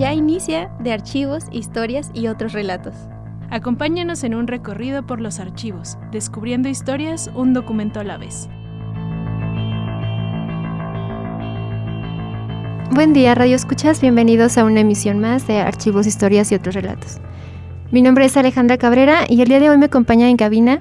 Ya 0.00 0.14
inicia 0.14 0.70
de 0.80 0.94
archivos, 0.94 1.44
historias 1.52 2.10
y 2.14 2.28
otros 2.28 2.54
relatos. 2.54 2.94
Acompáñanos 3.50 4.24
en 4.24 4.34
un 4.34 4.46
recorrido 4.46 5.06
por 5.06 5.20
los 5.20 5.38
archivos, 5.38 5.98
descubriendo 6.10 6.70
historias 6.70 7.30
un 7.34 7.52
documento 7.52 8.00
a 8.00 8.04
la 8.04 8.16
vez. 8.16 8.48
Buen 12.92 13.12
día, 13.12 13.34
Radio 13.34 13.54
Escuchas. 13.54 14.00
Bienvenidos 14.00 14.56
a 14.56 14.64
una 14.64 14.80
emisión 14.80 15.18
más 15.18 15.46
de 15.46 15.58
Archivos, 15.58 16.06
Historias 16.06 16.50
y 16.50 16.54
otros 16.54 16.74
relatos. 16.74 17.18
Mi 17.90 18.00
nombre 18.00 18.24
es 18.24 18.38
Alejandra 18.38 18.78
Cabrera 18.78 19.26
y 19.28 19.42
el 19.42 19.48
día 19.48 19.60
de 19.60 19.68
hoy 19.68 19.76
me 19.76 19.84
acompaña 19.84 20.30
en 20.30 20.38
cabina 20.38 20.80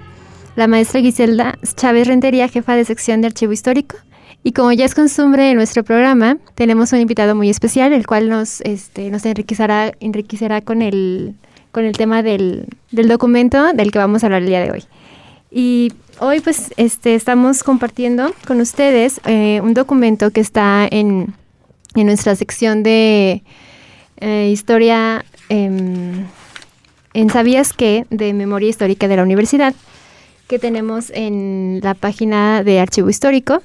la 0.56 0.68
maestra 0.68 1.02
Giselda 1.02 1.60
Chávez 1.76 2.08
Rentería, 2.08 2.48
jefa 2.48 2.78
de 2.78 2.86
sección 2.86 3.20
de 3.20 3.28
Archivo 3.28 3.52
Histórico. 3.52 3.98
Y 4.44 4.54
como 4.54 4.72
ya 4.72 4.86
es 4.86 4.96
costumbre 4.96 5.52
en 5.52 5.58
nuestro 5.58 5.84
programa, 5.84 6.38
tenemos 6.56 6.94
un 6.94 7.00
invitado 7.00 7.36
muy 7.36 7.50
especial, 7.50 7.92
el 7.92 8.08
cual 8.08 8.30
nos, 8.30 8.62
este, 8.62 9.10
nos 9.10 9.26
enriquecerá, 9.26 9.94
enriquecerá 10.00 10.62
con, 10.62 10.82
el, 10.82 11.36
con 11.72 11.84
el 11.86 11.94
tema 11.94 12.24
del, 12.24 12.66
del 12.92 13.08
documento 13.08 13.74
del 13.74 13.92
que 13.92 14.00
vamos 14.00 14.24
a 14.24 14.28
hablar 14.28 14.42
el 14.42 14.48
día 14.48 14.62
de 14.62 14.72
hoy. 14.72 14.84
Y 15.52 15.92
hoy 16.20 16.40
pues 16.40 16.74
este, 16.78 17.16
estamos 17.16 17.64
compartiendo 17.64 18.34
con 18.48 18.62
ustedes 18.62 19.20
eh, 19.26 19.60
un 19.62 19.74
documento 19.74 20.32
que 20.32 20.42
está 20.42 20.88
en, 20.90 21.34
en 21.96 22.06
nuestra 22.06 22.36
sección 22.36 22.84
de 22.84 23.44
eh, 24.18 24.50
historia 24.52 25.26
em, 25.50 26.28
en 27.14 27.30
Sabías 27.30 27.74
qué 27.74 28.06
de 28.10 28.34
Memoria 28.34 28.70
Histórica 28.70 29.08
de 29.08 29.16
la 29.16 29.24
Universidad 29.24 29.74
que 30.48 30.60
tenemos 30.60 31.12
en 31.14 31.80
la 31.84 31.94
página 31.94 32.64
de 32.64 32.80
Archivo 32.80 33.10
Histórico, 33.10 33.62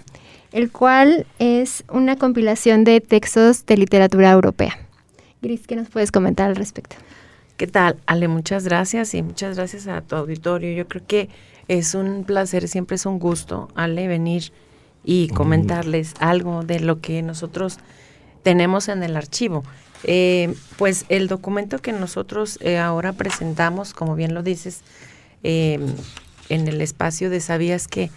el 0.54 0.70
cual 0.70 1.26
es 1.40 1.82
una 1.90 2.16
compilación 2.16 2.84
de 2.84 3.00
textos 3.00 3.66
de 3.66 3.76
literatura 3.76 4.30
europea. 4.30 4.78
Gris, 5.42 5.66
¿qué 5.66 5.74
nos 5.74 5.88
puedes 5.88 6.12
comentar 6.12 6.48
al 6.48 6.54
respecto? 6.54 6.94
¿Qué 7.56 7.66
tal, 7.66 7.96
Ale? 8.06 8.28
Muchas 8.28 8.62
gracias 8.62 9.14
y 9.14 9.22
muchas 9.22 9.56
gracias 9.56 9.88
a 9.88 10.00
tu 10.00 10.14
auditorio. 10.14 10.72
Yo 10.72 10.86
creo 10.86 11.02
que 11.04 11.28
es 11.66 11.96
un 11.96 12.22
placer, 12.22 12.68
siempre 12.68 12.94
es 12.94 13.04
un 13.04 13.18
gusto, 13.18 13.68
Ale, 13.74 14.06
venir 14.06 14.52
y 15.02 15.26
comentarles 15.26 16.14
algo 16.20 16.62
de 16.62 16.78
lo 16.78 17.00
que 17.00 17.20
nosotros 17.22 17.78
tenemos 18.44 18.88
en 18.88 19.02
el 19.02 19.16
archivo. 19.16 19.64
Eh, 20.04 20.54
pues 20.78 21.04
el 21.08 21.26
documento 21.26 21.80
que 21.80 21.92
nosotros 21.92 22.58
eh, 22.60 22.78
ahora 22.78 23.12
presentamos, 23.12 23.92
como 23.92 24.14
bien 24.14 24.34
lo 24.34 24.44
dices, 24.44 24.82
eh, 25.42 25.80
en 26.48 26.68
el 26.68 26.80
espacio 26.80 27.28
de 27.28 27.40
Sabías 27.40 27.88
que 27.88 28.10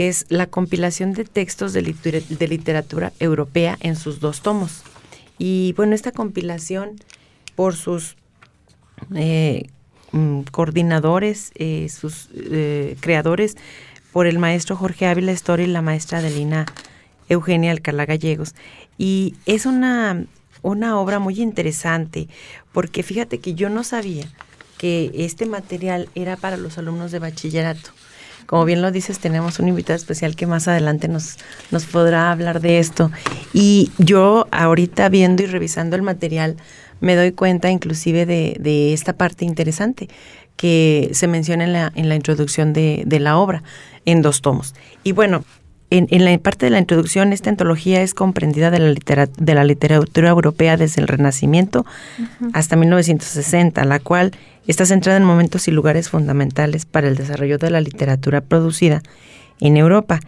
es 0.00 0.24
la 0.30 0.46
compilación 0.46 1.12
de 1.12 1.26
textos 1.26 1.74
de, 1.74 1.82
literatura 1.82 3.12
europea 3.20 3.76
en 3.80 3.96
sus 3.96 4.18
dos 4.18 4.40
tomos. 4.40 4.82
Y 5.36 5.74
bueno, 5.76 5.94
esta 5.94 6.10
compilación 6.10 6.96
por 7.54 7.76
sus 7.76 8.16
eh, 9.14 9.66
mm, 10.12 10.40
coordinadores, 10.52 11.52
eh, 11.54 11.90
sus 11.90 12.30
eh, 12.34 12.96
creadores, 13.00 13.58
por 14.10 14.26
el 14.26 14.38
maestro 14.38 14.74
Jorge 14.74 15.06
Ávila 15.06 15.32
Story 15.32 15.64
y 15.64 15.66
la 15.66 15.82
maestra 15.82 16.20
Adelina 16.20 16.64
Eugenia 17.28 17.70
Alcalá 17.70 18.06
Gallegos. 18.06 18.54
Y 18.96 19.34
es 19.44 19.66
una, 19.66 20.24
una 20.62 20.98
obra 20.98 21.18
muy 21.18 21.42
interesante, 21.42 22.26
porque 22.72 23.02
fíjate 23.02 23.38
que 23.38 23.52
yo 23.52 23.68
no 23.68 23.84
sabía 23.84 24.26
que 24.78 25.12
este 25.14 25.44
material 25.44 26.08
era 26.14 26.38
para 26.38 26.56
los 26.56 26.78
alumnos 26.78 27.12
de 27.12 27.18
bachillerato. 27.18 27.90
Como 28.50 28.64
bien 28.64 28.82
lo 28.82 28.90
dices, 28.90 29.20
tenemos 29.20 29.60
un 29.60 29.68
invitado 29.68 29.96
especial 29.96 30.34
que 30.34 30.44
más 30.44 30.66
adelante 30.66 31.06
nos, 31.06 31.36
nos 31.70 31.84
podrá 31.84 32.32
hablar 32.32 32.60
de 32.60 32.80
esto. 32.80 33.12
Y 33.52 33.92
yo 33.96 34.48
ahorita 34.50 35.08
viendo 35.08 35.44
y 35.44 35.46
revisando 35.46 35.94
el 35.94 36.02
material, 36.02 36.56
me 36.98 37.14
doy 37.14 37.30
cuenta 37.30 37.70
inclusive 37.70 38.26
de, 38.26 38.56
de 38.58 38.92
esta 38.92 39.12
parte 39.12 39.44
interesante 39.44 40.08
que 40.56 41.10
se 41.12 41.28
menciona 41.28 41.62
en 41.62 41.72
la, 41.72 41.92
en 41.94 42.08
la 42.08 42.16
introducción 42.16 42.72
de, 42.72 43.04
de 43.06 43.20
la 43.20 43.38
obra, 43.38 43.62
en 44.04 44.20
dos 44.20 44.42
tomos. 44.42 44.74
Y 45.04 45.12
bueno, 45.12 45.44
en, 45.90 46.06
en, 46.10 46.24
la 46.24 46.38
parte 46.38 46.66
de 46.66 46.70
la 46.70 46.78
introducción, 46.78 47.32
esta 47.32 47.50
antología 47.50 48.02
es 48.02 48.14
comprendida 48.14 48.70
de 48.70 48.78
la, 48.78 49.26
de 49.26 49.54
la 49.54 49.64
literatura 49.64 50.30
europea 50.30 50.76
desde 50.76 51.00
el 51.00 51.08
Renacimiento 51.08 51.84
hasta 52.52 52.76
1960, 52.76 53.84
la 53.84 53.98
cual 53.98 54.32
está 54.66 54.86
centrada 54.86 55.18
en 55.18 55.24
momentos 55.24 55.66
y 55.68 55.72
lugares 55.72 56.08
fundamentales 56.08 56.86
para 56.86 57.08
el 57.08 57.16
desarrollo 57.16 57.58
de 57.58 57.70
la 57.70 57.80
literatura 57.80 58.40
producida 58.40 59.02
en 59.60 59.76
Europa. 59.76 60.20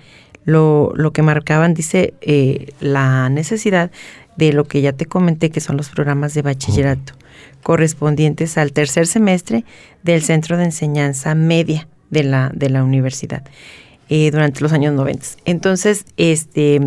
Lo, 0.44 0.92
lo 0.96 1.12
que 1.12 1.22
marcaban, 1.22 1.74
dice, 1.74 2.14
eh, 2.20 2.72
la 2.80 3.28
necesidad 3.28 3.92
de 4.36 4.52
lo 4.52 4.64
que 4.64 4.80
ya 4.80 4.92
te 4.92 5.06
comenté, 5.06 5.50
que 5.50 5.60
son 5.60 5.76
los 5.76 5.90
programas 5.90 6.34
de 6.34 6.42
bachillerato, 6.42 7.12
correspondientes 7.62 8.58
al 8.58 8.72
tercer 8.72 9.06
semestre 9.06 9.64
del 10.02 10.22
Centro 10.22 10.56
de 10.56 10.64
Enseñanza 10.64 11.36
Media 11.36 11.86
de 12.10 12.24
la, 12.24 12.50
de 12.52 12.70
la 12.70 12.82
universidad. 12.82 13.44
Eh, 14.08 14.30
durante 14.30 14.60
los 14.60 14.72
años 14.72 14.92
90. 14.92 15.24
Entonces, 15.44 16.04
este, 16.16 16.80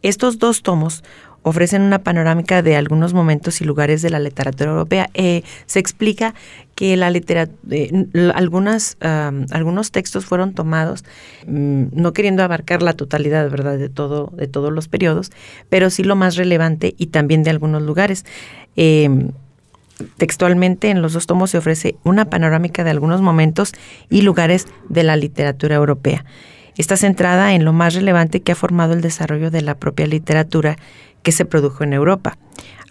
estos 0.00 0.38
dos 0.38 0.62
tomos 0.62 1.02
ofrecen 1.42 1.82
una 1.82 1.98
panorámica 1.98 2.62
de 2.62 2.76
algunos 2.76 3.14
momentos 3.14 3.60
y 3.60 3.64
lugares 3.64 4.00
de 4.00 4.10
la 4.10 4.20
literatura 4.20 4.70
europea. 4.70 5.10
Eh, 5.12 5.42
se 5.66 5.80
explica 5.80 6.34
que 6.76 6.96
la 6.96 7.10
literatura, 7.10 7.58
eh, 7.70 8.06
algunas, 8.34 8.96
algunos 9.00 9.90
textos 9.90 10.24
fueron 10.24 10.54
tomados, 10.54 11.04
mm, 11.46 11.86
no 11.92 12.12
queriendo 12.12 12.42
abarcar 12.44 12.80
la 12.80 12.94
totalidad, 12.94 13.50
¿verdad?, 13.50 13.76
de 13.76 13.88
todo, 13.88 14.32
de 14.36 14.46
todos 14.46 14.72
los 14.72 14.88
periodos, 14.88 15.30
pero 15.68 15.90
sí 15.90 16.04
lo 16.04 16.16
más 16.16 16.36
relevante 16.36 16.94
y 16.96 17.08
también 17.08 17.42
de 17.42 17.50
algunos 17.50 17.82
lugares. 17.82 18.24
Textualmente 20.16 20.90
en 20.90 21.02
los 21.02 21.12
dos 21.12 21.26
tomos 21.26 21.50
se 21.50 21.58
ofrece 21.58 21.96
una 22.04 22.26
panorámica 22.26 22.84
de 22.84 22.90
algunos 22.90 23.20
momentos 23.20 23.72
y 24.10 24.22
lugares 24.22 24.66
de 24.88 25.02
la 25.02 25.16
literatura 25.16 25.76
europea. 25.76 26.24
Está 26.76 26.96
centrada 26.96 27.54
en 27.54 27.64
lo 27.64 27.72
más 27.72 27.94
relevante 27.94 28.40
que 28.40 28.52
ha 28.52 28.56
formado 28.56 28.94
el 28.94 29.02
desarrollo 29.02 29.50
de 29.50 29.62
la 29.62 29.74
propia 29.74 30.06
literatura 30.06 30.76
que 31.22 31.32
se 31.32 31.44
produjo 31.44 31.84
en 31.84 31.92
Europa. 31.92 32.38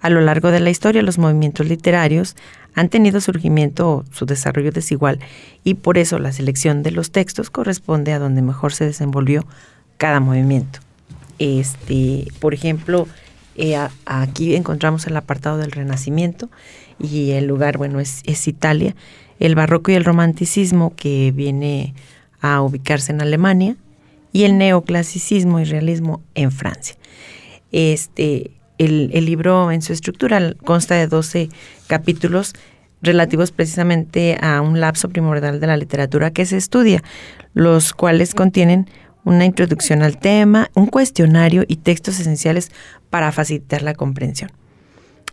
A 0.02 0.10
lo 0.10 0.22
largo 0.22 0.52
de 0.52 0.60
la 0.60 0.70
historia, 0.70 1.02
los 1.02 1.18
movimientos 1.18 1.68
literarios 1.68 2.36
han 2.74 2.90
tenido 2.90 3.22
surgimiento 3.22 3.90
o 3.90 4.06
su 4.12 4.26
desarrollo 4.26 4.72
desigual 4.72 5.20
y 5.64 5.76
por 5.76 5.98
eso 5.98 6.20
la 6.20 6.32
selección 6.32 6.84
de 6.84 6.92
los 6.92 7.12
textos 7.12 7.50
corresponde 7.50 8.14
a 8.14 8.20
donde 8.20 8.42
mejor 8.42 8.74
se 8.74 8.86
desenvolvió 8.86 9.46
cada 9.98 10.20
movimiento. 10.20 10.80
Este, 11.38 12.28
por 12.40 12.54
ejemplo, 12.54 13.08
eh, 13.56 13.78
aquí 14.06 14.56
encontramos 14.56 15.06
el 15.08 15.18
apartado 15.18 15.58
del 15.58 15.72
Renacimiento 15.72 16.50
y 17.02 17.32
el 17.32 17.48
lugar, 17.48 17.78
bueno, 17.78 18.00
es, 18.00 18.22
es 18.26 18.48
Italia. 18.48 18.96
El 19.40 19.56
barroco 19.56 19.92
y 19.92 19.96
el 19.96 20.06
romanticismo 20.06 20.94
que 20.96 21.32
viene 21.36 21.94
a 22.42 22.62
ubicarse 22.62 23.12
en 23.12 23.22
Alemania 23.22 23.76
y 24.34 24.44
el 24.44 24.58
neoclasicismo 24.58 25.60
y 25.60 25.66
realismo 25.66 26.22
en 26.36 26.52
Francia. 26.52 26.96
Este, 27.72 28.52
el, 28.78 29.26
libro 29.26 29.72
en 29.72 29.82
su 29.82 29.94
estructura 29.94 30.54
consta 30.66 30.96
de 30.96 31.08
12 31.08 31.50
capítulos 31.88 32.54
relativos 33.02 33.52
precisamente 33.52 34.38
a 34.42 34.62
un 34.62 34.80
lapso 34.80 35.10
primordial 35.10 35.60
de 35.60 35.68
la 35.68 35.78
literatura 35.78 36.32
que 36.32 36.46
se 36.46 36.58
estudia, 36.58 37.04
los 37.54 37.94
cuales 37.94 38.34
contienen 38.34 38.90
una 39.24 39.46
introducción 39.46 40.02
al 40.02 40.18
tema, 40.18 40.70
un 40.74 40.88
cuestionario 40.88 41.64
y 41.68 41.78
textos 41.78 42.20
esenciales 42.20 42.72
para 43.10 43.32
facilitar 43.32 43.82
la 43.82 43.94
comprensión. 43.94 44.52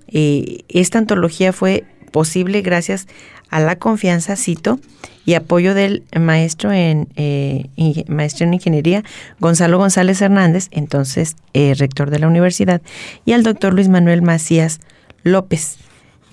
Eh, 0.08 0.64
esta 0.68 0.98
antología 0.98 1.52
fue 1.52 1.84
posible 2.10 2.62
gracias 2.62 3.06
a 3.50 3.60
la 3.60 3.76
confianza, 3.76 4.36
cito, 4.36 4.78
y 5.24 5.34
apoyo 5.34 5.74
del 5.74 6.04
maestro 6.18 6.72
en, 6.72 7.08
eh, 7.16 7.66
maestro 8.08 8.46
en 8.46 8.54
ingeniería 8.54 9.04
Gonzalo 9.40 9.76
González 9.76 10.22
Hernández, 10.22 10.68
entonces 10.70 11.36
eh, 11.52 11.74
rector 11.76 12.10
de 12.10 12.18
la 12.18 12.28
universidad, 12.28 12.80
y 13.26 13.32
al 13.32 13.42
doctor 13.42 13.74
Luis 13.74 13.88
Manuel 13.88 14.22
Macías 14.22 14.80
López, 15.24 15.76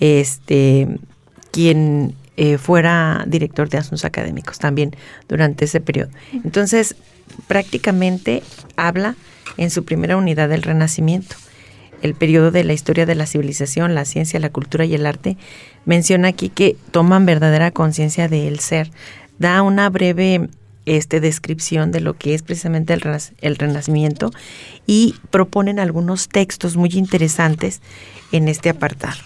este, 0.00 0.88
quien 1.50 2.14
eh, 2.38 2.58
fuera 2.58 3.24
director 3.26 3.68
de 3.68 3.78
asuntos 3.78 4.04
académicos 4.04 4.58
también 4.58 4.96
durante 5.28 5.66
ese 5.66 5.80
periodo. 5.80 6.10
Entonces, 6.32 6.96
prácticamente 7.48 8.42
habla 8.76 9.14
en 9.58 9.70
su 9.70 9.84
primera 9.84 10.16
unidad 10.16 10.48
del 10.48 10.62
Renacimiento 10.62 11.36
el 12.02 12.14
periodo 12.14 12.50
de 12.50 12.64
la 12.64 12.72
historia 12.72 13.06
de 13.06 13.14
la 13.14 13.26
civilización, 13.26 13.94
la 13.94 14.04
ciencia, 14.04 14.40
la 14.40 14.50
cultura 14.50 14.84
y 14.84 14.94
el 14.94 15.06
arte, 15.06 15.36
menciona 15.84 16.28
aquí 16.28 16.48
que 16.48 16.76
toman 16.90 17.26
verdadera 17.26 17.70
conciencia 17.70 18.28
del 18.28 18.60
ser. 18.60 18.90
Da 19.38 19.62
una 19.62 19.90
breve 19.90 20.48
este, 20.86 21.20
descripción 21.20 21.92
de 21.92 22.00
lo 22.00 22.16
que 22.16 22.34
es 22.34 22.42
precisamente 22.42 22.94
el, 22.94 23.56
renacimiento 23.56 24.30
y 24.86 25.16
proponen 25.30 25.80
algunos 25.80 26.28
textos 26.28 26.76
muy 26.76 26.90
interesantes 26.92 27.80
en 28.32 28.48
este 28.48 28.70
apartado. 28.70 29.18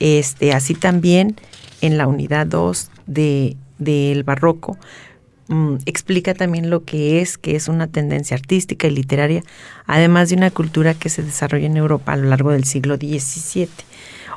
Este, 0.00 0.52
así 0.52 0.74
también 0.74 1.36
en 1.80 1.96
la 1.96 2.06
unidad 2.06 2.46
2 2.46 2.90
de, 3.06 3.56
del 3.78 4.22
barroco 4.22 4.78
mm, 5.52 5.76
explica 5.86 6.34
también 6.34 6.70
lo 6.70 6.84
que 6.84 7.20
es, 7.20 7.38
que 7.38 7.56
es 7.56 7.68
una 7.68 7.86
tendencia 7.86 8.36
artística 8.36 8.86
y 8.86 8.90
literaria, 8.90 9.42
además 9.86 10.30
de 10.30 10.36
una 10.36 10.50
cultura 10.50 10.94
que 10.94 11.08
se 11.08 11.22
desarrolla 11.22 11.66
en 11.66 11.76
Europa 11.76 12.12
a 12.12 12.16
lo 12.16 12.28
largo 12.28 12.50
del 12.50 12.64
siglo 12.64 12.96
XVII. 12.96 13.68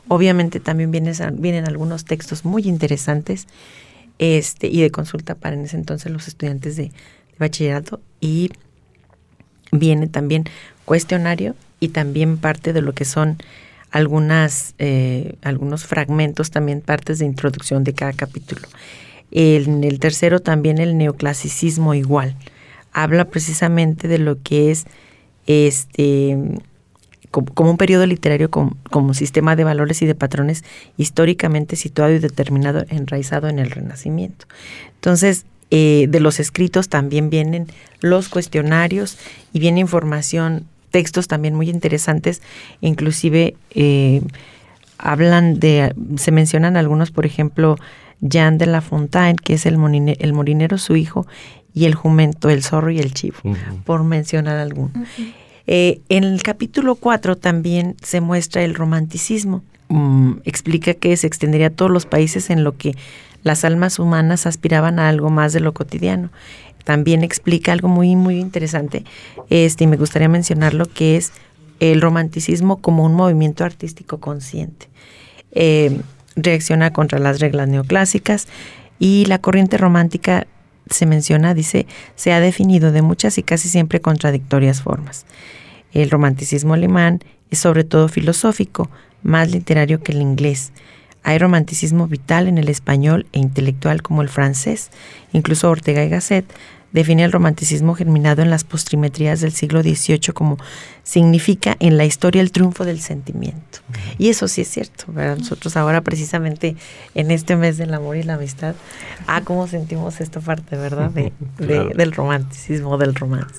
Obviamente 0.07 0.59
también 0.59 0.91
vienen, 0.91 1.65
algunos 1.67 2.05
textos 2.05 2.45
muy 2.45 2.63
interesantes 2.63 3.47
este, 4.19 4.67
y 4.67 4.81
de 4.81 4.91
consulta 4.91 5.35
para 5.35 5.55
en 5.55 5.65
ese 5.65 5.77
entonces 5.77 6.11
los 6.11 6.27
estudiantes 6.27 6.75
de, 6.75 6.91
bachillerato 7.37 8.01
y 8.19 8.51
viene 9.71 10.07
también 10.07 10.45
cuestionario 10.85 11.55
y 11.79 11.89
también 11.89 12.37
parte 12.37 12.73
de 12.73 12.81
lo 12.81 12.93
que 12.93 13.05
son 13.05 13.37
algunas, 13.91 14.75
eh, 14.77 15.35
algunos 15.41 15.85
fragmentos, 15.85 16.51
también 16.51 16.81
partes 16.81 17.19
de 17.19 17.25
introducción 17.25 17.83
de 17.83 17.93
cada 17.93 18.13
capítulo. 18.13 18.67
En 19.37 19.83
el 19.83 19.99
tercero 19.99 20.39
también 20.39 20.77
el 20.77 20.97
neoclasicismo 20.97 21.93
igual. 21.93 22.37
Habla 22.93 23.25
precisamente 23.25 24.07
de 24.07 24.17
lo 24.17 24.41
que 24.41 24.71
es 24.71 24.85
este 25.45 26.37
como, 27.31 27.69
un 27.69 27.75
periodo 27.75 28.05
literario 28.05 28.49
como, 28.49 28.77
como, 28.89 29.13
sistema 29.13 29.57
de 29.57 29.65
valores 29.65 30.01
y 30.01 30.05
de 30.05 30.15
patrones 30.15 30.63
históricamente 30.95 31.75
situado 31.75 32.13
y 32.13 32.19
determinado, 32.19 32.85
enraizado 32.87 33.49
en 33.49 33.59
el 33.59 33.71
Renacimiento. 33.71 34.45
Entonces, 34.95 35.45
eh, 35.69 36.05
de 36.07 36.21
los 36.21 36.39
escritos 36.39 36.87
también 36.87 37.29
vienen 37.29 37.67
los 37.99 38.29
cuestionarios 38.29 39.17
y 39.51 39.59
viene 39.59 39.81
información, 39.81 40.65
textos 40.91 41.27
también 41.27 41.55
muy 41.55 41.69
interesantes, 41.69 42.41
inclusive 42.79 43.57
eh, 43.71 44.21
hablan 44.97 45.59
de, 45.59 45.93
se 46.15 46.31
mencionan 46.31 46.77
algunos, 46.77 47.11
por 47.11 47.25
ejemplo, 47.25 47.75
Jean 48.21 48.57
de 48.57 48.65
la 48.65 48.81
Fontaine, 48.81 49.37
que 49.41 49.53
es 49.53 49.65
el, 49.65 49.75
el 50.19 50.33
molinero 50.33 50.77
su 50.77 50.95
hijo, 50.95 51.27
y 51.75 51.85
el 51.85 51.93
jumento, 51.93 52.49
el 52.49 52.63
zorro 52.63 52.89
y 52.89 52.99
el 52.99 53.13
chivo, 53.13 53.37
por 53.83 54.03
mencionar 54.03 54.57
alguno. 54.57 54.91
Eh, 55.67 55.99
en 56.09 56.23
el 56.23 56.41
capítulo 56.41 56.95
4 56.95 57.35
también 57.35 57.97
se 58.01 58.21
muestra 58.21 58.63
el 58.63 58.75
romanticismo. 58.75 59.61
Mm, 59.89 60.37
explica 60.45 60.93
que 60.93 61.15
se 61.17 61.27
extendería 61.27 61.67
a 61.67 61.71
todos 61.71 61.91
los 61.91 62.05
países 62.05 62.49
en 62.49 62.63
lo 62.63 62.77
que 62.77 62.95
las 63.43 63.65
almas 63.65 63.99
humanas 63.99 64.45
aspiraban 64.45 64.99
a 64.99 65.09
algo 65.09 65.29
más 65.29 65.51
de 65.51 65.59
lo 65.59 65.73
cotidiano. 65.73 66.29
También 66.85 67.23
explica 67.23 67.73
algo 67.73 67.89
muy, 67.89 68.15
muy 68.15 68.39
interesante, 68.39 69.03
este, 69.49 69.83
y 69.83 69.87
me 69.87 69.97
gustaría 69.97 70.29
mencionarlo, 70.29 70.85
que 70.85 71.17
es 71.17 71.33
el 71.81 71.99
romanticismo 71.99 72.77
como 72.77 73.03
un 73.03 73.13
movimiento 73.13 73.65
artístico 73.65 74.19
consciente. 74.19 74.87
Eh, 75.51 75.99
reacciona 76.35 76.91
contra 76.91 77.19
las 77.19 77.39
reglas 77.39 77.67
neoclásicas 77.67 78.47
y 78.99 79.25
la 79.25 79.39
corriente 79.39 79.77
romántica 79.77 80.47
se 80.89 81.05
menciona, 81.05 81.53
dice, 81.53 81.87
se 82.15 82.31
ha 82.31 82.39
definido 82.39 82.91
de 82.91 83.01
muchas 83.01 83.37
y 83.37 83.43
casi 83.43 83.69
siempre 83.69 84.01
contradictorias 84.01 84.81
formas. 84.81 85.25
El 85.93 86.09
romanticismo 86.09 86.73
alemán 86.73 87.21
es 87.49 87.59
sobre 87.59 87.83
todo 87.83 88.07
filosófico, 88.07 88.89
más 89.23 89.51
literario 89.51 90.01
que 90.03 90.11
el 90.11 90.21
inglés. 90.21 90.71
Hay 91.23 91.39
romanticismo 91.39 92.07
vital 92.07 92.47
en 92.47 92.59
el 92.59 92.69
español 92.69 93.25
e 93.31 93.39
intelectual 93.39 94.03
como 94.03 94.21
el 94.21 94.29
francés. 94.29 94.91
Incluso 95.33 95.69
Ortega 95.69 96.03
y 96.03 96.09
Gasset 96.09 96.45
define 96.95 97.25
el 97.25 97.33
romanticismo 97.33 97.93
germinado 97.93 98.41
en 98.41 98.49
las 98.49 98.63
postrimetrías 98.63 99.41
del 99.41 99.51
siglo 99.51 99.83
XVIII 99.83 100.31
como 100.33 100.57
significa 101.03 101.75
en 101.81 101.97
la 101.97 102.05
historia 102.05 102.41
el 102.41 102.53
triunfo 102.53 102.85
del 102.85 103.01
sentimiento. 103.01 103.79
Y 104.17 104.29
eso 104.29 104.47
sí 104.47 104.61
es 104.61 104.69
cierto, 104.69 105.07
Nosotros 105.11 105.75
ahora 105.75 105.99
precisamente 105.99 106.77
en 107.13 107.31
este 107.31 107.57
mes 107.57 107.77
del 107.77 107.93
amor 107.93 108.15
y 108.15 108.23
la 108.23 108.35
amistad, 108.35 108.75
ah, 109.27 109.41
cómo 109.43 109.67
sentimos 109.67 110.21
esta 110.21 110.39
parte, 110.39 110.77
¿verdad? 110.77 111.11
De, 111.11 111.33
del 111.95 112.13
romanticismo, 112.13 112.97
del 112.97 113.13
romance. 113.13 113.55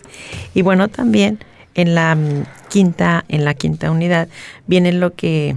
Y 0.55 0.63
bueno, 0.63 0.89
también 0.89 1.39
en 1.75 1.95
la 1.95 2.15
mm, 2.15 2.47
quinta, 2.71 3.27
en 3.29 3.45
la 3.45 3.53
quinta 3.53 3.91
unidad 3.91 4.29
viene 4.67 4.93
lo 4.93 5.15
que 5.15 5.57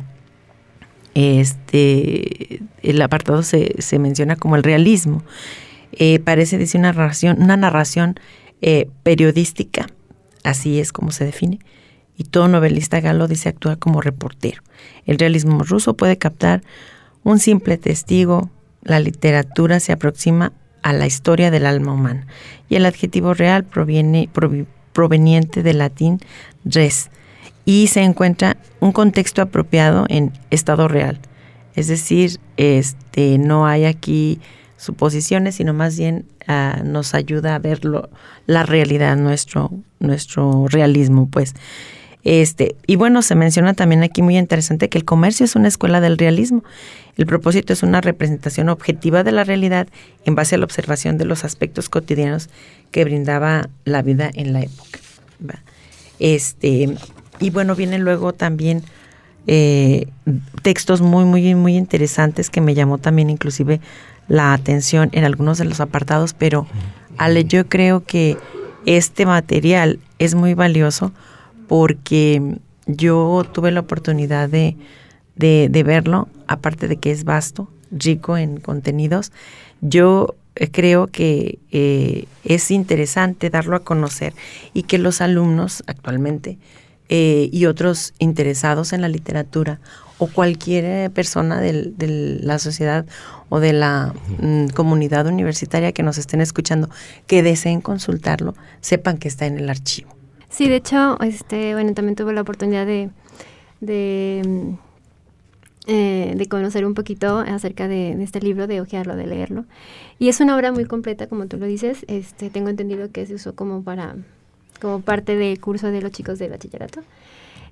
este 1.16 2.62
el 2.84 3.02
apartado 3.02 3.42
se, 3.42 3.82
se 3.82 4.00
menciona 4.00 4.36
como 4.36 4.58
el 4.58 4.64
realismo. 4.64 5.24
Eh, 5.94 6.20
parece 6.20 6.58
decir 6.58 6.80
una 6.80 6.92
narración, 6.92 7.42
una 7.42 7.58
narración 7.58 8.20
eh, 8.62 8.90
periodística, 9.04 9.88
así 10.44 10.80
es 10.80 10.92
como 10.92 11.12
se 11.12 11.26
define, 11.26 11.60
y 12.18 12.26
todo 12.26 12.48
novelista 12.48 13.00
galo 13.00 13.28
dice 13.28 13.50
actúa 13.50 13.78
como 13.78 14.02
reportero. 14.02 14.62
El 15.06 15.18
realismo 15.18 15.64
ruso 15.64 15.96
puede 15.96 16.18
captar 16.18 16.62
un 17.24 17.40
simple 17.40 17.78
testigo, 17.78 18.50
la 18.84 19.00
literatura 19.00 19.80
se 19.80 19.92
aproxima 19.92 20.54
a 20.82 20.94
la 20.94 21.08
historia 21.08 21.52
del 21.52 21.66
alma 21.66 21.94
humana, 21.94 22.28
y 22.70 22.76
el 22.76 22.86
adjetivo 22.86 23.34
real 23.34 23.64
proviene, 23.64 24.30
proveniente 24.94 25.64
del 25.64 25.80
latín 25.80 26.20
res, 26.66 27.10
y 27.66 27.88
se 27.88 28.02
encuentra 28.02 28.58
un 28.80 28.92
contexto 28.92 29.42
apropiado 29.42 30.06
en 30.10 30.34
estado 30.50 30.88
real. 30.88 31.20
Es 31.76 31.88
decir, 31.88 32.40
este, 32.58 33.38
no 33.38 33.66
hay 33.68 33.86
aquí 33.86 34.40
suposiciones, 34.80 35.56
sino 35.56 35.74
más 35.74 35.98
bien 35.98 36.26
ah, 36.48 36.82
nos 36.84 37.14
ayuda 37.14 37.56
a 37.56 37.60
ver 37.60 37.82
la 38.48 38.64
realidad, 38.64 39.18
nuestro, 39.18 39.72
nuestro 40.00 40.68
realismo, 40.68 41.28
pues. 41.30 41.54
Este, 42.24 42.76
y 42.88 42.96
bueno, 42.96 43.22
se 43.22 43.36
menciona 43.36 43.74
también 43.74 44.04
aquí 44.04 44.22
muy 44.22 44.38
interesante 44.38 44.90
que 44.90 44.98
el 44.98 45.06
comercio 45.06 45.46
es 45.46 45.56
una 45.56 45.68
escuela 45.68 46.02
del 46.02 46.18
realismo. 46.18 46.64
El 47.18 47.26
propósito 47.26 47.74
es 47.74 47.84
una 47.84 48.02
representación 48.02 48.70
objetiva 48.70 49.24
de 49.24 49.32
la 49.32 49.44
realidad 49.44 49.88
en 50.26 50.36
base 50.36 50.56
a 50.56 50.58
la 50.58 50.66
observación 50.66 51.18
de 51.18 51.26
los 51.26 51.44
aspectos 51.44 51.90
cotidianos 51.90 52.50
que 52.92 53.04
brindaba 53.04 53.70
la 53.84 54.02
vida 54.02 54.32
en 54.34 54.54
la 54.54 54.62
época. 54.62 55.00
Este, 56.20 56.96
y 57.40 57.50
bueno, 57.50 57.76
vienen 57.76 58.04
luego 58.04 58.34
también 58.34 58.84
eh, 59.48 60.08
textos 60.62 61.02
muy, 61.02 61.26
muy, 61.26 61.56
muy 61.56 61.76
interesantes 61.76 62.50
que 62.50 62.62
me 62.62 62.76
llamó 62.76 62.98
también 62.98 63.30
inclusive 63.30 63.82
la 64.30 64.54
atención 64.54 65.10
en 65.12 65.26
algunos 65.26 65.58
de 65.58 65.66
los 65.66 65.82
apartados, 65.82 66.34
pero 66.34 66.66
Ale, 67.18 67.44
yo 67.44 67.68
creo 67.68 68.06
que 68.06 68.38
este 68.86 69.26
material 69.26 70.00
es 70.20 70.36
muy 70.36 70.54
valioso 70.54 71.12
porque 71.68 72.58
yo 72.86 73.46
tuve 73.52 73.72
la 73.72 73.82
oportunidad 73.82 74.48
de, 74.48 74.78
de, 75.36 75.84
verlo, 75.84 76.30
aparte 76.48 76.88
de 76.88 76.98
que 76.98 77.12
es 77.12 77.24
vasto, 77.24 77.70
rico 77.92 78.38
en 78.38 78.60
contenidos, 78.60 79.32
yo 79.82 80.36
creo 80.72 81.08
que 81.08 81.60
eh, 81.72 82.26
es 82.44 82.72
interesante 82.72 83.50
darlo 83.50 83.76
a 83.76 83.84
conocer 83.84 84.34
y 84.74 84.84
que 84.84 84.98
los 84.98 85.22
alumnos 85.22 85.84
actualmente 85.88 86.58
eh, 87.10 87.50
y 87.52 87.66
otros 87.66 88.14
interesados 88.20 88.94
en 88.94 89.02
la 89.02 89.08
literatura 89.08 89.80
o 90.20 90.28
cualquier 90.28 91.10
persona 91.12 91.60
de 91.60 92.40
la 92.44 92.60
sociedad 92.60 93.06
o 93.50 93.60
de 93.60 93.74
la 93.74 94.14
mm, 94.40 94.68
comunidad 94.68 95.26
universitaria 95.26 95.92
que 95.92 96.04
nos 96.04 96.18
estén 96.18 96.42
escuchando 96.42 96.90
que 97.26 97.42
deseen 97.42 97.82
consultarlo, 97.82 98.54
sepan 98.82 99.18
que 99.18 99.28
está 99.28 99.48
en 99.48 99.58
el 99.58 99.70
archivo. 99.70 100.10
Sí, 100.50 100.68
de 100.68 100.78
hecho, 100.78 101.20
este, 101.22 101.74
bueno, 101.74 101.94
también 101.94 102.16
tuve 102.16 102.34
la 102.34 102.42
oportunidad 102.42 102.86
de, 102.86 103.10
de, 103.82 104.42
mm, 104.46 104.74
eh, 105.88 106.48
conocer 106.50 106.86
un 106.86 106.94
poquito 106.94 107.40
acerca 107.40 107.88
de, 107.88 108.22
este 108.22 108.42
libro, 108.42 108.68
de 108.68 108.82
hojearlo, 108.82 109.16
de 109.16 109.26
leerlo. 109.26 109.66
Y 110.20 110.30
es 110.30 110.40
una 110.40 110.56
obra 110.56 110.72
muy 110.72 110.86
completa, 110.86 111.28
como 111.28 111.48
tú 111.48 111.58
lo 111.58 111.66
dices. 111.66 112.06
Este, 112.08 112.50
tengo 112.50 112.70
entendido 112.70 113.12
que 113.12 113.26
se 113.26 113.36
usó 113.36 113.56
como 113.56 113.84
para 113.84 114.16
como 114.82 115.02
parte 115.02 115.36
del 115.36 115.60
curso 115.60 115.88
de 115.88 116.02
los 116.02 116.12
chicos 116.12 116.40
de 116.40 116.48
bachillerato. 116.48 117.02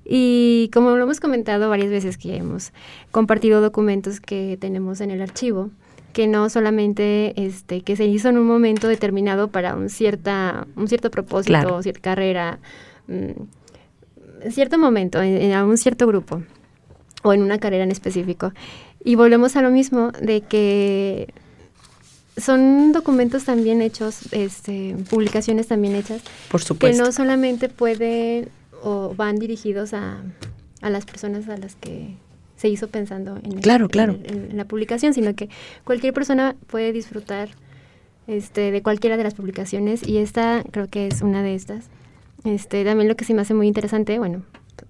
Y 0.09 0.69
como 0.73 0.95
lo 0.95 1.03
hemos 1.03 1.19
comentado 1.19 1.69
varias 1.69 1.89
veces 1.89 2.17
que 2.17 2.37
hemos 2.37 2.71
compartido 3.11 3.59
documentos 3.59 4.21
que 4.21 4.57
tenemos 4.59 5.01
en 5.01 5.11
el 5.11 5.21
archivo, 5.21 5.69
que 6.13 6.27
no 6.27 6.49
solamente 6.49 7.33
este 7.45 7.81
que 7.81 7.95
se 7.97 8.05
hizo 8.05 8.29
en 8.29 8.37
un 8.37 8.47
momento 8.47 8.87
determinado 8.87 9.49
para 9.49 9.75
un 9.75 9.89
cierta 9.89 10.65
un 10.77 10.87
cierto 10.87 11.11
propósito, 11.11 11.83
cierta 11.83 12.01
carrera, 12.01 12.59
en 13.09 13.49
mm, 14.45 14.51
cierto 14.51 14.77
momento, 14.77 15.21
en, 15.21 15.37
en, 15.41 15.57
un 15.63 15.77
cierto 15.77 16.07
grupo 16.07 16.41
o 17.23 17.33
en 17.33 17.41
una 17.43 17.57
carrera 17.57 17.83
en 17.83 17.91
específico. 17.91 18.53
Y 19.03 19.15
volvemos 19.15 19.57
a 19.57 19.61
lo 19.61 19.71
mismo 19.71 20.11
de 20.21 20.41
que 20.41 21.33
son 22.37 22.91
documentos 22.93 23.43
también 23.45 23.81
hechos, 23.81 24.31
este, 24.31 24.95
publicaciones 25.09 25.67
también 25.67 25.95
hechas, 25.95 26.21
por 26.49 26.61
supuesto, 26.61 26.97
que 26.97 27.03
no 27.03 27.11
solamente 27.11 27.67
pueden 27.67 28.49
o 28.87 29.13
van 29.13 29.35
dirigidos 29.35 29.93
a, 29.93 30.23
a 30.81 30.89
las 30.89 31.05
personas 31.05 31.49
a 31.49 31.57
las 31.57 31.75
que 31.75 32.15
se 32.55 32.69
hizo 32.69 32.87
pensando 32.87 33.37
en, 33.43 33.59
claro, 33.59 33.89
claro. 33.89 34.17
En, 34.23 34.55
la 34.55 34.63
publicación, 34.63 35.13
sino 35.13 35.35
que 35.35 35.49
cualquier 35.83 36.13
persona 36.13 36.55
puede 36.67 36.93
disfrutar 36.93 37.49
este, 38.27 38.71
de 38.71 38.81
cualquiera 38.81 39.17
de 39.17 39.25
las 39.25 39.33
publicaciones 39.33 40.07
y 40.07 40.19
esta 40.19 40.63
creo 40.71 40.87
que 40.87 41.07
es 41.07 41.21
una 41.21 41.43
de 41.43 41.53
estas. 41.53 41.89
Este, 42.45 42.85
también 42.85 43.09
lo 43.09 43.17
que 43.17 43.25
sí 43.25 43.33
me 43.33 43.41
hace 43.41 43.53
muy 43.53 43.67
interesante, 43.67 44.19
bueno, 44.19 44.43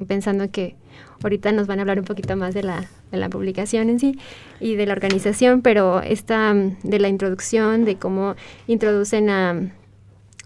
pensando 0.08 0.52
que 0.52 0.76
ahorita 1.24 1.52
nos 1.52 1.66
van 1.66 1.80
a 1.80 1.82
hablar 1.82 1.98
un 1.98 2.06
poquito 2.06 2.36
más 2.38 2.54
de 2.54 2.62
la, 2.62 2.86
de 3.12 3.18
la 3.18 3.30
publicación 3.30 3.90
en 3.90 4.00
sí 4.00 4.20
y 4.60 4.76
de 4.76 4.86
la 4.86 4.94
organización, 4.94 5.64
pero 5.64 6.04
esta 6.04 6.54
de 6.54 7.00
la 7.00 7.08
introducción, 7.08 7.84
de 7.84 7.96
cómo 7.96 8.36
introducen 8.68 9.32
a 9.32 9.72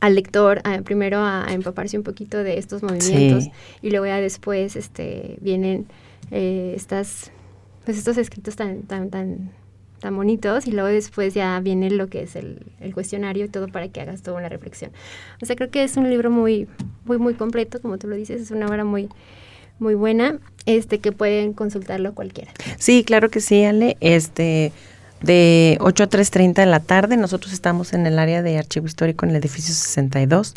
al 0.01 0.15
lector 0.15 0.61
primero 0.83 1.19
a, 1.19 1.45
empaparse 1.49 1.97
un 1.97 2.03
poquito 2.03 2.43
de 2.43 2.57
estos 2.57 2.83
movimientos 2.83 3.49
y 3.81 3.91
luego 3.91 4.07
ya 4.07 4.19
después 4.19 4.75
este 4.75 5.37
vienen 5.41 5.85
eh, 6.31 6.73
estas 6.75 7.31
pues 7.85 7.97
estos 7.97 8.17
escritos 8.17 8.55
tan 8.55 8.81
tan 8.83 9.09
tan 9.09 9.51
tan 9.99 10.15
bonitos 10.15 10.67
y 10.67 10.71
luego 10.71 10.89
después 10.89 11.33
ya 11.33 11.59
viene 11.59 11.91
lo 11.91 12.07
que 12.07 12.23
es 12.23 12.35
el, 12.35 12.65
el, 12.79 12.93
cuestionario 12.93 13.45
y 13.45 13.49
todo 13.49 13.67
para 13.67 13.87
que 13.87 14.01
hagas 14.01 14.23
toda 14.23 14.37
una 14.37 14.49
reflexión. 14.49 14.91
O 15.41 15.45
sea, 15.45 15.55
creo 15.55 15.69
que 15.69 15.83
es 15.83 15.95
un 15.95 16.09
libro 16.09 16.31
muy, 16.31 16.67
muy, 17.05 17.19
muy 17.19 17.35
completo, 17.35 17.79
como 17.79 17.99
tú 17.99 18.07
lo 18.07 18.15
dices, 18.15 18.41
es 18.41 18.49
una 18.49 18.65
obra 18.65 18.83
muy, 18.83 19.09
muy 19.77 19.93
buena, 19.93 20.39
este, 20.65 20.97
que 20.97 21.11
pueden 21.11 21.53
consultarlo 21.53 22.15
cualquiera. 22.15 22.51
Sí, 22.79 23.03
claro 23.03 23.29
que 23.29 23.41
sí, 23.41 23.63
Ale, 23.63 23.95
este, 23.99 24.71
de 25.21 25.77
8 25.81 26.03
a 26.03 26.09
3.30 26.09 26.53
de 26.55 26.65
la 26.65 26.79
tarde. 26.79 27.17
Nosotros 27.17 27.53
estamos 27.53 27.93
en 27.93 28.07
el 28.07 28.19
área 28.19 28.41
de 28.41 28.57
archivo 28.57 28.85
histórico 28.85 29.25
en 29.25 29.31
el 29.31 29.37
edificio 29.37 29.73
62. 29.73 30.53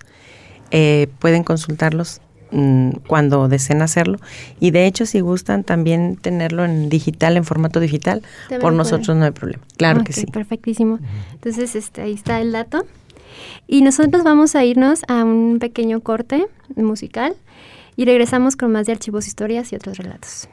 Eh, 0.70 1.08
pueden 1.18 1.44
consultarlos 1.44 2.20
mm, 2.50 2.90
cuando 3.06 3.48
deseen 3.48 3.82
hacerlo. 3.82 4.18
Y 4.60 4.70
de 4.70 4.86
hecho, 4.86 5.06
si 5.06 5.20
gustan 5.20 5.64
también 5.64 6.16
tenerlo 6.16 6.64
en 6.64 6.88
digital, 6.88 7.36
en 7.36 7.44
formato 7.44 7.80
digital, 7.80 8.22
por 8.60 8.72
nosotros 8.72 9.16
no 9.16 9.24
hay 9.24 9.32
problema. 9.32 9.62
Claro 9.76 10.04
que 10.04 10.12
sí. 10.12 10.26
Perfectísimo. 10.26 10.98
Entonces, 11.32 11.74
este, 11.74 12.02
ahí 12.02 12.14
está 12.14 12.40
el 12.40 12.52
dato. 12.52 12.86
Y 13.66 13.82
nosotros 13.82 14.22
vamos 14.22 14.54
a 14.54 14.64
irnos 14.64 15.02
a 15.08 15.24
un 15.24 15.58
pequeño 15.58 16.00
corte 16.00 16.46
musical 16.76 17.34
y 17.96 18.04
regresamos 18.04 18.56
con 18.56 18.72
más 18.72 18.86
de 18.86 18.92
archivos, 18.92 19.26
historias 19.26 19.72
y 19.72 19.76
otros 19.76 19.98
relatos. 19.98 20.48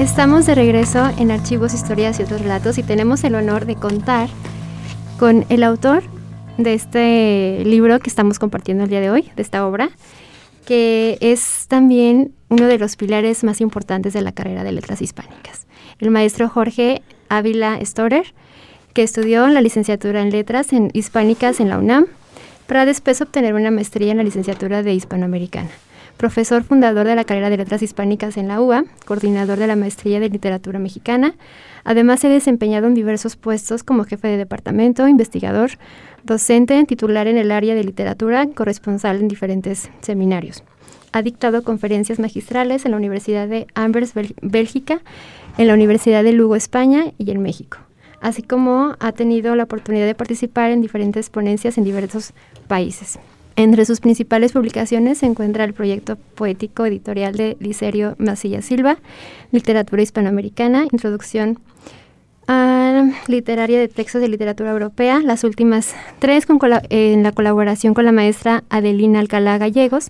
Estamos 0.00 0.46
de 0.46 0.54
regreso 0.54 1.10
en 1.18 1.30
Archivos, 1.30 1.74
Historias 1.74 2.18
y 2.18 2.22
otros 2.22 2.40
relatos 2.40 2.78
y 2.78 2.82
tenemos 2.82 3.22
el 3.22 3.34
honor 3.34 3.66
de 3.66 3.76
contar 3.76 4.30
con 5.18 5.44
el 5.50 5.62
autor 5.62 6.02
de 6.56 6.72
este 6.72 7.62
libro 7.66 7.98
que 7.98 8.08
estamos 8.08 8.38
compartiendo 8.38 8.84
el 8.84 8.88
día 8.88 9.02
de 9.02 9.10
hoy, 9.10 9.30
de 9.36 9.42
esta 9.42 9.66
obra, 9.66 9.90
que 10.64 11.18
es 11.20 11.66
también 11.68 12.32
uno 12.48 12.66
de 12.66 12.78
los 12.78 12.96
pilares 12.96 13.44
más 13.44 13.60
importantes 13.60 14.14
de 14.14 14.22
la 14.22 14.32
carrera 14.32 14.64
de 14.64 14.72
letras 14.72 15.02
hispánicas. 15.02 15.66
El 15.98 16.10
maestro 16.10 16.48
Jorge 16.48 17.02
Ávila 17.28 17.78
Storer, 17.84 18.32
que 18.94 19.02
estudió 19.02 19.48
la 19.48 19.60
licenciatura 19.60 20.22
en 20.22 20.30
letras 20.30 20.72
en 20.72 20.88
hispánicas 20.94 21.60
en 21.60 21.68
la 21.68 21.76
UNAM, 21.76 22.06
para 22.66 22.86
después 22.86 23.20
obtener 23.20 23.52
una 23.52 23.70
maestría 23.70 24.12
en 24.12 24.16
la 24.16 24.24
licenciatura 24.24 24.82
de 24.82 24.94
hispanoamericana 24.94 25.68
profesor 26.20 26.62
fundador 26.64 27.06
de 27.06 27.14
la 27.14 27.24
carrera 27.24 27.48
de 27.48 27.56
Letras 27.56 27.80
Hispánicas 27.80 28.36
en 28.36 28.46
la 28.46 28.60
UA, 28.60 28.84
coordinador 29.06 29.58
de 29.58 29.66
la 29.66 29.74
Maestría 29.74 30.20
de 30.20 30.28
Literatura 30.28 30.78
Mexicana. 30.78 31.34
Además, 31.82 32.20
se 32.20 32.26
ha 32.26 32.30
desempeñado 32.30 32.88
en 32.88 32.94
diversos 32.94 33.36
puestos 33.36 33.82
como 33.82 34.04
jefe 34.04 34.28
de 34.28 34.36
departamento, 34.36 35.08
investigador, 35.08 35.70
docente, 36.22 36.84
titular 36.84 37.26
en 37.26 37.38
el 37.38 37.50
área 37.50 37.74
de 37.74 37.84
literatura, 37.84 38.46
corresponsal 38.54 39.18
en 39.18 39.28
diferentes 39.28 39.90
seminarios. 40.02 40.62
Ha 41.12 41.22
dictado 41.22 41.64
conferencias 41.64 42.18
magistrales 42.18 42.84
en 42.84 42.90
la 42.90 42.98
Universidad 42.98 43.48
de 43.48 43.66
Ambers, 43.74 44.12
Bélgica, 44.42 45.00
en 45.56 45.68
la 45.68 45.72
Universidad 45.72 46.22
de 46.22 46.34
Lugo, 46.34 46.54
España 46.54 47.14
y 47.16 47.30
en 47.30 47.40
México, 47.40 47.78
así 48.20 48.42
como 48.42 48.94
ha 49.00 49.12
tenido 49.12 49.56
la 49.56 49.62
oportunidad 49.62 50.04
de 50.04 50.14
participar 50.14 50.70
en 50.70 50.82
diferentes 50.82 51.30
ponencias 51.30 51.78
en 51.78 51.84
diversos 51.84 52.34
países. 52.68 53.18
Entre 53.60 53.84
sus 53.84 54.00
principales 54.00 54.52
publicaciones 54.52 55.18
se 55.18 55.26
encuentra 55.26 55.64
el 55.64 55.74
proyecto 55.74 56.16
poético 56.16 56.86
editorial 56.86 57.36
de 57.36 57.58
Licerio 57.60 58.14
Masilla 58.16 58.62
Silva, 58.62 58.96
Literatura 59.52 60.00
Hispanoamericana, 60.00 60.86
Introducción 60.90 61.58
literaria 63.28 63.78
de 63.78 63.88
textos 63.88 64.22
de 64.22 64.28
literatura 64.28 64.70
europea, 64.70 65.20
las 65.20 65.44
últimas 65.44 65.94
tres 66.20 66.46
en 66.88 67.22
la 67.22 67.32
colaboración 67.32 67.92
con 67.92 68.06
la 68.06 68.12
maestra 68.12 68.64
Adelina 68.70 69.20
Alcalá 69.20 69.58
Gallegos, 69.58 70.08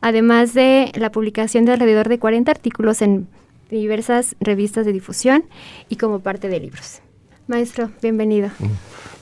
además 0.00 0.52
de 0.52 0.90
la 0.96 1.12
publicación 1.12 1.66
de 1.66 1.74
alrededor 1.74 2.08
de 2.08 2.18
40 2.18 2.50
artículos 2.50 3.00
en 3.00 3.28
diversas 3.70 4.34
revistas 4.40 4.84
de 4.84 4.92
difusión 4.92 5.44
y 5.88 5.96
como 5.96 6.18
parte 6.18 6.48
de 6.48 6.58
libros. 6.58 7.00
Maestro, 7.48 7.90
bienvenido. 8.02 8.50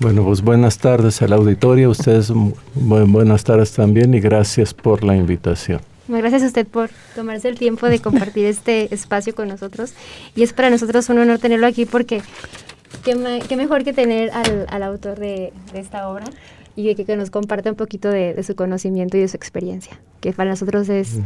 Bueno, 0.01 0.25
pues 0.25 0.43
buenas 0.43 0.79
tardes 0.79 1.23
al 1.23 1.33
auditorio, 1.33 1.91
ustedes 1.91 2.33
buenas 2.75 3.45
tardes 3.45 3.73
también 3.73 4.13
y 4.15 4.21
gracias 4.21 4.75
por 4.75 5.05
la 5.05 5.17
invitación. 5.17 5.81
Gracias 6.09 6.43
a 6.43 6.47
usted 6.47 6.67
por 6.67 6.91
tomarse 7.15 7.49
el 7.49 7.57
tiempo 7.57 7.87
de 7.87 8.01
compartir 8.01 8.47
este 8.47 8.93
espacio 8.95 9.33
con 9.33 9.47
nosotros. 9.47 9.95
Y 10.35 10.43
es 10.43 10.53
para 10.53 10.71
nosotros 10.71 11.09
un 11.09 11.19
honor 11.19 11.39
tenerlo 11.39 11.69
aquí 11.69 11.87
porque 11.87 12.21
qué, 13.05 13.15
mejor 13.57 13.85
que 13.85 13.93
tener 13.93 14.33
al, 14.33 14.83
autor 14.83 15.21
de, 15.21 15.53
esta 15.73 16.09
obra 16.09 16.25
y 16.75 16.93
que, 16.97 17.05
que 17.05 17.17
nos 17.17 17.31
comparta 17.31 17.71
un 17.71 17.77
poquito 17.77 18.11
de, 18.11 18.43
su 18.43 18.57
conocimiento 18.57 19.17
y 19.17 19.21
de 19.21 19.29
su 19.29 19.37
experiencia, 19.37 20.01
que 20.21 20.33
para 20.33 20.51
nosotros 20.51 20.89
es 20.89 21.21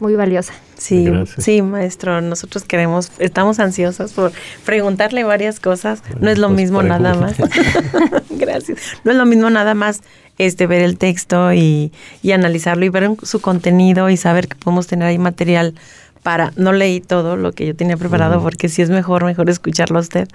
muy 0.00 0.14
valiosa. 0.14 0.52
Sí, 0.76 1.08
sí, 1.38 1.62
maestro, 1.62 2.20
nosotros 2.20 2.64
queremos, 2.64 3.10
estamos 3.18 3.58
ansiosos 3.58 4.12
por 4.12 4.32
preguntarle 4.64 5.24
varias 5.24 5.60
cosas. 5.60 6.02
no 6.20 6.30
es 6.30 6.38
lo 6.38 6.48
pues 6.48 6.56
mismo 6.60 6.82
nada 6.82 7.14
más. 7.14 7.36
Gracias. 8.30 8.78
No 9.04 9.10
es 9.10 9.16
lo 9.16 9.26
mismo 9.26 9.50
nada 9.50 9.74
más 9.74 10.02
este 10.38 10.68
ver 10.68 10.82
el 10.82 10.98
texto 10.98 11.52
y, 11.52 11.92
y 12.22 12.30
analizarlo 12.30 12.84
y 12.84 12.88
ver 12.88 13.10
su 13.22 13.40
contenido 13.40 14.08
y 14.08 14.16
saber 14.16 14.46
que 14.46 14.54
podemos 14.54 14.86
tener 14.86 15.08
ahí 15.08 15.18
material 15.18 15.74
para, 16.22 16.52
no 16.56 16.72
leí 16.72 17.00
todo 17.00 17.36
lo 17.36 17.52
que 17.52 17.66
yo 17.66 17.74
tenía 17.74 17.96
preparado 17.96 18.42
porque 18.42 18.68
sí 18.68 18.82
es 18.82 18.90
mejor, 18.90 19.24
mejor 19.24 19.48
escucharlo 19.50 19.98
a 19.98 20.02
usted. 20.02 20.28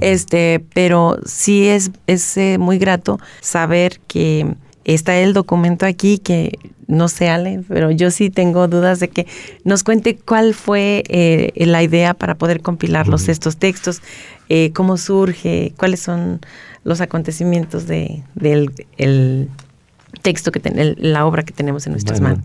Este, 0.00 0.64
pero 0.74 1.18
sí 1.24 1.66
es, 1.66 1.90
es 2.06 2.36
eh, 2.36 2.56
muy 2.58 2.78
grato 2.78 3.18
saber 3.40 4.00
que 4.06 4.54
está 4.84 5.16
el 5.16 5.32
documento 5.32 5.86
aquí 5.86 6.18
que 6.18 6.58
no 6.90 7.08
sé, 7.08 7.28
Ale, 7.28 7.62
pero 7.68 7.90
yo 7.90 8.10
sí 8.10 8.30
tengo 8.30 8.68
dudas 8.68 9.00
de 9.00 9.08
que 9.08 9.26
nos 9.64 9.84
cuente 9.84 10.16
cuál 10.16 10.54
fue 10.54 11.04
eh, 11.08 11.52
la 11.66 11.82
idea 11.82 12.14
para 12.14 12.34
poder 12.34 12.60
compilarlos 12.60 13.28
estos 13.28 13.56
textos, 13.56 14.02
eh, 14.48 14.72
cómo 14.74 14.96
surge, 14.96 15.72
cuáles 15.76 16.00
son 16.00 16.40
los 16.84 17.00
acontecimientos 17.00 17.86
de, 17.86 18.22
del 18.34 18.72
el 18.98 19.48
texto 20.22 20.50
que 20.50 20.60
ten, 20.60 20.96
la 20.98 21.26
obra 21.26 21.44
que 21.44 21.52
tenemos 21.52 21.86
en 21.86 21.92
nuestras 21.92 22.20
manos. 22.20 22.40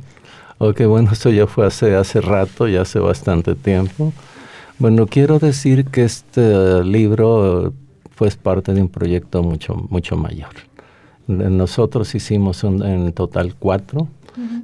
Ok, 0.60 0.84
bueno, 0.84 1.12
esto 1.12 1.30
ya 1.30 1.48
fue 1.48 1.66
hace, 1.66 1.96
hace 1.96 2.22
rato, 2.22 2.68
ya 2.68 2.82
hace 2.82 3.00
bastante 3.00 3.56
tiempo. 3.56 4.14
Bueno, 4.78 5.08
quiero 5.08 5.40
decir 5.40 5.86
que 5.86 6.04
este 6.04 6.84
libro 6.84 7.74
fue 8.16 8.30
parte 8.32 8.74
de 8.74 8.82
un 8.82 8.90
proyecto 8.90 9.44
mucho, 9.44 9.76
mucho 9.90 10.16
mayor. 10.16 10.52
Nosotros 11.28 12.14
hicimos 12.14 12.64
en 12.64 13.12
total 13.14 13.56
cuatro, 13.58 14.08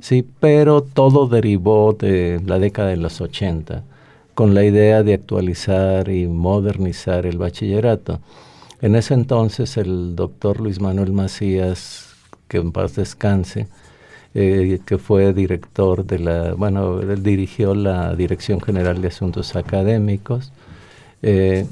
sí, 0.01 0.25
pero 0.39 0.81
todo 0.81 1.27
derivó 1.27 1.93
de 1.93 2.41
la 2.45 2.59
década 2.59 2.89
de 2.89 2.97
los 2.97 3.21
80, 3.21 3.83
con 4.33 4.53
la 4.53 4.63
idea 4.63 5.03
de 5.03 5.13
actualizar 5.13 6.09
y 6.09 6.27
modernizar 6.27 7.25
el 7.25 7.37
bachillerato. 7.37 8.19
En 8.81 8.95
ese 8.95 9.13
entonces 9.13 9.77
el 9.77 10.15
doctor 10.15 10.59
Luis 10.59 10.79
Manuel 10.79 11.11
Macías, 11.11 12.15
que 12.47 12.57
en 12.57 12.71
paz 12.71 12.95
descanse, 12.95 13.67
eh, 14.33 14.79
que 14.85 14.97
fue 14.97 15.33
director 15.33 16.05
de 16.05 16.19
la, 16.19 16.53
bueno, 16.53 17.01
él 17.01 17.21
dirigió 17.21 17.75
la 17.75 18.15
Dirección 18.15 18.61
General 18.61 19.01
de 19.01 19.09
Asuntos 19.09 19.55
Académicos. 19.55 20.51
Eh, 21.21 21.67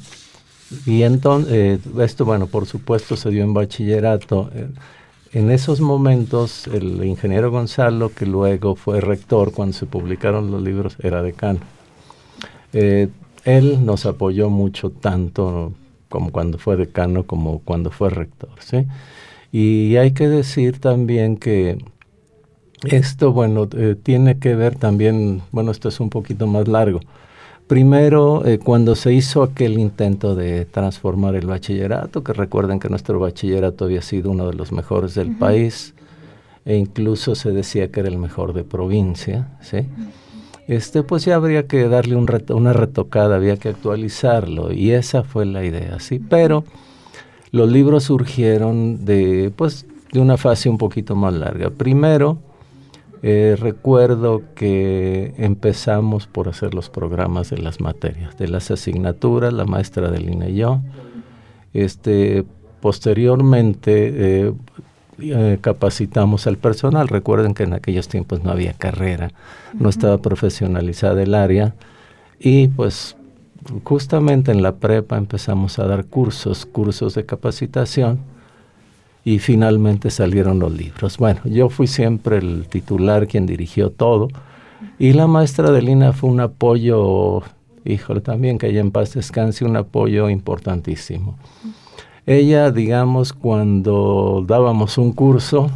y 0.86 1.04
entonces, 1.04 1.52
eh, 1.54 1.80
esto, 2.00 2.26
bueno, 2.26 2.48
por 2.48 2.66
supuesto 2.66 3.16
se 3.16 3.30
dio 3.30 3.44
en 3.44 3.54
bachillerato. 3.54 4.52
En 5.32 5.52
esos 5.52 5.80
momentos, 5.80 6.66
el 6.68 7.04
ingeniero 7.06 7.52
Gonzalo, 7.52 8.10
que 8.10 8.26
luego 8.26 8.76
fue 8.76 9.00
rector 9.00 9.52
cuando 9.52 9.74
se 9.74 9.86
publicaron 9.86 10.50
los 10.50 10.62
libros, 10.62 10.98
era 11.04 11.22
decano. 11.22 11.60
él 12.72 13.86
nos 13.86 14.06
apoyó 14.06 14.50
mucho, 14.50 14.90
tanto 14.90 15.74
como 16.10 16.32
cuando 16.32 16.58
fue 16.58 16.76
decano 16.76 17.24
como 17.24 17.60
cuando 17.60 17.92
fue 17.92 18.10
rector. 18.10 18.50
¿sí? 18.60 18.88
Y 19.52 19.96
hay 19.98 20.12
que 20.12 20.28
decir 20.28 20.80
también 20.80 21.38
que 21.38 21.78
esto, 22.84 23.32
bueno, 23.32 23.68
eh, 23.76 23.96
tiene 24.02 24.40
que 24.40 24.56
ver 24.56 24.76
también, 24.76 25.42
bueno, 25.52 25.72
esto 25.72 25.90
es 25.90 26.00
un 26.00 26.10
poquito 26.10 26.48
más 26.48 26.68
largo. 26.68 27.02
Primero, 27.70 28.48
eh, 28.48 28.58
cuando 28.58 28.96
se 28.96 29.14
hizo 29.14 29.44
aquel 29.44 29.78
intento 29.78 30.34
de 30.34 30.66
transformar 30.66 31.36
el 31.36 31.46
bachillerato, 31.46 32.24
que 32.24 32.34
recuerden 32.34 32.80
que 32.80 32.90
nuestro 32.90 33.20
bachillerato 33.20 33.86
había 33.86 34.02
sido 34.02 34.32
uno 34.32 34.48
de 34.48 34.56
los 34.56 34.72
mejores 34.72 35.14
del 35.14 35.36
país, 35.38 35.94
e 36.66 36.76
incluso 36.78 37.36
se 37.36 37.52
decía 37.52 37.92
que 37.92 38.00
era 38.00 38.10
el 38.10 38.18
mejor 38.18 38.54
de 38.54 38.64
provincia, 38.64 39.50
¿sí? 39.62 39.86
Este, 40.68 41.04
pues 41.04 41.26
ya 41.26 41.36
habría 41.36 41.68
que 41.68 41.88
darle 41.88 42.16
un 42.16 42.28
una 42.56 42.74
retocada, 42.74 43.36
había 43.36 43.58
que 43.58 43.70
actualizarlo, 43.70 44.74
y 44.74 44.90
esa 44.90 45.22
fue 45.22 45.46
la 45.46 45.64
idea, 45.64 46.00
¿sí? 46.00 46.18
Pero 46.18 46.64
los 47.52 47.72
libros 47.72 48.06
surgieron 48.06 49.06
de, 49.06 49.54
pues, 49.56 49.86
de 50.12 50.20
una 50.20 50.38
fase 50.38 50.70
un 50.70 50.80
poquito 50.80 51.16
más 51.16 51.36
larga. 51.36 51.70
Primero, 51.70 52.40
eh, 53.22 53.58
recuerdo 53.60 54.44
que 54.56 55.34
empezamos 55.38 56.28
por 56.28 56.48
hacer 56.48 56.74
los 56.74 56.90
programas 56.90 57.50
de 57.50 57.58
las 57.58 57.82
materias, 57.82 58.38
de 58.38 58.48
las 58.48 58.72
asignaturas, 58.72 59.52
la 59.52 59.66
maestra 59.66 60.10
de 60.10 60.20
línea 60.20 60.50
y 60.50 60.56
yo. 60.56 60.80
Este, 61.74 62.46
posteriormente 62.80 64.48
eh, 64.48 64.54
eh, 65.20 65.58
capacitamos 65.60 66.48
al 66.48 66.58
personal. 66.58 67.10
Recuerden 67.10 67.54
que 67.54 67.64
en 67.64 67.74
aquellos 67.74 68.08
tiempos 68.08 68.44
no 68.44 68.52
había 68.52 68.74
carrera, 68.74 69.32
no 69.78 69.90
estaba 69.90 70.20
profesionalizada 70.20 71.22
el 71.22 71.36
área 71.36 71.76
y 72.40 72.70
pues 72.70 73.18
justamente 73.84 74.52
en 74.52 74.62
la 74.62 74.76
prepa 74.76 75.18
empezamos 75.18 75.78
a 75.78 75.86
dar 75.86 76.06
cursos, 76.06 76.66
cursos 76.66 77.16
de 77.16 77.26
capacitación 77.26 78.20
y 79.24 79.40
finalmente 79.40 80.10
salieron 80.10 80.60
los 80.60 80.72
libros. 80.72 81.18
Bueno, 81.18 81.42
yo 81.46 81.70
fui 81.70 81.88
siempre 81.88 82.38
el 82.38 82.68
titular 82.68 83.28
quien 83.28 83.46
dirigió 83.46 83.90
todo 83.90 84.30
y 84.98 85.14
la 85.14 85.28
maestra 85.28 85.72
de 85.72 85.82
Lina 85.82 86.14
fue 86.14 86.30
un 86.30 86.40
apoyo, 86.40 87.42
híjole, 87.86 88.22
también 88.22 88.58
que 88.58 88.68
ella 88.68 88.80
en 88.80 88.92
paz 88.92 89.14
descanse, 89.14 89.66
un 89.66 89.76
apoyo 89.76 90.30
importantísimo. 90.30 91.38
Ella, 92.26 92.72
digamos, 92.72 93.34
cuando 93.34 94.44
dábamos 94.48 94.98
un 94.98 95.12
curso, 95.14 95.70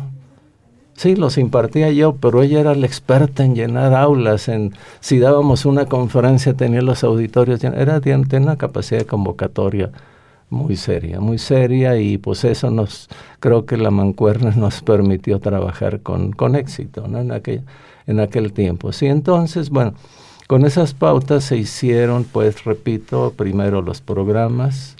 sí, 0.95 1.15
los 1.15 1.37
impartía 1.37 1.91
yo, 1.91 2.15
pero 2.15 2.43
ella 2.43 2.59
era 2.59 2.75
la 2.75 2.85
experta 2.85 3.43
en 3.43 3.55
llenar 3.55 3.93
aulas, 3.93 4.47
en 4.47 4.73
si 4.99 5.19
dábamos 5.19 5.65
una 5.65 5.85
conferencia 5.85 6.53
tenía 6.53 6.81
los 6.81 7.03
auditorios, 7.03 7.63
era, 7.63 7.99
tenía 7.99 8.39
una 8.39 8.57
capacidad 8.57 8.99
de 8.99 9.05
convocatoria 9.05 9.91
muy 10.53 10.77
seria, 10.77 11.19
muy 11.19 11.37
seria 11.37 11.97
y 11.97 12.17
pues 12.17 12.43
eso 12.45 12.69
nos, 12.69 13.09
creo 13.39 13.65
que 13.65 13.75
la 13.75 13.91
mancuerna 13.91 14.51
nos 14.55 14.81
permitió 14.81 15.39
trabajar 15.39 16.01
con, 16.01 16.31
con 16.31 16.55
éxito 16.55 17.07
¿no? 17.07 17.19
en, 17.19 17.31
aquel, 17.31 17.63
en 18.07 18.19
aquel 18.19 18.53
tiempo. 18.53 18.93
Sí, 18.93 19.07
entonces, 19.07 19.69
bueno, 19.69 19.95
con 20.47 20.65
esas 20.65 20.93
pautas 20.93 21.43
se 21.43 21.57
hicieron, 21.57 22.23
pues 22.25 22.63
repito, 22.63 23.33
primero 23.35 23.81
los 23.81 24.01
programas, 24.01 24.95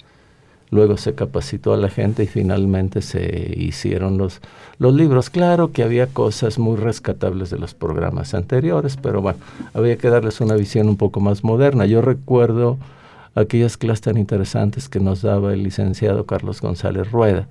luego 0.70 0.96
se 0.96 1.14
capacitó 1.14 1.72
a 1.72 1.76
la 1.76 1.88
gente 1.88 2.24
y 2.24 2.26
finalmente 2.26 3.00
se 3.00 3.54
hicieron 3.56 4.18
los, 4.18 4.40
los 4.78 4.92
libros. 4.94 5.30
Claro 5.30 5.70
que 5.70 5.84
había 5.84 6.08
cosas 6.08 6.58
muy 6.58 6.76
rescatables 6.76 7.50
de 7.50 7.58
los 7.58 7.74
programas 7.74 8.34
anteriores, 8.34 8.96
pero 9.00 9.22
bueno, 9.22 9.38
había 9.72 9.96
que 9.96 10.08
darles 10.08 10.40
una 10.40 10.56
visión 10.56 10.88
un 10.88 10.96
poco 10.96 11.20
más 11.20 11.44
moderna. 11.44 11.86
Yo 11.86 12.02
recuerdo 12.02 12.78
aquellas 13.34 13.76
clases 13.76 14.02
tan 14.02 14.16
interesantes 14.16 14.88
que 14.88 15.00
nos 15.00 15.22
daba 15.22 15.52
el 15.52 15.62
licenciado 15.62 16.26
Carlos 16.26 16.60
González 16.60 17.10
Rueda, 17.10 17.48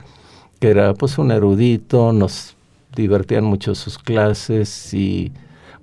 que 0.60 0.70
era 0.70 0.94
pues 0.94 1.18
un 1.18 1.32
erudito, 1.32 2.14
nos 2.14 2.56
divertían 2.96 3.44
mucho 3.44 3.76
sus 3.76 3.98
clases 3.98 4.94
y 4.94 5.32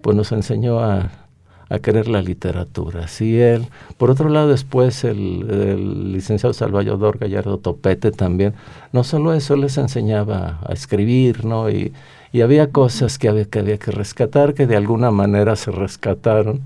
pues 0.03 0.17
nos 0.17 0.33
enseñó 0.33 0.81
a, 0.81 1.11
querer 1.83 2.09
la 2.09 2.21
literatura. 2.21 3.07
Sí, 3.07 3.41
él. 3.41 3.69
Por 3.97 4.11
otro 4.11 4.29
lado, 4.29 4.49
después 4.49 5.05
el, 5.05 6.13
licenciado 6.13 6.53
Salvador 6.53 7.19
Gallardo 7.19 7.59
Topete 7.59 8.11
también, 8.11 8.55
no 8.93 9.05
solo 9.05 9.33
eso, 9.35 9.55
les 9.55 9.79
enseñaba 9.79 10.59
a 10.67 10.73
escribir, 10.73 11.45
¿no? 11.45 11.71
Y, 11.71 11.93
y 12.33 12.41
había 12.41 12.73
cosas 12.73 13.19
que 13.19 13.29
había, 13.29 13.45
que 13.45 13.61
había 13.61 13.79
que 13.79 13.93
rescatar, 13.93 14.55
que 14.55 14.67
de 14.67 14.77
alguna 14.77 15.13
manera 15.13 15.55
se 15.55 15.71
rescataron 15.71 16.63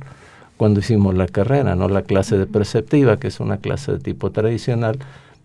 cuando 0.57 0.81
hicimos 0.81 1.15
la 1.15 1.27
carrera, 1.27 1.75
¿no? 1.75 1.89
La 1.89 2.03
clase 2.03 2.39
de 2.39 2.47
perceptiva, 2.47 3.19
que 3.19 3.29
es 3.29 3.41
una 3.41 3.59
clase 3.59 3.93
de 3.93 3.99
tipo 3.99 4.31
tradicional, 4.31 4.99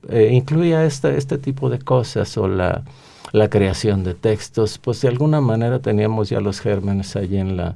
eh, 0.07 0.29
incluía 0.31 0.85
este, 0.85 1.17
este 1.17 1.37
tipo 1.37 1.69
de 1.69 1.79
cosas 1.79 2.37
o 2.37 2.47
la, 2.47 2.83
la, 3.31 3.49
creación 3.49 4.03
de 4.03 4.13
textos, 4.13 4.77
pues 4.77 5.01
de 5.01 5.09
alguna 5.09 5.41
manera 5.41 5.79
teníamos 5.79 6.29
ya 6.29 6.39
los 6.39 6.61
gérmenes 6.61 7.15
allí 7.15 7.37
en 7.37 7.57
la, 7.57 7.75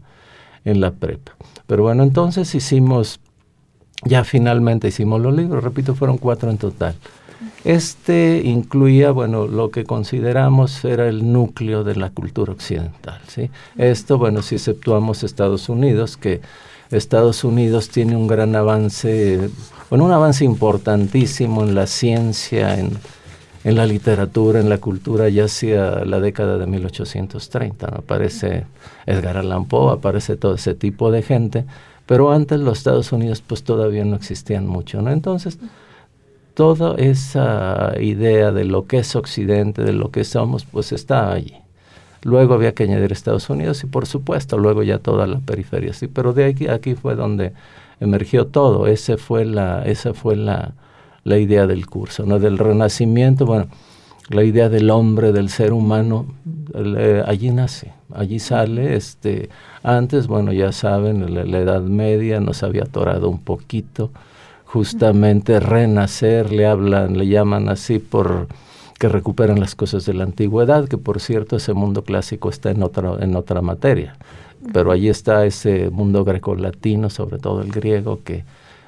en 0.63 0.79
la 0.79 0.91
prepa. 0.91 1.33
Pero 1.67 1.83
bueno, 1.83 2.03
entonces 2.03 2.53
hicimos, 2.55 3.19
ya 4.05 4.23
finalmente 4.23 4.87
hicimos 4.87 5.21
los 5.21 5.35
libros, 5.35 5.63
repito, 5.63 5.95
fueron 5.95 6.17
cuatro 6.17 6.49
en 6.49 6.57
total. 6.57 6.95
Este 7.65 8.41
incluía, 8.43 9.11
bueno, 9.11 9.47
lo 9.47 9.71
que 9.71 9.85
consideramos 9.85 10.83
era 10.83 11.07
el 11.07 11.31
núcleo 11.31 11.83
de 11.83 11.95
la 11.95 12.09
cultura 12.09 12.51
occidental, 12.51 13.21
¿sí? 13.27 13.49
Esto, 13.77 14.17
bueno, 14.17 14.41
si 14.41 14.55
exceptuamos 14.55 15.23
Estados 15.23 15.69
Unidos, 15.69 16.17
que 16.17 16.41
Estados 16.97 17.43
Unidos 17.43 17.89
tiene 17.89 18.15
un 18.15 18.27
gran 18.27 18.55
avance, 18.55 19.49
bueno, 19.89 20.05
un 20.05 20.11
avance 20.11 20.45
importantísimo 20.45 21.63
en 21.63 21.75
la 21.75 21.87
ciencia, 21.87 22.79
en, 22.79 22.91
en 23.63 23.75
la 23.75 23.85
literatura, 23.85 24.59
en 24.59 24.69
la 24.69 24.79
cultura, 24.79 25.29
ya 25.29 25.45
hacia 25.45 26.05
la 26.05 26.19
década 26.19 26.57
de 26.57 26.67
1830. 26.67 27.87
¿no? 27.87 27.97
Aparece 27.97 28.65
Edgar 29.05 29.37
Allan 29.37 29.65
Poe, 29.65 29.93
aparece 29.93 30.35
todo 30.35 30.55
ese 30.55 30.75
tipo 30.75 31.11
de 31.11 31.21
gente, 31.21 31.65
pero 32.05 32.31
antes 32.31 32.59
los 32.59 32.77
Estados 32.77 33.11
Unidos 33.11 33.41
pues 33.45 33.63
todavía 33.63 34.05
no 34.05 34.15
existían 34.15 34.67
mucho. 34.67 35.01
¿no? 35.01 35.11
Entonces, 35.11 35.59
toda 36.53 36.95
esa 36.97 37.93
idea 37.99 38.51
de 38.51 38.65
lo 38.65 38.85
que 38.85 38.99
es 38.99 39.15
Occidente, 39.15 39.83
de 39.83 39.93
lo 39.93 40.11
que 40.11 40.23
somos, 40.23 40.65
pues 40.65 40.91
está 40.91 41.31
allí. 41.31 41.62
Luego 42.23 42.53
había 42.53 42.73
que 42.73 42.83
añadir 42.83 43.11
Estados 43.11 43.49
Unidos 43.49 43.83
y 43.83 43.87
por 43.87 44.05
supuesto 44.05 44.57
luego 44.57 44.81
ya 44.83 44.97
toda 44.99 45.27
la 45.27 45.39
periferia. 45.39 45.93
Sí, 45.93 46.07
pero 46.07 46.33
de 46.33 46.45
aquí, 46.45 46.67
aquí 46.67 46.95
fue 46.95 47.15
donde 47.15 47.53
emergió 47.99 48.47
todo. 48.47 48.87
Ese 48.87 49.17
fue 49.17 49.45
la, 49.45 49.83
esa 49.83 50.13
fue 50.13 50.35
la, 50.35 50.73
idea 51.25 51.67
del 51.67 51.87
curso, 51.87 52.25
¿no? 52.25 52.39
Del 52.39 52.57
renacimiento, 52.57 53.45
bueno, 53.45 53.67
la 54.29 54.43
idea 54.43 54.69
del 54.69 54.89
hombre, 54.89 55.31
del 55.31 55.49
ser 55.49 55.73
humano, 55.73 56.27
eh, 56.73 57.23
allí 57.25 57.49
nace, 57.51 57.93
allí 58.13 58.39
sale, 58.39 58.95
este, 58.95 59.49
antes, 59.83 60.27
bueno, 60.27 60.53
ya 60.53 60.71
saben, 60.71 61.33
la, 61.33 61.43
la, 61.43 61.59
Edad 61.59 61.81
Media 61.81 62.39
nos 62.39 62.63
había 62.63 62.83
atorado 62.83 63.29
un 63.29 63.39
poquito, 63.39 64.11
justamente 64.65 65.59
renacer, 65.59 66.51
le 66.51 66.65
hablan, 66.65 67.17
le 67.17 67.27
llaman 67.27 67.69
así 67.69 67.99
por 67.99 68.47
que 69.03 69.09
recuperan 69.09 69.59
las 69.59 69.75
cosas 69.75 70.05
de 70.05 70.13
la 70.13 70.23
antigüedad, 70.23 70.87
que 70.87 70.97
por 70.97 71.19
cierto 71.19 71.57
ese 71.57 71.73
mundo 71.73 72.05
clásico 72.05 72.49
está 72.49 72.71
en 72.71 72.81
otra, 72.83 73.17
en 73.19 73.35
otra 73.35 73.61
materia, 73.61 74.15
pero 74.71 74.93
allí 74.93 75.09
está 75.09 75.45
ese 75.45 75.89
mundo 75.89 76.23
grecolatino, 76.23 77.09
sobre 77.09 77.37
todo 77.37 77.61
el 77.61 77.69
griego, 77.69 78.21
que 78.23 78.45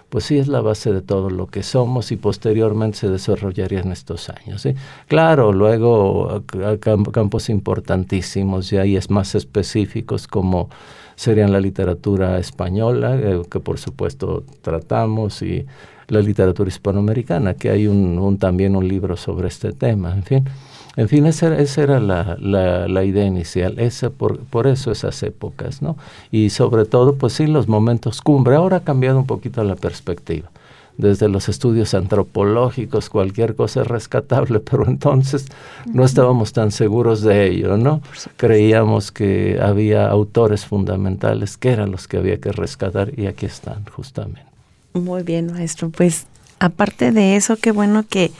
pues 0.07 0.23
sí 0.23 0.37
es 0.37 0.47
la 0.47 0.61
base 0.61 0.93
de 0.93 1.01
todo 1.01 1.29
lo 1.29 1.47
que 1.47 1.63
somos 1.63 2.13
y 2.13 2.15
posteriormente 2.15 2.99
se 2.99 3.09
desarrollaría 3.09 3.81
en 3.81 3.91
estos 3.91 4.29
años. 4.29 4.61
¿sí? 4.61 4.73
Claro, 5.09 5.51
luego 5.51 6.43
campos 6.79 7.49
importantísimos 7.49 8.69
ya 8.69 8.85
y 8.85 8.95
es 8.95 9.09
más 9.09 9.35
específicos 9.35 10.29
como 10.29 10.69
serían 11.17 11.51
la 11.51 11.59
literatura 11.59 12.39
española, 12.39 13.17
eh, 13.19 13.41
que 13.51 13.59
por 13.59 13.79
supuesto 13.79 14.45
tratamos, 14.61 15.41
y 15.41 15.65
la 16.07 16.21
literatura 16.21 16.67
hispanoamericana, 16.67 17.53
que 17.55 17.69
hay 17.69 17.87
un, 17.87 18.17
un, 18.19 18.37
también 18.37 18.75
un 18.75 18.87
libro 18.87 19.17
sobre 19.17 19.47
este 19.47 19.71
tema, 19.71 20.13
en 20.13 20.23
fin. 20.23 20.49
En 20.97 21.09
fin, 21.09 21.25
esa, 21.25 21.57
esa 21.57 21.83
era 21.83 21.99
la, 21.99 22.37
la, 22.39 22.87
la, 22.87 23.03
idea 23.03 23.25
inicial, 23.25 23.79
esa 23.79 24.09
por, 24.09 24.39
por 24.39 24.65
eso 24.65 24.91
esas 24.91 25.21
épocas, 25.23 25.81
¿no? 25.81 25.97
Y 26.31 26.51
sobre 26.51 26.85
todo, 26.85 27.15
pues 27.15 27.33
sí, 27.33 27.47
los 27.47 27.67
momentos 27.67 28.21
cumbre. 28.21 28.55
Ahora 28.55 28.77
ha 28.77 28.83
cambiado 28.83 29.19
un 29.19 29.25
poquito 29.25 29.63
la 29.65 29.75
perspectiva. 29.75 30.49
Desde 30.97 31.27
los 31.27 31.49
estudios 31.49 31.93
antropológicos, 31.93 33.09
cualquier 33.09 33.55
cosa 33.55 33.81
es 33.81 33.87
rescatable, 33.87 34.59
pero 34.71 34.87
entonces 34.87 35.47
no 35.85 36.05
estábamos 36.05 36.53
tan 36.53 36.71
seguros 36.71 37.21
de 37.21 37.47
ello, 37.47 37.75
¿no? 37.75 38.01
Creíamos 38.37 39.11
que 39.11 39.59
había 39.61 40.07
autores 40.07 40.65
fundamentales 40.65 41.57
que 41.57 41.71
eran 41.71 41.91
los 41.91 42.07
que 42.07 42.17
había 42.17 42.39
que 42.39 42.53
rescatar 42.53 43.19
y 43.19 43.25
aquí 43.25 43.45
están, 43.45 43.83
justamente. 43.85 44.54
Muy 44.95 45.23
bien, 45.23 45.51
maestro. 45.51 45.89
Pues 45.89 46.25
aparte 46.59 47.11
de 47.11 47.35
eso, 47.35 47.57
qué 47.57 47.71
bueno 47.71 48.05
que, 48.07 48.31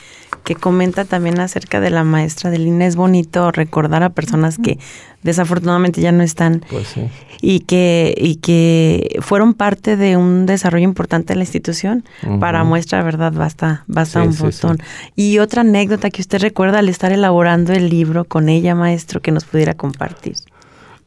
que 0.42 0.54
comenta 0.54 1.04
también 1.04 1.38
acerca 1.38 1.80
de 1.80 1.90
la 1.90 2.02
maestra 2.02 2.50
de 2.50 2.58
Lina. 2.58 2.86
Es 2.86 2.96
bonito 2.96 3.52
recordar 3.52 4.02
a 4.02 4.10
personas 4.10 4.56
que 4.56 4.78
desafortunadamente 5.22 6.00
ya 6.00 6.12
no 6.12 6.22
están 6.22 6.64
pues 6.70 6.88
sí. 6.88 7.08
y 7.42 7.60
que 7.60 8.14
y 8.16 8.36
que 8.36 9.18
fueron 9.20 9.54
parte 9.54 9.96
de 9.96 10.16
un 10.16 10.46
desarrollo 10.46 10.84
importante 10.84 11.34
de 11.34 11.36
la 11.36 11.42
institución. 11.44 12.04
Uh 12.22 12.26
-huh. 12.26 12.40
Para 12.40 12.64
muestra, 12.64 13.02
verdad, 13.02 13.32
basta 13.32 13.84
basta 13.86 14.22
sí, 14.22 14.28
un 14.28 14.36
botón. 14.38 14.78
Sí, 14.78 15.12
y 15.32 15.38
otra 15.40 15.60
anécdota 15.60 16.08
que 16.10 16.22
usted 16.22 16.40
recuerda 16.40 16.78
al 16.78 16.88
estar 16.88 17.12
elaborando 17.12 17.74
el 17.74 17.90
libro 17.90 18.24
con 18.24 18.48
ella, 18.48 18.74
maestro, 18.74 19.20
que 19.20 19.30
nos 19.30 19.44
pudiera 19.44 19.74
compartir. 19.74 20.36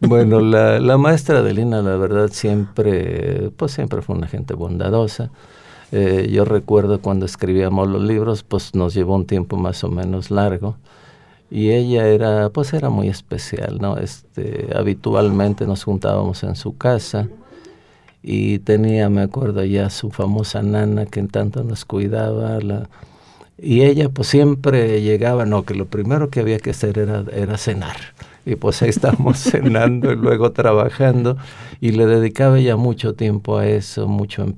Bueno, 0.01 0.39
la, 0.39 0.79
la 0.79 0.97
maestra 0.97 1.41
de 1.41 1.53
Lina, 1.53 1.81
la 1.81 1.97
verdad, 1.97 2.29
siempre, 2.31 3.51
pues 3.57 3.73
siempre 3.73 4.01
fue 4.01 4.15
una 4.15 4.27
gente 4.27 4.53
bondadosa. 4.53 5.29
Eh, 5.91 6.29
yo 6.31 6.45
recuerdo 6.45 7.01
cuando 7.01 7.25
escribíamos 7.25 7.87
los 7.89 8.01
libros, 8.03 8.43
pues 8.43 8.75
nos 8.75 8.93
llevó 8.93 9.15
un 9.15 9.25
tiempo 9.25 9.57
más 9.57 9.83
o 9.83 9.89
menos 9.89 10.31
largo. 10.31 10.77
Y 11.51 11.71
ella 11.71 12.07
era, 12.07 12.49
pues 12.49 12.73
era 12.73 12.89
muy 12.89 13.09
especial, 13.09 13.79
¿no? 13.81 13.97
Este, 13.97 14.69
habitualmente 14.75 15.65
nos 15.65 15.83
juntábamos 15.83 16.43
en 16.43 16.55
su 16.55 16.77
casa 16.77 17.27
y 18.23 18.59
tenía, 18.59 19.09
me 19.09 19.21
acuerdo 19.21 19.63
ya, 19.65 19.89
su 19.89 20.11
famosa 20.11 20.61
nana 20.61 21.05
que 21.07 21.19
en 21.19 21.27
tanto 21.29 21.63
nos 21.63 21.85
cuidaba. 21.85 22.59
La, 22.59 22.89
y 23.61 23.81
ella 23.81 24.09
pues 24.09 24.27
siempre 24.27 25.01
llegaba, 25.01 25.45
no, 25.45 25.63
que 25.63 25.73
lo 25.73 25.85
primero 25.85 26.29
que 26.29 26.39
había 26.39 26.59
que 26.59 26.71
hacer 26.71 26.97
era, 26.97 27.23
era 27.33 27.57
cenar. 27.57 27.97
Y 28.45 28.55
pues 28.55 28.81
ahí 28.81 28.89
estábamos 28.89 29.37
cenando 29.39 30.11
y 30.11 30.15
luego 30.15 30.51
trabajando 30.51 31.37
y 31.81 31.91
le 31.91 32.05
dedicaba 32.05 32.59
ya 32.59 32.75
mucho 32.75 33.13
tiempo 33.13 33.57
a 33.57 33.67
eso, 33.67 34.07
mucho 34.07 34.53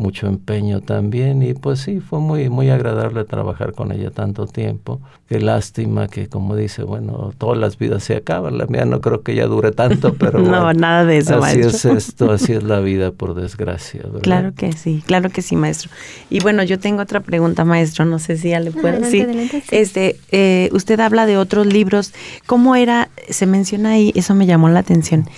mucho 0.00 0.26
empeño 0.26 0.80
también 0.80 1.42
y 1.42 1.54
pues 1.54 1.80
sí, 1.80 2.00
fue 2.00 2.18
muy, 2.18 2.48
muy 2.48 2.70
agradable 2.70 3.24
trabajar 3.24 3.72
con 3.72 3.92
ella 3.92 4.10
tanto 4.10 4.46
tiempo. 4.46 5.00
Qué 5.28 5.38
lástima 5.38 6.08
que 6.08 6.28
como 6.28 6.56
dice, 6.56 6.82
bueno, 6.82 7.32
todas 7.36 7.58
las 7.58 7.78
vidas 7.78 8.02
se 8.02 8.16
acaban, 8.16 8.58
la 8.58 8.66
mía 8.66 8.86
no 8.86 9.00
creo 9.00 9.22
que 9.22 9.34
ya 9.34 9.46
dure 9.46 9.70
tanto, 9.70 10.14
pero... 10.18 10.40
no, 10.40 10.64
bueno, 10.64 10.72
nada 10.72 11.04
de 11.04 11.18
eso, 11.18 11.42
Así 11.42 11.58
maestro. 11.58 11.92
es 11.92 12.08
esto, 12.08 12.32
así 12.32 12.54
es 12.54 12.64
la 12.64 12.80
vida, 12.80 13.12
por 13.12 13.34
desgracia. 13.34 14.00
¿verdad? 14.04 14.22
Claro 14.22 14.54
que 14.54 14.72
sí, 14.72 15.02
claro 15.06 15.28
que 15.30 15.42
sí, 15.42 15.54
maestro. 15.54 15.90
Y 16.30 16.40
bueno, 16.40 16.62
yo 16.62 16.78
tengo 16.80 17.02
otra 17.02 17.20
pregunta, 17.20 17.64
maestro, 17.64 18.06
no 18.06 18.18
sé 18.18 18.38
si 18.38 18.48
ya 18.48 18.60
le 18.60 18.72
puedo... 18.72 18.88
Adelante, 18.88 19.10
sí. 19.10 19.20
adelante, 19.20 19.60
sí. 19.60 19.76
Este, 19.76 20.16
eh, 20.32 20.70
usted 20.72 20.98
habla 20.98 21.26
de 21.26 21.36
otros 21.36 21.66
libros, 21.66 22.14
¿cómo 22.46 22.74
era, 22.74 23.10
se 23.28 23.46
menciona 23.46 23.90
ahí, 23.90 24.12
eso 24.16 24.34
me 24.34 24.46
llamó 24.46 24.70
la 24.70 24.80
atención, 24.80 25.28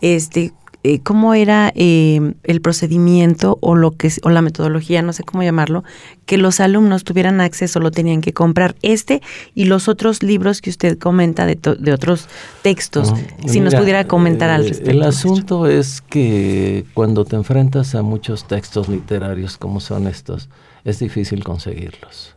este, 0.00 0.52
eh, 0.84 1.00
cómo 1.00 1.32
era 1.34 1.72
eh, 1.76 2.34
el 2.42 2.60
procedimiento 2.60 3.56
o 3.60 3.76
lo 3.76 3.92
que 3.92 4.10
o 4.24 4.30
la 4.30 4.42
metodología, 4.42 5.00
no 5.02 5.12
sé 5.12 5.22
cómo 5.22 5.44
llamarlo, 5.44 5.84
que 6.26 6.38
los 6.38 6.58
alumnos 6.58 7.04
tuvieran 7.04 7.40
acceso, 7.40 7.78
lo 7.78 7.92
tenían 7.92 8.20
que 8.20 8.32
comprar 8.32 8.74
este 8.82 9.22
y 9.54 9.66
los 9.66 9.86
otros 9.86 10.24
libros 10.24 10.60
que 10.60 10.70
usted 10.70 10.98
comenta 10.98 11.46
de, 11.46 11.56
de 11.78 11.92
otros 11.92 12.28
textos. 12.62 13.12
No, 13.12 13.16
si 13.46 13.60
mira, 13.60 13.64
nos 13.64 13.74
pudiera 13.76 14.08
comentar 14.08 14.50
al 14.50 14.64
eh, 14.64 14.68
respecto. 14.70 14.90
El 14.90 15.02
asunto 15.04 15.66
es 15.68 16.00
que 16.00 16.84
cuando 16.94 17.24
te 17.24 17.36
enfrentas 17.36 17.94
a 17.94 18.02
muchos 18.02 18.48
textos 18.48 18.88
literarios 18.88 19.56
como 19.56 19.78
son 19.78 20.08
estos, 20.08 20.48
es 20.84 20.98
difícil 20.98 21.44
conseguirlos. 21.44 22.34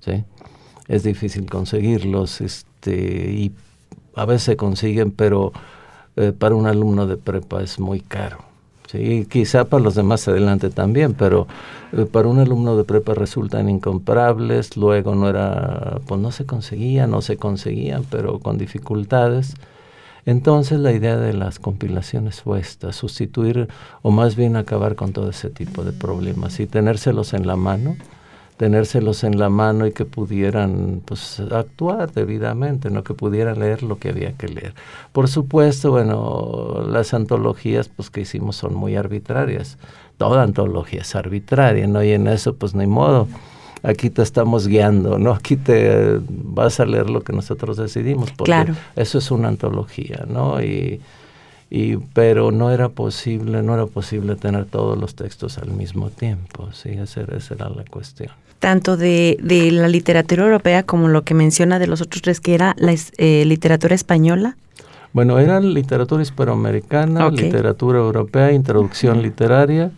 ¿sí? 0.00 0.24
Es 0.88 1.04
difícil 1.04 1.46
conseguirlos 1.46 2.40
este, 2.40 3.30
y 3.30 3.52
a 4.16 4.24
veces 4.24 4.42
se 4.42 4.56
consiguen, 4.56 5.12
pero 5.12 5.52
eh, 6.16 6.32
para 6.32 6.54
un 6.54 6.66
alumno 6.66 7.06
de 7.06 7.16
prepa 7.16 7.62
es 7.62 7.78
muy 7.78 8.00
caro. 8.00 8.38
Quizá 9.28 9.64
para 9.64 9.82
los 9.82 9.96
demás 9.96 10.28
adelante 10.28 10.70
también, 10.70 11.14
pero 11.14 11.48
eh, 11.92 12.06
para 12.06 12.28
un 12.28 12.38
alumno 12.38 12.76
de 12.76 12.84
prepa 12.84 13.14
resultan 13.14 13.68
incomparables, 13.68 14.76
luego 14.76 15.16
no 15.16 15.28
era, 15.28 15.98
pues 16.06 16.20
no 16.20 16.30
se 16.30 16.46
conseguían, 16.46 17.10
no 17.10 17.20
se 17.20 17.36
conseguían, 17.36 18.04
pero 18.08 18.38
con 18.38 18.56
dificultades. 18.56 19.54
Entonces 20.26 20.78
la 20.78 20.92
idea 20.92 21.16
de 21.16 21.32
las 21.32 21.58
compilaciones 21.58 22.42
fue 22.42 22.60
esta, 22.60 22.92
sustituir 22.92 23.68
o 24.02 24.12
más 24.12 24.36
bien 24.36 24.54
acabar 24.54 24.94
con 24.94 25.12
todo 25.12 25.28
ese 25.30 25.50
tipo 25.50 25.82
de 25.82 25.92
problemas 25.92 26.60
y 26.60 26.66
tenérselos 26.66 27.34
en 27.34 27.46
la 27.48 27.56
mano 27.56 27.96
tenérselos 28.56 29.24
en 29.24 29.38
la 29.38 29.48
mano 29.48 29.86
y 29.86 29.92
que 29.92 30.04
pudieran 30.04 31.02
pues, 31.04 31.40
actuar 31.40 32.12
debidamente, 32.12 32.90
no 32.90 33.02
que 33.02 33.14
pudieran 33.14 33.58
leer 33.58 33.82
lo 33.82 33.98
que 33.98 34.10
había 34.10 34.32
que 34.32 34.48
leer. 34.48 34.74
Por 35.12 35.28
supuesto, 35.28 35.90
bueno, 35.90 36.84
las 36.88 37.14
antologías 37.14 37.88
pues 37.88 38.10
que 38.10 38.20
hicimos 38.20 38.56
son 38.56 38.74
muy 38.74 38.96
arbitrarias. 38.96 39.78
Toda 40.18 40.42
antología 40.42 41.00
es 41.00 41.14
arbitraria, 41.16 41.86
¿no? 41.88 42.02
Y 42.04 42.12
en 42.12 42.28
eso 42.28 42.54
pues 42.54 42.74
ni 42.74 42.86
modo. 42.86 43.26
Aquí 43.82 44.08
te 44.08 44.22
estamos 44.22 44.66
guiando, 44.66 45.18
¿no? 45.18 45.32
Aquí 45.32 45.56
te 45.56 46.18
vas 46.28 46.80
a 46.80 46.86
leer 46.86 47.10
lo 47.10 47.20
que 47.20 47.34
nosotros 47.34 47.76
decidimos, 47.76 48.30
porque 48.30 48.50
claro. 48.50 48.74
eso 48.96 49.18
es 49.18 49.30
una 49.30 49.48
antología, 49.48 50.24
¿no? 50.26 50.62
Y, 50.62 51.00
y, 51.76 51.96
pero 51.96 52.52
no 52.52 52.70
era 52.70 52.88
posible, 52.88 53.60
no 53.64 53.74
era 53.74 53.86
posible 53.86 54.36
tener 54.36 54.66
todos 54.66 54.96
los 54.96 55.16
textos 55.16 55.58
al 55.58 55.72
mismo 55.72 56.08
tiempo, 56.08 56.68
sí, 56.72 56.90
esa, 56.90 57.22
esa 57.22 57.54
era 57.54 57.68
la 57.68 57.84
cuestión 57.84 58.30
tanto 58.60 58.96
de, 58.96 59.36
de, 59.42 59.70
la 59.72 59.88
literatura 59.88 60.44
europea 60.44 60.84
como 60.84 61.08
lo 61.08 61.22
que 61.22 61.34
menciona 61.34 61.78
de 61.78 61.86
los 61.86 62.00
otros 62.00 62.22
tres, 62.22 62.40
que 62.40 62.54
era 62.54 62.74
la 62.78 62.94
eh, 63.18 63.44
literatura 63.44 63.94
española. 63.94 64.56
Bueno, 65.12 65.38
era 65.38 65.60
literatura 65.60 66.22
hispanoamericana, 66.22 67.26
okay. 67.26 67.44
literatura 67.44 67.98
europea, 67.98 68.52
introducción 68.52 69.20
literaria, 69.20 69.90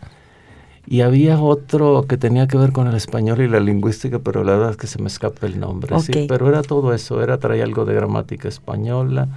y 0.84 1.02
había 1.02 1.38
otro 1.38 2.06
que 2.08 2.16
tenía 2.16 2.48
que 2.48 2.56
ver 2.58 2.72
con 2.72 2.88
el 2.88 2.96
español 2.96 3.40
y 3.40 3.46
la 3.46 3.60
lingüística, 3.60 4.18
pero 4.18 4.42
la 4.42 4.56
verdad 4.56 4.70
es 4.72 4.76
que 4.78 4.88
se 4.88 5.00
me 5.00 5.06
escapa 5.06 5.46
el 5.46 5.60
nombre, 5.60 5.94
okay. 5.94 6.22
sí, 6.22 6.26
pero 6.28 6.48
era 6.48 6.62
todo 6.62 6.92
eso, 6.92 7.22
era 7.22 7.38
traer 7.38 7.62
algo 7.62 7.84
de 7.84 7.94
gramática 7.94 8.48
española, 8.48 9.28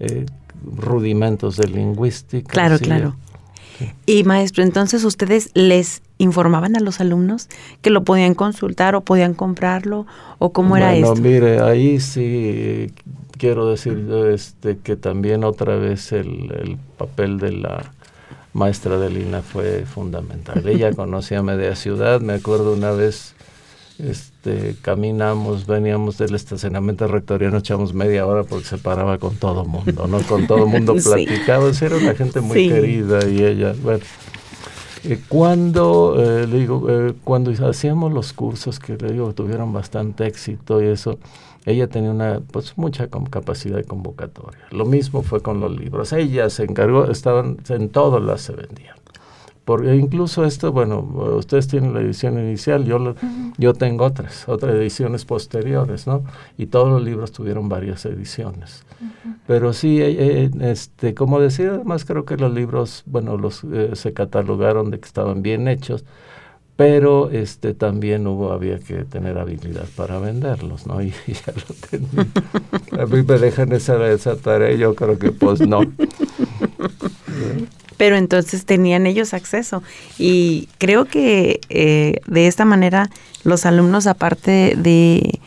eh, 0.00 0.24
rudimentos 0.64 1.56
de 1.56 1.68
lingüística. 1.68 2.50
Claro, 2.50 2.78
sí, 2.78 2.84
claro. 2.84 3.16
Sí. 3.78 3.90
Y 4.06 4.24
maestro, 4.24 4.64
entonces 4.64 5.04
ustedes 5.04 5.50
les 5.54 6.02
informaban 6.18 6.76
a 6.76 6.80
los 6.80 7.00
alumnos 7.00 7.48
que 7.80 7.90
lo 7.90 8.02
podían 8.02 8.34
consultar 8.34 8.94
o 8.96 9.02
podían 9.02 9.34
comprarlo 9.34 10.06
o 10.38 10.52
cómo 10.52 10.76
era 10.76 10.90
bueno, 10.90 11.12
esto? 11.12 11.22
mire, 11.22 11.60
ahí 11.60 12.00
sí 12.00 12.92
quiero 13.38 13.70
decir 13.70 14.10
este, 14.32 14.78
que 14.78 14.96
también 14.96 15.44
otra 15.44 15.76
vez 15.76 16.12
el, 16.12 16.52
el 16.52 16.76
papel 16.96 17.38
de 17.38 17.52
la 17.52 17.92
maestra 18.52 18.98
de 18.98 19.10
Lina 19.10 19.42
fue 19.42 19.84
fundamental. 19.86 20.66
Ella 20.66 20.92
conocía 20.96 21.42
media 21.42 21.74
ciudad, 21.76 22.20
me 22.20 22.34
acuerdo 22.34 22.74
una 22.74 22.90
vez 22.90 23.34
este, 23.98 24.37
caminamos, 24.82 25.66
veníamos 25.66 26.18
del 26.18 26.34
estacionamiento 26.34 27.06
rectoriano, 27.06 27.58
echamos 27.58 27.92
media 27.92 28.26
hora 28.26 28.44
porque 28.44 28.66
se 28.66 28.78
paraba 28.78 29.18
con 29.18 29.36
todo 29.36 29.64
mundo, 29.64 30.06
¿no? 30.06 30.20
Con 30.22 30.46
todo 30.46 30.66
mundo 30.66 30.94
Sí. 30.98 31.08
platicaba, 31.08 31.70
era 31.80 31.96
una 31.96 32.14
gente 32.14 32.40
muy 32.40 32.58
Sí. 32.58 32.68
querida 32.68 33.28
y 33.28 33.42
ella, 33.44 33.74
bueno. 33.82 34.00
Eh, 35.04 35.20
cuando, 35.28 36.16
eh, 36.18 36.46
le 36.46 36.58
digo, 36.58 36.86
eh, 36.88 37.14
cuando 37.24 37.52
hacíamos 37.68 38.12
los 38.12 38.32
cursos 38.32 38.78
que 38.80 38.96
le 38.96 39.12
digo 39.12 39.32
tuvieron 39.32 39.72
bastante 39.72 40.26
éxito 40.26 40.82
y 40.82 40.86
eso, 40.86 41.18
ella 41.66 41.86
tenía 41.86 42.10
una, 42.10 42.40
pues 42.50 42.76
mucha 42.76 43.08
capacidad 43.08 43.76
de 43.76 43.84
convocatoria. 43.84 44.60
Lo 44.70 44.84
mismo 44.86 45.22
fue 45.22 45.40
con 45.40 45.60
los 45.60 45.76
libros. 45.76 46.12
Ella 46.12 46.50
se 46.50 46.64
encargó, 46.64 47.10
estaban 47.10 47.58
en 47.68 47.90
todos 47.90 48.22
las 48.22 48.40
se 48.40 48.54
vendían. 48.54 48.96
Porque 49.68 49.94
incluso 49.96 50.46
esto, 50.46 50.72
bueno, 50.72 51.00
ustedes 51.36 51.68
tienen 51.68 51.92
la 51.92 52.00
edición 52.00 52.38
inicial, 52.38 52.86
yo, 52.86 52.98
lo- 52.98 53.16
yo 53.58 53.74
tengo 53.74 54.06
otras, 54.06 54.48
otras 54.48 54.74
ediciones 54.76 55.26
posteriores, 55.26 56.06
¿no? 56.06 56.22
Y 56.56 56.68
todos 56.68 56.88
los 56.88 57.02
libros 57.02 57.32
tuvieron 57.32 57.68
varias 57.68 58.06
ediciones. 58.06 58.84
Pero 59.46 59.74
sí, 59.74 60.00
eh, 60.00 60.16
eh, 60.44 60.50
este, 60.62 61.12
como 61.12 61.38
decía, 61.38 61.74
además 61.74 62.06
creo 62.06 62.24
que 62.24 62.38
los 62.38 62.50
libros, 62.54 63.02
bueno, 63.04 63.36
los 63.36 63.62
eh, 63.64 63.90
se 63.92 64.14
catalogaron 64.14 64.90
de 64.90 65.00
que 65.00 65.06
estaban 65.06 65.42
bien 65.42 65.68
hechos, 65.68 66.02
pero 66.78 67.28
este 67.32 67.74
también 67.74 68.24
hubo, 68.28 68.52
había 68.52 68.78
que 68.78 69.04
tener 69.04 69.36
habilidad 69.36 69.86
para 69.96 70.20
venderlos, 70.20 70.86
¿no? 70.86 71.02
Y, 71.02 71.12
ya 71.26 71.52
lo 71.52 71.74
tenía. 71.90 73.02
A 73.02 73.06
mí 73.06 73.24
me 73.26 73.36
dejan 73.36 73.72
esa, 73.72 74.06
esa 74.06 74.36
tarea, 74.36 74.72
yo 74.76 74.94
creo 74.94 75.18
que 75.18 75.32
pues 75.32 75.58
no. 75.58 75.80
Pero 77.96 78.14
entonces 78.16 78.64
tenían 78.64 79.08
ellos 79.08 79.34
acceso. 79.34 79.82
Y 80.18 80.68
creo 80.78 81.04
que 81.04 81.58
eh, 81.68 82.20
de 82.28 82.46
esta 82.46 82.64
manera 82.64 83.10
los 83.42 83.66
alumnos, 83.66 84.06
aparte 84.06 84.74
de, 84.76 85.40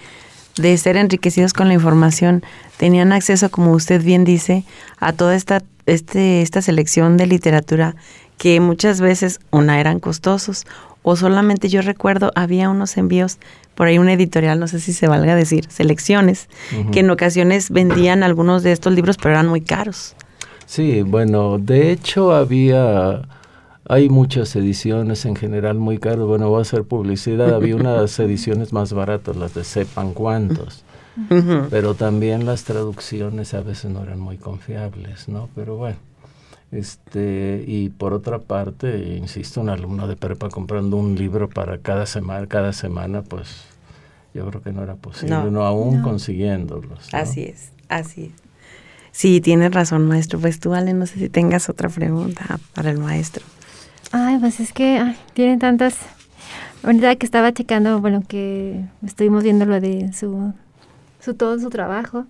de 0.58 0.78
ser 0.78 0.98
enriquecidos 0.98 1.54
con 1.54 1.70
la 1.70 1.74
información, 1.76 2.44
tenían 2.76 3.14
acceso, 3.14 3.50
como 3.50 3.72
usted 3.72 4.04
bien 4.04 4.26
dice, 4.26 4.66
a 5.00 5.14
toda 5.14 5.38
esta, 5.38 5.64
este, 5.86 6.42
esta 6.42 6.62
selección 6.62 7.16
de 7.16 7.28
literatura 7.28 7.96
que 8.38 8.60
muchas 8.60 9.00
veces, 9.00 9.40
una, 9.52 9.80
eran 9.80 10.00
costosos 10.00 10.66
o 11.04 11.16
solamente 11.16 11.70
yo 11.70 11.82
recuerdo 11.82 12.32
había 12.36 12.70
unos 12.70 12.98
envíos 12.98 13.38
por 13.76 13.88
ahí 13.88 13.98
una 13.98 14.14
editorial, 14.14 14.60
no 14.60 14.68
sé 14.68 14.80
si 14.80 14.94
se 14.94 15.08
valga 15.08 15.36
decir, 15.36 15.66
selecciones, 15.70 16.50
que 16.92 17.00
en 17.00 17.10
ocasiones 17.10 17.72
vendían 17.72 18.24
algunos 18.24 18.64
de 18.64 18.72
estos 18.72 18.94
libros, 18.94 19.18
pero 19.18 19.32
eran 19.32 19.48
muy 19.48 19.62
caros. 19.62 20.16
Sí, 20.66 21.02
bueno, 21.02 21.58
de 21.58 21.92
hecho 21.92 22.34
había, 22.34 23.24
hay 23.90 24.10
muchas 24.10 24.56
ediciones 24.56 25.26
en 25.26 25.36
general 25.36 25.78
muy 25.78 25.98
caras. 25.98 26.26
Bueno, 26.26 26.50
voy 26.50 26.60
a 26.60 26.62
hacer 26.62 26.84
publicidad. 26.84 27.54
Había 27.54 27.76
unas 27.76 28.18
ediciones 28.22 28.72
más 28.72 28.94
baratas, 28.94 29.36
las 29.36 29.54
de 29.54 29.64
sepan 29.64 30.14
cuántos. 30.14 30.86
Pero 31.70 31.94
también 31.94 32.46
las 32.46 32.64
traducciones 32.64 33.54
a 33.54 33.62
veces 33.62 33.92
no 33.92 34.02
eran 34.02 34.20
muy 34.20 34.38
confiables, 34.38 35.28
¿no? 35.28 35.50
Pero 35.56 35.76
bueno, 35.76 35.98
este, 36.72 37.64
y 37.68 37.90
por 37.90 38.14
otra 38.14 38.40
parte, 38.40 39.16
insisto, 39.18 39.62
un 39.62 39.70
alumno 39.70 40.08
de 40.08 40.16
prepa 40.16 40.50
comprando 40.50 40.98
un 40.98 41.16
libro 41.16 41.50
para 41.50 41.78
cada 41.80 42.06
semana, 42.06 42.48
cada 42.48 42.74
semana, 42.74 43.22
pues 43.22 43.66
yo 44.34 44.46
creo 44.48 44.62
que 44.62 44.72
no 44.72 44.82
era 44.84 44.96
posible, 44.96 45.36
No. 45.36 45.52
no, 45.52 45.66
aún 45.66 45.98
No. 45.98 46.04
consiguiéndolos. 46.04 47.10
¿no? 47.12 47.20
Así 47.20 47.44
es, 47.44 47.72
así 47.90 48.26
es. 48.26 48.32
Sí, 49.14 49.42
tienes 49.42 49.74
razón, 49.74 50.08
maestro. 50.08 50.40
Pues 50.40 50.62
tú, 50.62 50.74
Ale, 50.74 50.94
no 50.94 51.06
sé 51.06 51.20
si 51.20 51.28
tengas 51.28 51.68
otra 51.70 51.90
pregunta 51.90 52.60
para 52.74 52.92
el 52.92 52.98
maestro. 53.00 53.44
Ay, 54.14 54.38
pues 54.40 54.62
es 54.62 54.72
que 54.72 55.00
ay, 55.00 55.18
tienen 55.34 55.60
tantas. 55.60 55.98
Ahorita 56.84 57.16
que 57.18 57.26
estaba 57.26 57.52
checando, 57.52 58.00
bueno, 58.00 58.24
que 58.26 58.86
estuvimos 59.06 59.44
viendo 59.44 59.66
lo 59.66 59.82
de 59.82 60.14
su, 60.14 60.54
su 61.20 61.34
todo 61.34 61.60
su 61.60 61.70
trabajo. 61.70 62.26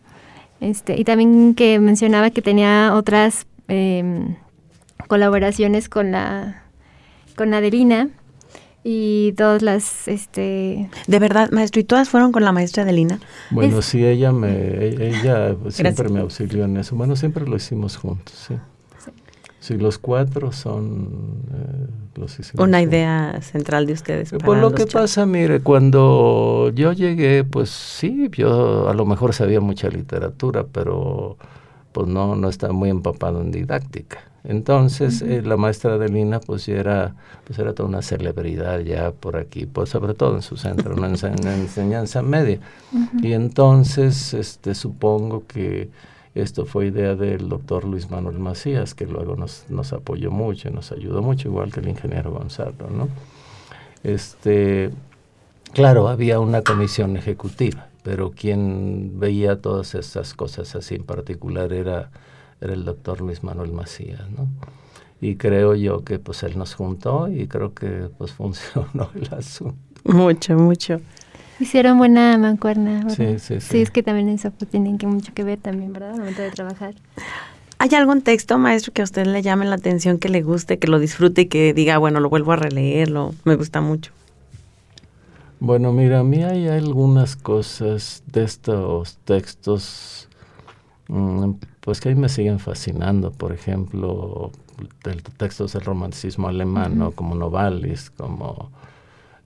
Este, 0.59 0.99
y 0.99 1.03
también 1.03 1.53
que 1.55 1.79
mencionaba 1.79 2.31
que 2.31 2.41
tenía 2.41 2.93
otras 2.95 3.45
em, 3.71 4.35
colaboraciones 5.07 5.87
con 5.89 6.11
la 6.11 6.63
con 7.35 7.53
Adelina 7.53 8.09
y 8.83 9.31
todas 9.33 9.61
las 9.61 10.07
este 10.07 10.89
De 11.07 11.19
verdad, 11.19 11.49
maestro, 11.51 11.79
¿y 11.79 11.83
todas 11.83 12.09
fueron 12.09 12.31
con 12.31 12.43
la 12.43 12.51
maestra 12.51 12.83
Adelina? 12.83 13.19
Bueno, 13.49 13.79
Es- 13.79 13.85
sí, 13.85 14.05
ella 14.05 14.31
me, 14.31 14.49
e- 14.51 15.09
ella 15.09 15.49
siempre 15.69 15.83
Gracias. 15.93 16.11
me 16.11 16.19
auxilió 16.19 16.65
en 16.65 16.77
eso. 16.77 16.95
Bueno, 16.95 17.15
siempre 17.15 17.45
lo 17.47 17.55
hicimos 17.55 17.97
juntos, 17.97 18.35
sí. 18.47 18.55
Sí, 19.59 19.77
los 19.77 19.99
cuatro 19.99 20.51
son 20.51 21.43
eh, 21.53 21.87
los 22.15 22.39
hicimos 22.39 22.67
Una 22.67 22.79
juntos. 22.79 22.93
idea 22.93 23.39
central 23.43 23.85
de 23.85 23.93
ustedes. 23.93 24.33
Eh, 24.33 24.37
Pues 24.43 24.59
lo 24.59 24.69
los 24.71 24.73
que 24.73 24.85
chavos. 24.85 25.11
pasa, 25.11 25.25
mire, 25.27 25.59
cuando 25.59 26.71
yo 26.73 26.93
llegué, 26.93 27.43
pues 27.43 27.69
sí, 27.69 28.27
yo 28.31 28.89
a 28.89 28.93
lo 28.95 29.05
mejor 29.05 29.33
sabía 29.35 29.61
mucha 29.61 29.87
literatura, 29.89 30.65
pero 30.71 31.37
pues 31.91 32.07
no, 32.07 32.35
no 32.35 32.49
estaba 32.49 32.73
muy 32.73 32.89
empapado 32.89 33.41
en 33.41 33.51
didáctica. 33.51 34.19
Entonces, 34.43 35.21
eh, 35.21 35.43
la 35.43 35.55
maestra 35.55 35.93
Adelina, 35.93 36.39
pues 36.39 36.67
era, 36.67 37.13
pues 37.45 37.59
era 37.59 37.73
toda 37.73 37.89
una 37.89 38.01
celebridad 38.01 38.79
ya 38.79 39.11
por 39.11 39.37
aquí, 39.37 39.67
pues 39.67 39.89
sobre 39.89 40.15
todo 40.15 40.35
en 40.35 40.41
su 40.41 40.57
centro, 40.57 40.95
en 40.95 41.47
enseñanza 41.47 42.21
media. 42.23 42.59
Y 43.21 43.33
entonces, 43.33 44.33
este, 44.33 44.73
supongo 44.73 45.45
que 45.45 45.89
esto 46.33 46.65
fue 46.65 46.87
idea 46.87 47.15
del 47.15 47.49
doctor 47.49 47.85
Luis 47.85 48.09
Manuel 48.09 48.39
Macías, 48.39 48.95
que 48.95 49.05
luego 49.05 49.35
nos, 49.35 49.65
nos 49.69 49.93
apoyó 49.93 50.31
mucho, 50.31 50.71
nos 50.71 50.91
ayudó 50.91 51.21
mucho, 51.21 51.49
igual 51.49 51.71
que 51.71 51.81
el 51.81 51.89
ingeniero 51.89 52.31
Gonzalo, 52.31 52.89
¿no? 52.89 53.09
Este, 54.03 54.89
claro, 55.73 56.07
había 56.07 56.39
una 56.39 56.63
comisión 56.63 57.15
ejecutiva, 57.15 57.89
pero 58.03 58.31
quien 58.31 59.19
veía 59.19 59.61
todas 59.61 59.95
esas 59.95 60.33
cosas 60.33 60.75
así 60.75 60.95
en 60.95 61.03
particular 61.03 61.73
era, 61.73 62.09
era 62.59 62.73
el 62.73 62.85
doctor 62.85 63.21
Luis 63.21 63.43
Manuel 63.43 63.71
Macías, 63.71 64.29
¿no? 64.31 64.47
Y 65.19 65.35
creo 65.35 65.75
yo 65.75 66.03
que 66.03 66.17
pues 66.17 66.41
él 66.43 66.57
nos 66.57 66.73
juntó 66.73 67.27
y 67.29 67.47
creo 67.47 67.73
que 67.73 68.09
pues 68.17 68.31
funcionó 68.33 69.09
el 69.15 69.33
asunto. 69.33 69.77
Mucho, 70.03 70.55
mucho. 70.57 70.99
hicieron 71.59 71.99
buena 71.99 72.37
mancuerna. 72.39 73.03
¿verdad? 73.03 73.15
Sí, 73.15 73.39
sí, 73.39 73.61
sí. 73.61 73.67
Sí, 73.71 73.81
es 73.81 73.91
que 73.91 74.01
también 74.01 74.29
eso 74.29 74.49
pues, 74.51 74.69
tienen 74.71 74.97
que 74.97 75.05
mucho 75.05 75.31
que 75.33 75.43
ver 75.43 75.59
también, 75.59 75.93
¿verdad? 75.93 76.11
Al 76.11 76.19
momento 76.19 76.41
de 76.41 76.49
trabajar. 76.49 76.95
¿Hay 77.77 77.89
algún 77.95 78.21
texto, 78.21 78.57
maestro, 78.57 78.93
que 78.93 79.01
a 79.01 79.05
usted 79.05 79.25
le 79.25 79.41
llame 79.41 79.65
la 79.65 79.75
atención, 79.75 80.19
que 80.19 80.29
le 80.29 80.41
guste, 80.43 80.77
que 80.77 80.87
lo 80.87 80.99
disfrute 80.99 81.41
y 81.41 81.45
que 81.47 81.73
diga, 81.73 81.97
bueno, 81.97 82.19
lo 82.19 82.29
vuelvo 82.29 82.51
a 82.51 82.55
releerlo? 82.55 83.33
Me 83.43 83.55
gusta 83.55 83.81
mucho. 83.81 84.11
Bueno, 85.63 85.93
mira, 85.93 86.19
a 86.21 86.23
mí 86.23 86.43
hay 86.43 86.67
algunas 86.67 87.35
cosas 87.35 88.23
de 88.25 88.43
estos 88.43 89.17
textos, 89.25 90.27
mm, 91.07 91.51
pues 91.81 92.01
que 92.01 92.09
a 92.09 92.15
mí 92.15 92.19
me 92.19 92.29
siguen 92.29 92.59
fascinando. 92.59 93.31
Por 93.31 93.51
ejemplo, 93.53 94.51
de 95.03 95.15
textos 95.37 95.73
del 95.73 95.83
romanticismo 95.83 96.47
alemán, 96.47 96.97
¿no? 96.97 97.11
como 97.11 97.35
Novalis, 97.35 98.09
como... 98.11 98.71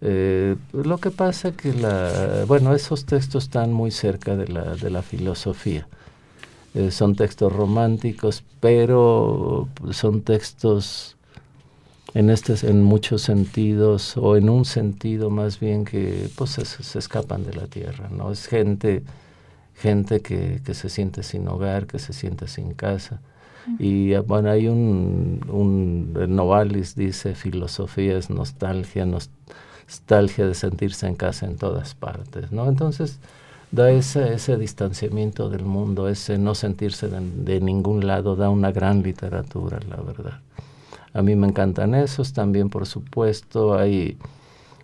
eh, 0.02 0.56
lo 0.74 0.98
que 1.00 1.12
pasa 1.12 1.52
que 1.54 1.74
la, 1.74 2.46
bueno, 2.48 2.74
esos 2.74 3.06
textos 3.06 3.46
están 3.46 3.74
muy 3.74 3.92
cerca 3.92 4.36
de 4.38 4.48
la, 4.48 4.76
de 4.76 4.90
la 4.92 5.02
filosofía. 5.04 5.88
Eh, 6.76 6.92
son 6.92 7.16
textos 7.16 7.54
románticos, 7.54 8.44
pero 8.62 9.70
son 9.92 10.22
textos 10.24 11.15
en 12.16 12.32
este 12.32 12.56
en 12.68 12.82
muchos 12.84 13.22
sentidos 13.24 14.18
o 14.18 14.38
en 14.38 14.50
un 14.50 14.66
sentido 14.66 15.30
más 15.30 15.60
bien 15.60 15.86
que 15.86 16.30
pues 16.38 16.52
se, 16.52 16.66
se 16.66 17.00
escapan 17.00 17.44
de 17.46 17.54
la 17.54 17.68
tierra 17.68 18.10
no 18.10 18.32
es 18.32 18.48
gente 18.48 19.04
gente 19.76 20.22
que, 20.22 20.62
que 20.66 20.74
se 20.74 20.90
siente 20.90 21.24
sin 21.24 21.48
hogar 21.50 21.88
que 21.88 22.00
se 22.00 22.14
siente 22.14 22.48
sin 22.48 22.74
casa. 22.74 23.22
Y 23.80 24.14
ah, 24.16 24.22
bueno 24.22 24.50
hay 24.52 24.68
un, 24.70 25.42
un 25.50 26.14
Novalis 26.36 26.96
dice 26.96 27.36
filosofía 27.36 28.18
es 28.18 28.30
nostalgia 28.30 29.06
nos- 29.06 29.32
nostalgia 29.88 30.48
de 30.48 30.56
sentirse 30.56 31.08
en 31.08 31.16
casa 31.16 31.46
en 31.48 31.58
todas 31.58 31.96
partes 31.96 32.52
no 32.52 32.68
entonces 32.70 33.20
da 33.72 33.92
ese, 33.92 34.34
ese 34.36 34.58
distanciamiento 34.58 35.50
del 35.50 35.66
mundo 35.66 36.08
ese 36.10 36.38
no 36.38 36.56
sentirse 36.56 37.08
de, 37.10 37.20
de 37.22 37.62
ningún 37.62 38.08
lado 38.08 38.36
da 38.36 38.50
una 38.50 38.72
gran 38.72 39.04
literatura 39.04 39.80
la 39.90 39.98
verdad 39.98 40.40
a 41.16 41.22
mí 41.22 41.36
me 41.36 41.48
encantan 41.48 41.96
esos, 41.96 42.34
también 42.34 42.70
por 42.70 42.86
supuesto 42.86 43.78
hay 43.78 44.18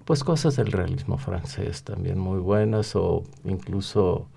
pues 0.05 0.23
cosas 0.23 0.55
del 0.55 0.71
realismo 0.71 1.17
francés 1.17 1.83
también 1.83 2.17
muy 2.17 2.39
buenas 2.39 2.95
o 2.95 3.23
incluso 3.43 4.27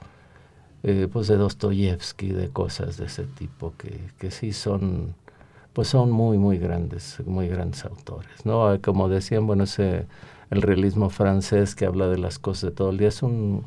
eh, 0.82 1.08
pues 1.10 1.28
de 1.28 1.36
Dostoyevsky, 1.36 2.28
de 2.28 2.50
cosas 2.50 2.96
de 2.96 3.06
ese 3.06 3.24
tipo 3.24 3.72
que, 3.78 4.00
que 4.18 4.30
sí 4.30 4.52
son 4.52 5.14
pues 5.72 5.88
son 5.88 6.10
muy, 6.10 6.38
muy 6.38 6.58
grandes, 6.58 7.18
muy 7.26 7.48
grandes 7.48 7.84
autores, 7.84 8.46
¿no? 8.46 8.80
Como 8.80 9.08
decían, 9.08 9.46
bueno, 9.46 9.64
ese, 9.64 10.06
el 10.50 10.62
realismo 10.62 11.10
francés 11.10 11.74
que 11.74 11.84
habla 11.84 12.06
de 12.06 12.16
las 12.16 12.38
cosas 12.38 12.70
de 12.70 12.76
todo 12.76 12.90
el 12.90 12.98
día 12.98 13.08
es 13.08 13.22
un, 13.24 13.64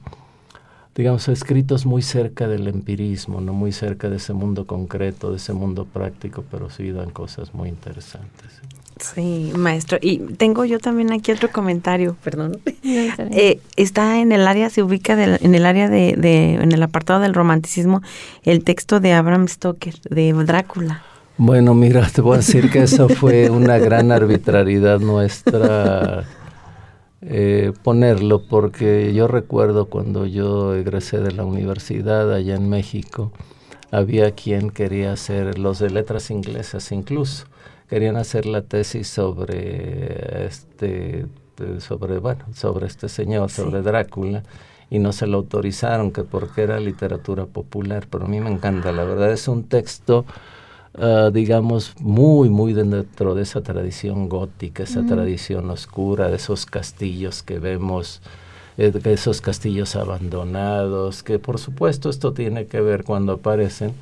digamos, 0.97 1.27
escritos 1.27 1.85
muy 1.85 2.01
cerca 2.01 2.47
del 2.47 2.67
empirismo, 2.67 3.39
no 3.39 3.53
muy 3.53 3.71
cerca 3.71 4.09
de 4.09 4.17
ese 4.17 4.33
mundo 4.33 4.65
concreto, 4.65 5.29
de 5.29 5.37
ese 5.37 5.53
mundo 5.53 5.85
práctico, 5.85 6.43
pero 6.49 6.71
sí 6.71 6.91
dan 6.91 7.11
cosas 7.11 7.53
muy 7.53 7.69
interesantes. 7.69 8.61
Sí, 8.99 9.53
maestro. 9.55 9.99
Y 10.01 10.17
tengo 10.17 10.65
yo 10.65 10.79
también 10.79 11.13
aquí 11.13 11.31
otro 11.31 11.51
comentario, 11.51 12.15
perdón. 12.23 12.59
Eh, 12.83 13.59
está 13.75 14.19
en 14.19 14.31
el 14.31 14.47
área, 14.47 14.69
se 14.69 14.81
ubica 14.81 15.21
en 15.21 15.53
el 15.53 15.65
área 15.65 15.89
de, 15.89 16.15
de, 16.15 16.55
en 16.55 16.71
el 16.71 16.81
apartado 16.81 17.19
del 17.19 17.33
romanticismo, 17.33 18.01
el 18.43 18.63
texto 18.63 18.99
de 18.99 19.13
Abraham 19.13 19.47
Stoker, 19.47 19.99
de 20.09 20.33
Drácula. 20.33 21.03
Bueno, 21.37 21.75
mira, 21.75 22.07
te 22.07 22.21
voy 22.21 22.35
a 22.35 22.37
decir 22.37 22.71
que 22.71 22.83
eso 22.83 23.09
fue 23.09 23.49
una 23.49 23.77
gran 23.77 24.11
arbitrariedad 24.11 24.99
nuestra 24.99 26.23
eh, 27.21 27.73
ponerlo, 27.83 28.43
porque 28.47 29.13
yo 29.13 29.27
recuerdo 29.27 29.85
cuando 29.85 30.25
yo 30.25 30.75
egresé 30.75 31.19
de 31.19 31.31
la 31.31 31.45
universidad 31.45 32.31
allá 32.31 32.55
en 32.55 32.69
México, 32.69 33.31
había 33.91 34.31
quien 34.31 34.69
quería 34.69 35.13
hacer, 35.13 35.57
los 35.57 35.79
de 35.79 35.89
letras 35.89 36.29
inglesas 36.29 36.91
incluso, 36.91 37.45
querían 37.89 38.17
hacer 38.17 38.45
la 38.45 38.61
tesis 38.61 39.07
sobre 39.07 40.45
este, 40.45 41.25
sobre, 41.79 42.19
bueno, 42.19 42.45
sobre 42.53 42.87
este 42.87 43.09
señor, 43.09 43.49
sobre 43.49 43.81
Drácula, 43.81 44.43
y 44.89 44.99
no 44.99 45.11
se 45.11 45.27
lo 45.27 45.37
autorizaron, 45.37 46.11
que 46.11 46.23
porque 46.23 46.63
era 46.63 46.79
literatura 46.79 47.45
popular, 47.45 48.07
pero 48.09 48.25
a 48.25 48.27
mí 48.27 48.39
me 48.39 48.51
encanta, 48.51 48.91
la 48.91 49.03
verdad 49.03 49.31
es 49.31 49.47
un 49.47 49.63
texto 49.63 50.25
Ah, 50.99 51.29
digamos, 51.31 51.93
muy, 51.99 52.49
muy 52.49 52.73
dentro 52.73 53.35
de 53.35 53.43
esa 53.43 53.61
tradición 53.61 54.29
gótica, 54.29 54.81
esa 54.83 55.05
tradición 55.05 55.69
oscura, 55.69 56.29
de 56.29 56.37
esos 56.37 56.65
castillos 56.65 57.43
que 57.43 57.59
vemos, 57.59 58.19
eh, 58.79 58.91
esos 59.05 59.39
castillos 59.39 59.95
abandonados, 59.95 61.21
que 61.21 61.37
por 61.37 61.59
supuesto 61.59 62.09
esto 62.09 62.33
tiene 62.33 62.65
que 62.65 62.81
ver 62.81 63.03
cuando 63.03 63.33
aparecen 63.33 63.93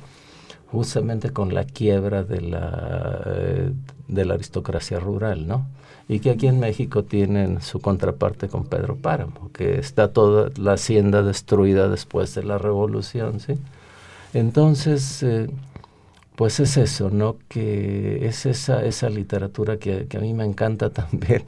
justamente 0.72 1.30
con 1.30 1.52
la 1.52 1.64
quiebra 1.64 2.24
de 2.24 2.40
la, 2.40 3.22
eh, 3.26 3.72
de 4.08 4.24
la 4.24 4.34
aristocracia 4.34 4.98
rural, 4.98 5.46
¿no? 5.46 5.66
Y 6.08 6.20
que 6.20 6.30
aquí 6.30 6.46
en 6.46 6.60
México 6.60 7.04
tienen 7.04 7.60
su 7.60 7.80
contraparte 7.80 8.48
con 8.48 8.64
Pedro 8.64 8.96
Páramo, 8.96 9.50
que 9.52 9.78
está 9.78 10.12
toda 10.12 10.50
la 10.56 10.74
hacienda 10.74 11.22
destruida 11.22 11.88
después 11.88 12.34
de 12.34 12.44
la 12.44 12.56
revolución, 12.58 13.40
¿sí? 13.40 13.54
Entonces, 14.32 15.22
eh, 15.22 15.48
pues 16.36 16.60
es 16.60 16.76
eso, 16.76 17.10
¿no? 17.10 17.38
Que 17.48 18.26
es 18.26 18.46
esa, 18.46 18.84
esa 18.84 19.08
literatura 19.08 19.78
que, 19.78 20.06
a 20.14 20.20
mí 20.20 20.34
me 20.34 20.44
encanta 20.44 20.90
también, 20.90 21.42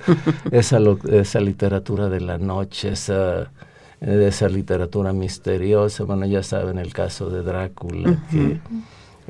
esa, 0.51 0.79
esa 1.11 1.41
literatura 1.41 2.09
de 2.09 2.21
la 2.21 2.39
noche, 2.39 2.91
esa, 2.91 3.53
esa 4.01 4.49
literatura 4.49 5.13
misteriosa. 5.13 6.05
Bueno, 6.05 6.27
ya 6.27 6.43
saben 6.43 6.79
el 6.79 6.93
caso 6.93 7.29
de 7.31 7.43
Drácula, 7.43 8.19
que 8.31 8.61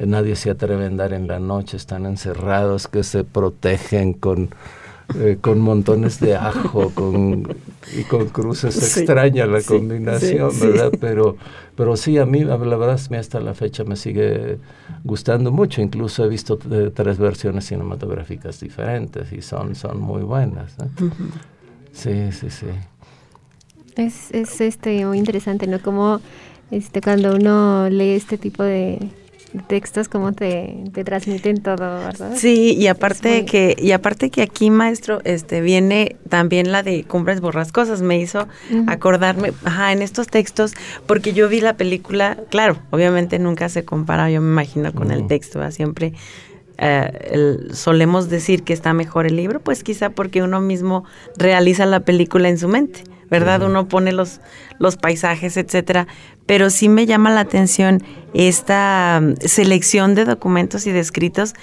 nadie 0.07 0.37
se 0.37 0.51
atreve 0.51 0.85
a 0.85 0.87
andar 0.87 1.13
en 1.13 1.27
la 1.27 1.41
noche, 1.41 1.77
están 1.77 2.07
encerrados, 2.07 2.87
que 2.87 3.03
se 3.03 3.25
protegen 3.25 4.13
con 4.13 4.51
eh, 5.15 5.39
con 5.41 5.59
montones 5.61 6.21
de 6.21 6.37
ajo 6.37 6.91
con, 6.91 7.57
y 7.97 8.03
con 8.05 8.29
cruces 8.29 8.77
extraña 8.77 9.47
la 9.47 9.63
combinación, 9.63 10.51
¿verdad? 10.61 10.93
Pero, 11.01 11.37
pero 11.77 11.97
sí, 11.97 12.19
a 12.19 12.27
mí 12.27 12.45
la 12.45 12.57
verdad 12.57 12.91
hasta 12.91 13.41
la 13.41 13.55
fecha 13.55 13.85
me 13.85 13.97
sigue 13.97 14.59
gustando 15.05 15.51
mucho. 15.51 15.81
Incluso 15.81 16.25
he 16.25 16.29
visto 16.29 16.59
eh, 16.71 16.91
tres 16.95 17.19
versiones 17.19 17.65
cinematográficas 17.65 18.61
diferentes 18.61 19.33
y 19.33 19.41
son, 19.41 19.75
son 19.75 20.01
muy 20.01 20.23
buenas. 20.23 20.75
Sí, 21.93 22.31
sí, 22.33 22.51
sí. 22.51 22.67
Es, 23.97 24.31
es 24.33 24.61
este 24.61 25.07
muy 25.07 25.19
interesante, 25.19 25.67
¿no? 25.67 25.81
Como 25.81 26.21
este 26.71 27.01
cuando 27.01 27.35
uno 27.35 27.89
lee 27.89 28.11
este 28.11 28.37
tipo 28.37 28.63
de 28.63 28.99
textos 29.67 30.09
como 30.09 30.33
te, 30.33 30.85
te, 30.93 31.05
transmiten 31.05 31.63
todo, 31.63 31.77
¿verdad? 31.77 32.33
Sí, 32.37 32.75
y 32.75 32.87
aparte 32.87 33.45
que 33.45 33.77
y 33.79 33.93
aparte 33.93 34.31
que 34.31 34.43
aquí 34.43 34.71
maestro 34.71 35.21
este 35.25 35.61
viene 35.61 36.17
también 36.29 36.71
la 36.71 36.83
de 36.83 37.05
Cumbres 37.05 37.41
borrascosas, 37.41 38.03
me 38.03 38.19
hizo 38.19 38.47
acordarme, 38.87 39.53
ajá, 39.65 39.93
en 39.93 40.03
estos 40.03 40.27
textos 40.27 40.75
porque 41.07 41.33
yo 41.33 41.49
vi 41.49 41.61
la 41.61 41.77
película, 41.77 42.37
claro, 42.51 42.79
obviamente 42.91 43.39
nunca 43.39 43.69
se 43.69 43.85
compara, 43.85 44.31
yo 44.31 44.41
me 44.41 44.49
imagino 44.49 44.93
con 44.93 45.11
el 45.11 45.27
texto, 45.27 45.69
siempre 45.71 46.13
eh, 46.81 47.59
solemos 47.73 48.29
decir 48.29 48.63
que 48.63 48.73
está 48.73 48.93
mejor 48.93 49.27
el 49.27 49.37
libro, 49.37 49.61
pues 49.61 49.83
quizá 49.83 50.11
porque 50.11 50.43
uno 50.43 50.61
mismo 50.61 51.05
realiza 51.37 51.87
la 51.87 52.01
película 52.01 52.49
en 52.49 52.59
su 52.59 52.69
mente. 52.69 53.03
¿Verdad? 53.31 53.63
Uno 53.63 53.89
pone 53.89 54.13
los, 54.13 54.41
los 54.79 54.97
paisajes, 54.97 55.57
etcétera. 55.57 56.07
Pero 56.47 56.71
sí 56.71 56.89
me 56.89 57.07
llama 57.07 57.31
la 57.31 57.41
atención 57.41 58.03
esta 58.35 59.21
um, 59.23 59.35
selección 59.37 60.15
de 60.15 60.25
documentos 60.25 60.87
y 60.87 60.93
de 60.93 61.01
escritos 61.01 61.55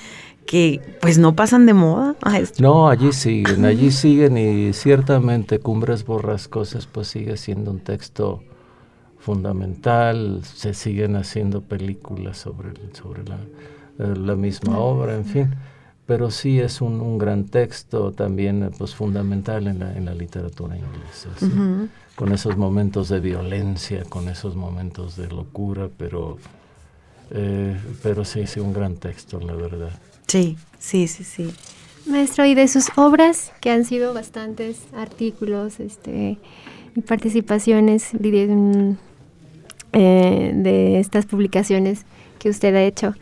que 0.45 0.80
pues 1.01 1.17
no 1.17 1.36
pasan 1.36 1.65
de 1.65 1.73
moda. 1.73 2.15
No, 2.60 2.88
allí 2.88 3.12
siguen, 3.13 3.65
allí 3.65 3.91
siguen 3.91 4.38
y 4.38 4.73
ciertamente 4.73 5.60
Cumbres 5.60 6.06
Borrascosas 6.06 6.86
pues 6.86 7.08
sigue 7.08 7.36
siendo 7.36 7.71
un 7.71 7.80
texto 7.80 8.43
fundamental, 9.17 10.41
se 10.43 10.75
siguen 10.75 11.15
haciendo 11.15 11.62
películas 11.62 12.38
sobre, 12.38 12.73
sobre 12.93 13.23
la, 13.23 13.38
eh, 13.97 14.15
la 14.15 14.36
misma 14.36 14.78
obra, 14.78 15.15
en 15.15 15.25
fin 15.25 15.56
pero 16.06 16.30
sí 16.30 16.60
es 16.60 16.82
un, 16.82 17.02
un, 17.02 17.18
gran 17.18 17.46
texto 17.46 18.12
también 18.12 18.63
eh, 18.63 18.70
pues 18.78 18.94
fundamental 18.94 19.68
en 19.68 19.80
la, 19.80 19.96
en 19.96 20.06
la 20.06 20.13
literatura 20.13 20.78
inglesa, 20.78 21.30
con 22.15 22.32
esos 22.32 22.58
momentos 22.58 23.10
de 23.10 23.20
violencia, 23.20 24.04
con 24.08 24.30
esos 24.30 24.56
momentos 24.56 25.15
de 25.15 25.28
locura, 25.28 25.89
pero, 25.98 26.38
eh, 27.32 27.76
pero 28.04 28.24
sí, 28.24 28.46
sí, 28.46 28.60
un 28.60 28.72
gran 28.72 28.96
texto, 28.96 29.39
la 29.39 29.54
verdad. 29.54 29.91
Sí, 30.28 30.58
sí, 30.80 31.08
sí, 31.08 31.24
sí. 31.24 31.54
Maestro, 32.06 32.46
y 32.46 32.54
de 32.54 32.68
sus 32.68 32.89
obras, 32.98 33.52
que 33.60 33.72
han 33.72 33.84
sido 33.84 34.13
bastantes 34.13 34.82
artículos 34.96 35.80
este, 35.80 36.38
y 36.96 37.02
participaciones 37.02 38.10
de, 38.13 38.96
eh, 39.91 40.52
de 40.54 41.00
estas 41.00 41.26
publicaciones 41.26 42.06
que 42.38 42.50
usted 42.50 42.76
ha 42.76 42.84
hecho, 42.84 43.15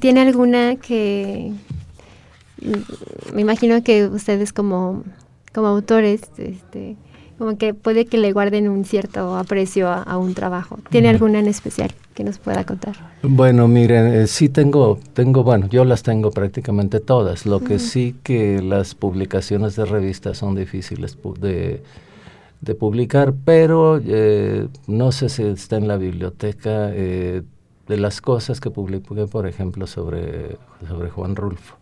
¿tiene 0.00 0.22
alguna 0.22 0.76
que, 0.76 1.52
me 3.34 3.40
imagino 3.40 3.82
que 3.82 4.06
ustedes 4.06 4.52
como, 4.52 5.04
como 5.52 5.68
autores, 5.68 6.22
este, 6.38 6.96
como 7.38 7.58
que 7.58 7.74
puede 7.74 8.06
que 8.06 8.16
le 8.16 8.32
guarden 8.32 8.68
un 8.68 8.84
cierto 8.84 9.36
aprecio 9.36 9.88
a, 9.88 10.16
un 10.18 10.34
trabajo. 10.34 10.78
¿Tiene 10.90 11.08
alguna 11.08 11.40
en 11.40 11.48
especial 11.48 11.90
que 12.14 12.22
nos 12.22 12.38
pueda 12.38 12.64
contar? 12.64 12.94
Bueno, 13.22 13.66
miren, 13.66 14.06
eh, 14.06 14.26
sí 14.26 14.48
tengo, 14.48 14.98
tengo, 15.14 15.42
bueno, 15.42 15.68
yo 15.68 15.84
las 15.84 16.02
tengo 16.02 16.30
prácticamente 16.30 17.00
todas. 17.00 17.44
Lo 17.44 17.60
que 17.60 17.78
sí 17.78 18.14
que 18.22 18.62
las 18.62 18.94
publicaciones 18.94 19.74
de 19.76 19.84
revistas 19.84 20.38
son 20.38 20.54
difíciles 20.54 21.18
de, 21.40 21.82
de 22.60 22.74
publicar, 22.74 23.34
pero 23.44 24.00
eh, 24.04 24.68
no 24.86 25.10
sé 25.10 25.28
si 25.28 25.42
está 25.42 25.76
en 25.76 25.88
la 25.88 25.96
biblioteca 25.96 26.90
eh, 26.92 27.42
de 27.88 27.96
las 27.96 28.20
cosas 28.20 28.60
que 28.60 28.70
publiqué, 28.70 29.26
por 29.26 29.46
ejemplo, 29.46 29.86
sobre, 29.86 30.56
sobre 30.86 31.10
Juan 31.10 31.34
Rulfo. 31.36 31.76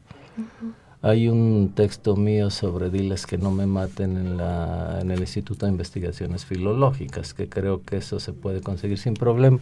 Hay 1.05 1.29
un 1.29 1.73
texto 1.75 2.15
mío 2.15 2.49
sobre 2.51 2.89
Diles 2.89 3.27
que 3.27 3.37
no 3.37 3.51
me 3.51 3.67
maten 3.67 4.17
en, 4.17 5.11
el 5.11 5.19
Instituto 5.19 5.67
de 5.67 5.73
Investigaciones 5.73 6.45
Filológicas, 6.45 7.35
que 7.35 7.49
creo 7.49 7.83
que 7.83 7.97
eso 7.97 8.21
se 8.21 8.33
puede 8.33 8.61
conseguir 8.61 8.99
sin 8.99 9.15
problema. 9.15 9.59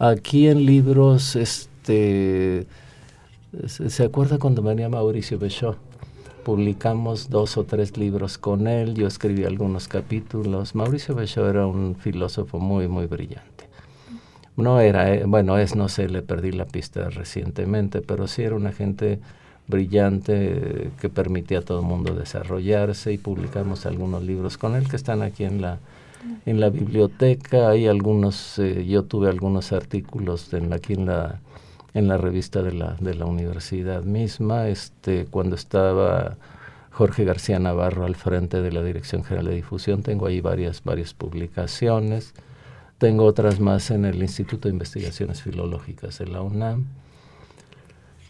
Aquí 0.00 0.48
en 0.48 0.66
libros, 0.66 1.36
este, 1.36 2.66
¿se, 3.66 4.02
acuerda 4.02 4.38
cuando 4.38 4.62
venía 4.62 4.88
Mauricio 4.88 5.38
Bechot? 5.38 5.78
Publicamos 6.42 7.30
dos 7.30 7.56
o 7.56 7.62
tres 7.62 7.96
libros 7.96 8.36
con 8.36 8.66
él, 8.66 8.94
yo 8.94 9.06
escribí 9.06 9.44
algunos 9.44 9.86
capítulos. 9.86 10.74
Mauricio 10.74 11.14
Bechot 11.14 11.48
era 11.48 11.68
un 11.68 11.94
filósofo 11.94 12.58
muy, 12.58 12.88
muy 12.88 13.06
brillante. 13.06 13.68
No 14.56 14.80
era, 14.80 15.14
eh, 15.14 15.22
bueno, 15.24 15.56
es, 15.56 15.76
no 15.76 15.88
sé, 15.88 16.08
le 16.08 16.22
perdí 16.22 16.50
la 16.50 16.64
pista 16.64 17.10
recientemente, 17.10 18.00
pero 18.00 18.26
sí 18.26 18.42
era 18.42 18.56
una 18.56 18.72
gente 18.72 19.20
brillante 19.70 20.90
que 21.00 21.08
permitía 21.08 21.60
a 21.60 21.62
todo 21.62 21.80
el 21.80 21.86
mundo 21.86 22.14
desarrollarse 22.14 23.12
y 23.12 23.18
publicamos 23.18 23.86
algunos 23.86 24.22
libros 24.22 24.58
con 24.58 24.74
él 24.74 24.88
que 24.88 24.96
están 24.96 25.22
aquí 25.22 25.44
en 25.44 25.62
la 25.62 25.78
en 26.44 26.60
la 26.60 26.68
biblioteca. 26.68 27.70
Hay 27.70 27.86
algunos 27.86 28.58
eh, 28.58 28.84
yo 28.86 29.04
tuve 29.04 29.28
algunos 29.28 29.72
artículos 29.72 30.52
en 30.52 30.72
aquí 30.72 30.92
en 30.94 31.06
la 31.06 31.40
en 31.94 32.08
la 32.08 32.18
revista 32.18 32.62
de 32.62 32.72
la 32.72 32.96
de 33.00 33.14
la 33.14 33.26
universidad 33.26 34.02
misma. 34.02 34.68
Este 34.68 35.26
cuando 35.30 35.56
estaba 35.56 36.36
Jorge 36.90 37.24
García 37.24 37.58
Navarro 37.58 38.04
al 38.04 38.16
frente 38.16 38.60
de 38.60 38.72
la 38.72 38.82
Dirección 38.82 39.24
General 39.24 39.46
de 39.46 39.54
Difusión 39.54 40.02
tengo 40.02 40.26
ahí 40.26 40.40
varias 40.40 40.84
varias 40.84 41.14
publicaciones. 41.14 42.34
Tengo 42.98 43.24
otras 43.24 43.60
más 43.60 43.90
en 43.90 44.04
el 44.04 44.22
Instituto 44.22 44.68
de 44.68 44.74
Investigaciones 44.74 45.40
Filológicas 45.42 46.18
de 46.18 46.26
la 46.26 46.42
UNAM 46.42 46.84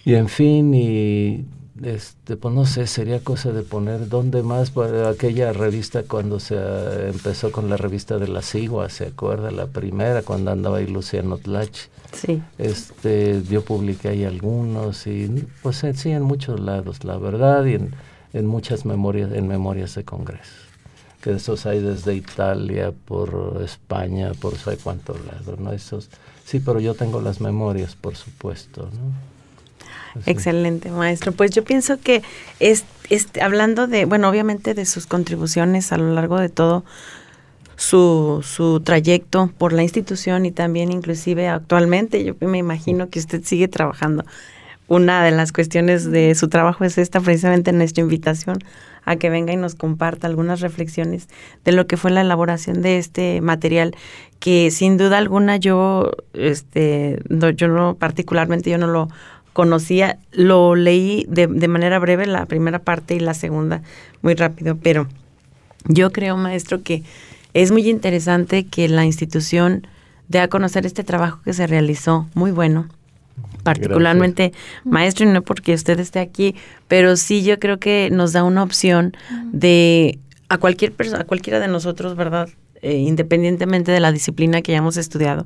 y 0.05 0.15
en 0.15 0.29
fin, 0.29 0.73
y 0.75 1.45
este, 1.83 2.37
pues 2.37 2.55
no 2.55 2.67
sé, 2.67 2.87
sería 2.87 3.21
cosa 3.21 3.53
de 3.53 3.63
poner 3.63 4.09
dónde 4.09 4.43
más, 4.43 4.73
aquella 5.09 5.53
revista 5.53 6.03
cuando 6.03 6.39
se 6.39 6.57
eh, 6.57 7.09
empezó 7.09 7.51
con 7.51 7.71
la 7.71 7.77
revista 7.77 8.19
de 8.19 8.29
la 8.29 8.43
Sigua, 8.43 8.91
¿se 8.91 9.07
acuerda? 9.07 9.51
La 9.51 9.67
primera, 9.67 10.23
cuando 10.23 10.51
andaba 10.51 10.79
ahí 10.79 10.87
Luciano 10.87 11.39
Tlach. 11.39 11.89
Sí. 12.13 12.43
Este, 12.59 13.43
yo 13.49 13.65
publiqué 13.65 14.09
ahí 14.09 14.25
algunos 14.25 15.07
y 15.07 15.47
pues 15.63 15.83
sí, 15.95 16.11
en 16.11 16.23
muchos 16.23 16.61
lados, 16.61 17.05
la 17.05 17.17
verdad, 17.17 17.65
y 17.65 17.75
en, 17.75 17.95
en 18.35 18.47
muchas 18.47 18.85
memorias, 18.85 19.33
en 19.33 19.49
memorias 19.49 19.95
de 19.95 20.05
congreso. 20.05 20.53
Que 21.23 21.33
esos 21.33 21.67
hay 21.67 21.81
desde 21.81 22.15
Italia, 22.15 22.93
por 23.05 23.61
España, 23.65 24.33
por 24.41 24.57
sé 24.57 24.77
cuántos 24.77 25.17
lados, 25.25 25.59
¿no? 25.59 25.73
Esos, 25.73 26.11
sí, 26.45 26.61
pero 26.61 26.81
yo 26.81 26.95
tengo 26.95 27.21
las 27.21 27.41
memorias, 27.41 27.95
por 27.95 28.17
supuesto, 28.17 28.83
¿no? 28.83 29.40
Excelente, 30.27 30.91
maestro. 30.91 31.33
Pues 31.33 31.51
yo 31.51 31.65
pienso 31.65 31.99
que 32.01 32.23
es, 32.59 32.85
hablando 33.41 33.87
de, 33.87 34.05
bueno, 34.05 34.29
obviamente 34.29 34.75
de 34.75 34.87
sus 34.87 35.07
contribuciones 35.07 35.93
a 35.93 35.97
lo 35.97 36.13
largo 36.13 36.39
de 36.39 36.49
todo 36.49 36.85
su, 37.77 38.45
su 38.47 38.81
trayecto 38.81 39.51
por 39.57 39.73
la 39.73 39.83
institución 39.83 40.45
y 40.45 40.53
también 40.53 40.93
inclusive 40.93 41.49
actualmente, 41.49 42.25
yo 42.25 42.35
me 42.41 42.59
imagino 42.59 43.09
que 43.09 43.19
usted 43.19 43.43
sigue 43.45 43.69
trabajando. 43.69 44.25
Una 44.87 45.25
de 45.25 45.31
las 45.31 45.53
cuestiones 45.53 46.11
de 46.11 46.35
su 46.35 46.49
trabajo 46.49 46.85
es 46.85 46.99
esta, 46.99 47.21
precisamente 47.21 47.73
nuestra 47.73 48.03
invitación 48.03 48.59
a 49.05 49.17
que 49.17 49.31
venga 49.31 49.53
y 49.53 49.57
nos 49.57 49.75
comparta 49.75 50.27
algunas 50.27 50.61
reflexiones 50.61 51.29
de 51.65 51.73
lo 51.73 51.87
que 51.87 51.97
fue 51.97 52.11
la 52.11 52.21
elaboración 52.21 52.83
de 52.83 52.99
este 52.99 53.41
material 53.41 53.95
que 54.41 54.71
sin 54.71 54.97
duda 54.97 55.19
alguna 55.19 55.57
yo 55.57 56.11
este 56.35 57.23
yo 57.57 57.69
no 57.69 57.95
particularmente 57.95 58.71
yo 58.71 58.79
no 58.79 58.87
lo 58.87 59.09
conocía, 59.53 60.19
lo 60.33 60.75
leí 60.75 61.27
de, 61.29 61.47
de, 61.47 61.69
manera 61.69 61.99
breve, 61.99 62.27
la 62.27 62.47
primera 62.47 62.79
parte 62.79 63.15
y 63.15 63.21
la 63.21 63.35
segunda 63.35 63.83
muy 64.23 64.35
rápido, 64.35 64.77
pero 64.77 65.09
yo 65.87 66.13
creo, 66.13 66.37
maestro, 66.37 66.83
que 66.83 67.03
es 67.55 67.73
muy 67.73 67.89
interesante 67.89 68.67
que 68.67 68.89
la 68.89 69.05
institución 69.05 69.87
dé 70.29 70.41
a 70.41 70.49
conocer 70.49 70.87
este 70.87 71.05
trabajo 71.05 71.41
que 71.45 71.53
se 71.53 71.67
realizó, 71.67 72.29
muy 72.35 72.53
bueno, 72.53 72.89
particularmente 73.63 74.53
maestro, 74.85 75.27
y 75.27 75.33
no 75.33 75.43
porque 75.43 75.75
usted 75.75 75.99
esté 75.99 76.21
aquí, 76.21 76.55
pero 76.89 77.17
sí 77.17 77.43
yo 77.43 77.59
creo 77.59 77.79
que 77.79 78.11
nos 78.13 78.33
da 78.33 78.45
una 78.45 78.63
opción 78.63 79.17
de 79.53 80.19
a 80.49 80.59
cualquier 80.59 80.93
persona, 80.93 81.23
a 81.23 81.25
cualquiera 81.25 81.61
de 81.61 81.69
nosotros, 81.69 82.17
¿verdad? 82.17 82.49
Eh, 82.83 82.97
independientemente 82.97 83.93
de 83.93 84.01
la 84.01 84.11
disciplina 84.11 84.63
que 84.63 84.73
hayamos 84.73 84.97
estudiado, 84.97 85.45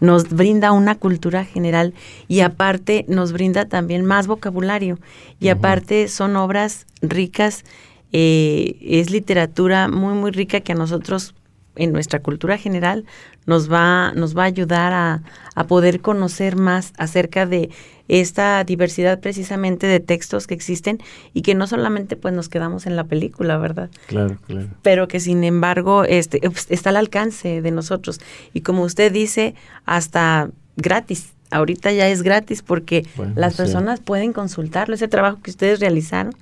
nos 0.00 0.28
brinda 0.30 0.72
una 0.72 0.96
cultura 0.96 1.44
general 1.44 1.94
y 2.26 2.40
aparte 2.40 3.04
nos 3.06 3.32
brinda 3.32 3.66
también 3.66 4.04
más 4.04 4.26
vocabulario. 4.26 4.98
Y 5.38 5.50
aparte 5.50 6.08
son 6.08 6.34
obras 6.34 6.86
ricas, 7.00 7.64
eh, 8.12 8.78
es 8.82 9.10
literatura 9.10 9.86
muy, 9.86 10.14
muy 10.14 10.32
rica 10.32 10.60
que 10.60 10.72
a 10.72 10.74
nosotros 10.74 11.34
en 11.76 11.92
nuestra 11.92 12.20
cultura 12.20 12.58
general 12.58 13.04
nos 13.46 13.72
va, 13.72 14.12
nos 14.12 14.36
va 14.36 14.42
a 14.42 14.46
ayudar 14.46 14.92
a, 14.92 15.22
a, 15.54 15.66
poder 15.66 16.00
conocer 16.00 16.56
más 16.56 16.92
acerca 16.96 17.46
de 17.46 17.70
esta 18.08 18.62
diversidad 18.64 19.20
precisamente 19.20 19.86
de 19.86 19.98
textos 20.00 20.46
que 20.46 20.54
existen 20.54 20.98
y 21.32 21.42
que 21.42 21.54
no 21.54 21.66
solamente 21.66 22.16
pues 22.16 22.34
nos 22.34 22.48
quedamos 22.48 22.86
en 22.86 22.94
la 22.94 23.04
película, 23.04 23.56
¿verdad? 23.58 23.90
Claro, 24.06 24.38
claro. 24.46 24.68
Pero 24.82 25.08
que 25.08 25.18
sin 25.18 25.44
embargo 25.44 26.04
este, 26.04 26.40
está 26.68 26.90
al 26.90 26.96
alcance 26.96 27.62
de 27.62 27.70
nosotros. 27.70 28.20
Y 28.52 28.60
como 28.60 28.82
usted 28.82 29.12
dice, 29.12 29.54
hasta 29.86 30.50
gratis. 30.76 31.32
Ahorita 31.50 31.92
ya 31.92 32.08
es 32.08 32.22
gratis 32.22 32.62
porque 32.62 33.06
las 33.34 33.56
personas 33.56 34.00
pueden 34.00 34.32
consultarlo, 34.32 34.94
ese 34.94 35.06
trabajo 35.06 35.38
que 35.42 35.50
ustedes 35.50 35.80
realizaron 35.80 36.34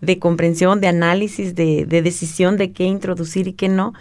de 0.00 0.18
comprensión, 0.18 0.80
de 0.80 0.88
análisis, 0.88 1.54
de, 1.54 1.86
de 1.86 2.02
decisión 2.02 2.56
de 2.56 2.72
qué 2.72 2.84
introducir 2.84 3.46
y 3.46 3.52
qué 3.52 3.68
no 3.68 3.94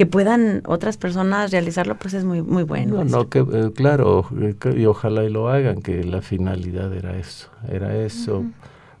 que 0.00 0.06
puedan 0.06 0.62
otras 0.64 0.96
personas 0.96 1.50
realizarlo, 1.50 1.94
pues 1.94 2.14
es 2.14 2.24
muy 2.24 2.40
muy 2.40 2.62
bueno. 2.62 3.04
No, 3.04 3.04
no, 3.04 3.28
que 3.28 3.40
eh, 3.40 3.70
claro, 3.74 4.24
y 4.74 4.86
ojalá 4.86 5.24
y 5.24 5.28
lo 5.28 5.50
hagan, 5.50 5.82
que 5.82 6.02
la 6.04 6.22
finalidad 6.22 6.90
era 6.94 7.18
eso, 7.18 7.50
era 7.70 7.94
eso, 7.94 8.44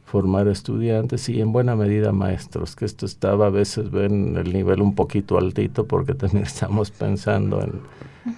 formar 0.04 0.46
estudiantes 0.46 1.26
y 1.30 1.40
en 1.40 1.52
buena 1.52 1.74
medida 1.74 2.12
maestros, 2.12 2.76
que 2.76 2.84
esto 2.84 3.06
estaba 3.06 3.46
a 3.46 3.48
veces 3.48 3.90
ven 3.90 4.36
el 4.36 4.52
nivel 4.52 4.82
un 4.82 4.94
poquito 4.94 5.38
altito 5.38 5.86
porque 5.86 6.12
también 6.12 6.44
estamos 6.54 6.90
pensando 6.90 7.62
en, 7.62 7.80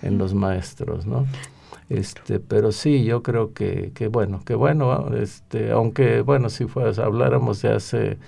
en 0.03 0.19
los 0.19 0.33
maestros, 0.33 1.05
¿no? 1.05 1.27
Este, 1.89 2.39
pero 2.39 2.71
sí, 2.71 3.03
yo 3.03 3.25
creo 3.25 3.53
que, 3.55 3.91
que 3.93 4.07
bueno, 4.07 4.41
que 4.47 4.55
bueno, 4.55 5.09
este, 5.17 5.73
aunque 5.73 6.21
bueno, 6.21 6.49
si 6.49 6.67
fueras, 6.67 7.01
habláramos 7.01 7.61
de 7.61 7.73
hace 7.73 8.19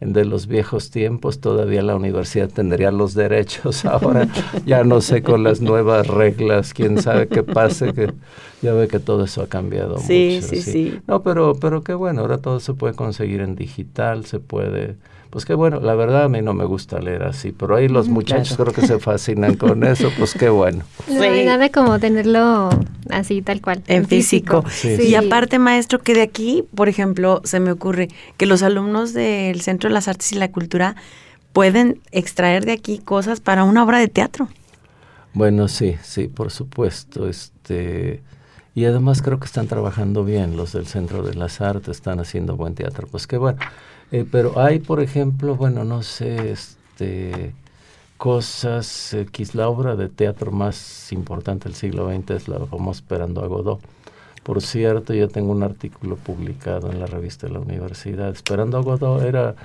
de 0.00 0.24
los 0.24 0.46
viejos 0.46 0.90
tiempos, 0.90 1.40
todavía 1.40 1.82
la 1.82 1.96
universidad 1.96 2.50
tendría 2.50 2.90
los 2.90 3.14
derechos. 3.14 3.84
Ahora 3.86 4.28
ya 4.66 4.84
no 4.84 5.00
sé 5.00 5.22
con 5.22 5.42
las 5.42 5.60
nuevas 5.60 6.06
reglas, 6.06 6.74
quién 6.74 7.00
sabe 7.00 7.28
qué 7.28 7.42
pase, 7.42 7.92
que 7.92 8.12
ya 8.62 8.72
ve 8.74 8.88
que 8.88 8.98
todo 8.98 9.24
eso 9.24 9.42
ha 9.42 9.48
cambiado 9.48 9.98
sí, 9.98 10.36
mucho. 10.36 10.48
Sí, 10.48 10.62
sí, 10.62 10.72
sí. 10.72 10.98
No, 11.06 11.22
pero, 11.22 11.54
pero 11.54 11.82
qué 11.82 11.94
bueno, 11.94 12.20
ahora 12.20 12.38
todo 12.38 12.60
se 12.60 12.74
puede 12.74 12.94
conseguir 12.94 13.40
en 13.40 13.56
digital, 13.56 14.26
se 14.26 14.38
puede 14.38 14.96
pues 15.30 15.44
qué 15.44 15.54
bueno, 15.54 15.80
la 15.80 15.94
verdad 15.94 16.24
a 16.24 16.28
mí 16.28 16.40
no 16.42 16.54
me 16.54 16.64
gusta 16.64 16.98
leer 16.98 17.22
así, 17.24 17.52
pero 17.52 17.76
ahí 17.76 17.88
los 17.88 18.08
muchachos 18.08 18.56
creo 18.56 18.72
que 18.72 18.86
se 18.86 18.98
fascinan 18.98 19.56
con 19.56 19.84
eso, 19.84 20.10
pues 20.18 20.34
qué 20.34 20.48
bueno. 20.48 20.84
No 21.08 21.22
hay 21.22 21.44
nada 21.44 21.68
como 21.70 21.98
tenerlo 21.98 22.70
así 23.10 23.42
tal 23.42 23.60
cual. 23.60 23.82
En, 23.86 24.06
físico. 24.06 24.64
Y 24.84 25.14
aparte, 25.14 25.58
maestro, 25.58 25.98
que 25.98 26.14
de 26.14 26.22
aquí, 26.22 26.64
por 26.74 26.88
ejemplo, 26.88 27.40
se 27.44 27.60
me 27.60 27.70
ocurre 27.70 28.08
que 28.36 28.46
los 28.46 28.62
alumnos 28.62 29.12
del 29.12 29.60
Centro 29.60 29.88
de 29.88 29.94
las 29.94 30.08
Artes 30.08 30.32
y 30.32 30.36
la 30.36 30.50
Cultura 30.50 30.96
pueden 31.52 32.00
extraer 32.12 32.64
de 32.64 32.72
aquí 32.72 32.98
cosas 32.98 33.40
para 33.40 33.64
una 33.64 33.82
obra 33.82 33.98
de 33.98 34.08
teatro. 34.08 34.48
Bueno, 35.32 35.68
sí, 35.68 35.96
sí, 36.02 36.28
por 36.28 36.50
supuesto. 36.50 37.28
Este, 37.28 38.22
y 38.74 38.84
además 38.84 39.22
creo 39.22 39.38
que 39.40 39.46
están 39.46 39.66
trabajando 39.66 40.24
bien 40.24 40.56
los 40.56 40.72
del 40.72 40.86
Centro 40.86 41.22
de 41.22 41.34
las 41.34 41.60
Artes, 41.60 41.96
están 41.96 42.20
haciendo 42.20 42.56
buen 42.56 42.74
teatro. 42.74 43.06
Pues 43.10 43.26
qué 43.26 43.38
bueno. 43.38 43.58
Eh, 44.12 44.24
pero 44.30 44.58
hay, 44.60 44.78
por 44.78 45.00
ejemplo, 45.00 45.56
bueno, 45.56 45.84
no 45.84 46.02
sé, 46.02 46.52
este, 46.52 47.52
cosas, 48.16 49.14
eh, 49.14 49.26
la 49.52 49.68
obra 49.68 49.96
de 49.96 50.08
teatro 50.08 50.52
más 50.52 51.12
importante 51.12 51.68
del 51.68 51.74
siglo 51.74 52.08
XX 52.08 52.30
es 52.30 52.48
la 52.48 52.58
famosa 52.66 53.00
Esperando 53.00 53.42
a 53.42 53.46
Godot. 53.46 53.80
Por 54.42 54.62
cierto, 54.62 55.12
yo 55.12 55.28
tengo 55.28 55.52
un 55.52 55.62
artículo 55.64 56.16
publicado 56.16 56.90
en 56.92 57.00
la 57.00 57.06
revista 57.06 57.46
de 57.48 57.54
la 57.54 57.60
universidad. 57.60 58.30
Esperando 58.30 58.78
a 58.78 58.82
Godot 58.82 59.22
era, 59.22 59.56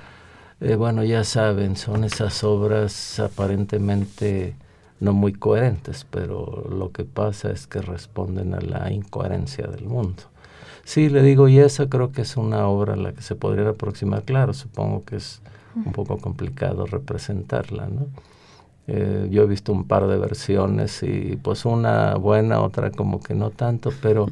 eh, 0.60 0.76
bueno, 0.76 1.04
ya 1.04 1.24
saben, 1.24 1.76
son 1.76 2.04
esas 2.04 2.44
obras 2.44 3.20
aparentemente 3.20 4.56
no 5.00 5.14
muy 5.14 5.34
coherentes, 5.34 6.06
pero 6.10 6.68
lo 6.70 6.92
que 6.92 7.04
pasa 7.06 7.52
es 7.52 7.68
que 7.68 7.82
responden 7.82 8.54
a 8.54 8.62
la 8.62 8.92
incoherencia 8.92 9.68
del 9.68 9.86
mundo. 9.86 10.24
Sí, 10.84 11.10
le 11.10 11.22
digo, 11.22 11.48
y 11.48 11.60
esa 11.60 11.88
creo 11.90 12.12
que 12.12 12.22
es 12.22 12.38
una 12.38 12.68
obra 12.68 12.94
a 12.94 12.98
la 12.98 13.14
que 13.14 13.22
se 13.22 13.36
podría 13.36 13.70
aproximar. 13.70 14.24
Claro, 14.24 14.54
supongo 14.54 15.04
que 15.06 15.18
es 15.18 15.42
un 15.76 15.92
poco 15.92 16.18
complicado 16.18 16.86
representarla, 16.86 17.88
¿no? 17.88 18.08
Eh, 18.88 19.28
yo 19.30 19.44
he 19.44 19.46
visto 19.46 19.72
un 19.72 19.86
par 19.86 20.08
de 20.08 20.18
versiones 20.18 21.04
y 21.04 21.38
pues 21.42 21.66
una 21.66 22.16
buena, 22.16 22.62
otra 22.62 22.92
como 22.92 23.22
que 23.22 23.36
no 23.36 23.52
tanto, 23.52 23.92
pero, 24.02 24.26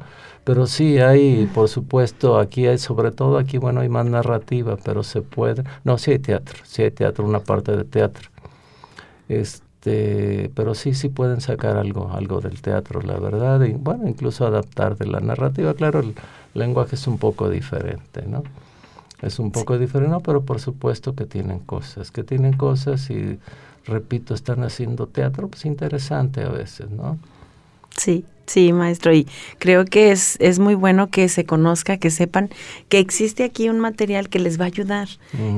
pero 0.43 0.65
sí 0.65 0.97
hay, 0.99 1.45
por 1.53 1.69
supuesto, 1.69 2.39
aquí 2.39 2.65
hay, 2.67 2.77
sobre 2.77 3.11
todo 3.11 3.37
aquí, 3.37 3.57
bueno, 3.57 3.81
hay 3.81 3.89
más 3.89 4.07
narrativa, 4.07 4.75
pero 4.83 5.03
se 5.03 5.21
puede, 5.21 5.63
no, 5.83 5.97
sí 5.97 6.11
hay 6.11 6.19
teatro, 6.19 6.59
sí 6.63 6.81
hay 6.81 6.91
teatro, 6.91 7.25
una 7.25 7.39
parte 7.39 7.77
de 7.77 7.83
teatro. 7.85 8.29
Este, 9.79 10.51
pero 10.55 10.75
sí, 10.75 10.93
sí 10.93 11.07
pueden 11.07 11.39
sacar 11.39 11.77
algo, 11.77 12.11
algo 12.11 12.41
del 12.41 12.61
teatro, 12.61 13.01
la 13.01 13.17
verdad, 13.17 13.61
y 13.61 13.71
bueno, 13.71 14.09
incluso 14.09 14.45
adaptar 14.45 14.97
de 14.97 15.05
la 15.05 15.21
narrativa, 15.21 15.73
claro, 15.73 15.99
el, 16.01 16.15
lenguaje 16.53 16.95
es 16.95 17.07
un 17.07 17.17
poco 17.17 17.49
diferente, 17.49 18.25
¿no? 18.27 18.43
Es 19.21 19.39
un 19.39 19.51
poco 19.51 19.77
diferente, 19.77 20.11
¿no? 20.11 20.19
pero 20.19 20.41
por 20.41 20.59
supuesto 20.59 21.15
que 21.15 21.25
tienen 21.25 21.59
cosas, 21.59 22.11
que 22.11 22.23
tienen 22.23 22.53
cosas 22.53 23.09
y, 23.09 23.39
repito, 23.85 24.33
están 24.33 24.63
haciendo 24.63 25.07
teatro, 25.07 25.47
pues 25.47 25.65
interesante 25.65 26.43
a 26.43 26.49
veces, 26.49 26.89
¿no? 26.89 27.17
Sí, 27.95 28.25
sí, 28.45 28.73
maestro, 28.73 29.13
y 29.13 29.27
creo 29.59 29.85
que 29.85 30.11
es, 30.11 30.35
es 30.39 30.59
muy 30.59 30.75
bueno 30.75 31.09
que 31.09 31.29
se 31.29 31.45
conozca, 31.45 31.97
que 31.97 32.09
sepan 32.09 32.49
que 32.89 32.99
existe 32.99 33.43
aquí 33.43 33.69
un 33.69 33.79
material 33.79 34.29
que 34.29 34.39
les 34.39 34.59
va 34.59 34.65
a 34.65 34.67
ayudar, 34.67 35.07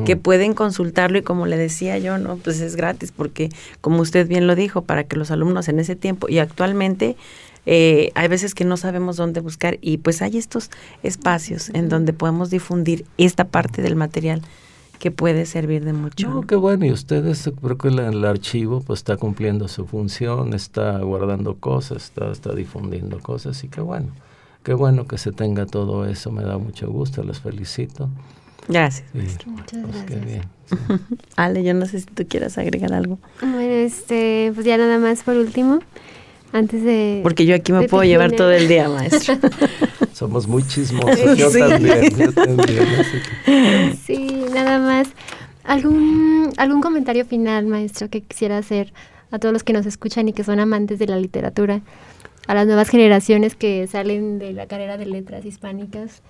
que 0.06 0.16
pueden 0.18 0.54
consultarlo 0.54 1.18
y 1.18 1.22
como 1.22 1.46
le 1.46 1.58
decía 1.58 1.98
yo, 1.98 2.18
no, 2.18 2.38
pues 2.38 2.60
es 2.60 2.76
gratis, 2.76 3.12
porque 3.12 3.50
como 3.80 4.02
usted 4.02 4.28
bien 4.28 4.48
lo 4.48 4.56
dijo, 4.56 4.84
para 4.84 5.04
que 5.06 5.16
los 5.16 5.32
alumnos 5.32 5.68
en 5.70 5.80
ese 5.80 5.96
tiempo 5.96 6.28
y 6.30 6.40
actualmente 6.40 7.16
eh, 7.66 8.12
hay 8.16 8.28
veces 8.28 8.56
que 8.56 8.66
no 8.66 8.76
sabemos 8.76 9.18
dónde 9.18 9.40
buscar 9.40 9.78
y 9.82 9.98
pues 9.98 10.22
hay 10.22 10.38
estos 10.38 10.72
espacios 11.04 11.70
en 11.70 11.90
donde 11.90 12.12
podemos 12.12 12.50
difundir 12.50 13.06
esta 13.18 13.46
parte 13.46 13.82
del 13.82 13.96
material 13.96 14.42
que 15.02 15.10
puede 15.10 15.47
servir 15.47 15.84
de 15.84 15.93
mucho. 15.93 16.30
No, 16.30 16.41
qué 16.43 16.56
bueno, 16.56 16.86
y 16.86 16.91
ustedes, 16.91 17.49
creo 17.60 17.76
que 17.76 17.88
el, 17.88 18.24
archivo 18.24 18.82
pues 18.82 18.99
está 18.99 19.18
cumpliendo 19.18 19.68
su 19.68 19.88
función, 19.88 20.54
está 20.54 20.99
guardando 20.99 21.56
cosas, 21.56 22.04
está, 22.04 22.32
está 22.32 22.54
difundiendo 22.54 23.20
cosas 23.20 23.64
y 23.64 23.68
qué 23.68 23.82
bueno. 23.82 24.10
qué 24.62 24.76
bueno 24.76 25.08
que 25.08 25.18
se 25.18 25.32
tenga 25.32 25.66
todo 25.66 26.06
eso, 26.06 26.32
me 26.32 26.43
da 26.43 26.60
mucho 26.60 26.88
gusto, 26.91 27.24
les 27.24 27.39
felicito. 27.39 28.10
Gracias. 28.68 29.10
Muchas 29.16 29.80
pues, 29.84 30.06
gracias. 30.06 30.45
Ale, 31.36 31.64
yo 31.64 31.74
no 31.74 31.88
sé 31.88 32.02
si 32.02 32.06
tú 32.06 32.28
quieras 32.30 32.60
agregar 32.60 32.93
algo. 32.93 33.18
Bueno, 33.41 33.58
este, 33.58 34.52
pues 34.54 34.68
ya 34.68 34.78
nada 34.78 34.99
más 34.99 35.24
por 35.24 35.36
último, 35.36 35.80
antes 36.52 36.84
de... 36.84 37.22
Porque 37.24 37.45
yo 37.45 37.56
aquí 37.56 37.72
me 37.72 37.88
puedo 37.88 38.04
llevar 38.04 38.32
todo 38.32 38.52
el 38.52 38.68
día, 38.68 38.89
maestro. 38.89 39.38
Somos 40.14 40.47
muy 40.47 40.64
chismosos, 40.68 41.38
yo 41.38 41.49
también, 41.52 42.16
yo 42.18 42.32
también. 42.34 43.97
Sí, 44.06 44.45
nada 44.54 44.80
más. 44.80 45.10
¿Algún, 45.64 46.52
¿Algún 46.58 46.82
comentario 46.82 47.26
final, 47.26 47.66
maestro, 47.66 48.10
que 48.10 48.22
quisiera 48.22 48.58
hacer 48.58 48.93
a 49.32 49.39
todos 49.39 49.54
los 49.54 49.64
que 49.64 49.74
nos 49.74 49.86
escuchan 49.86 50.28
y 50.28 50.34
que 50.34 50.43
son 50.43 50.60
amantes 50.60 50.99
de 50.99 51.08
la 51.08 51.18
literatura? 51.18 51.82
A 52.47 52.56
las 52.56 52.66
nuevas 52.66 52.89
generaciones 52.89 53.56
que 53.56 53.88
salen 53.88 54.39
de 54.39 54.54
la 54.54 54.68
carrera 54.68 54.97
de 54.97 55.06
letras 55.06 55.45
hispánicas. 55.45 56.22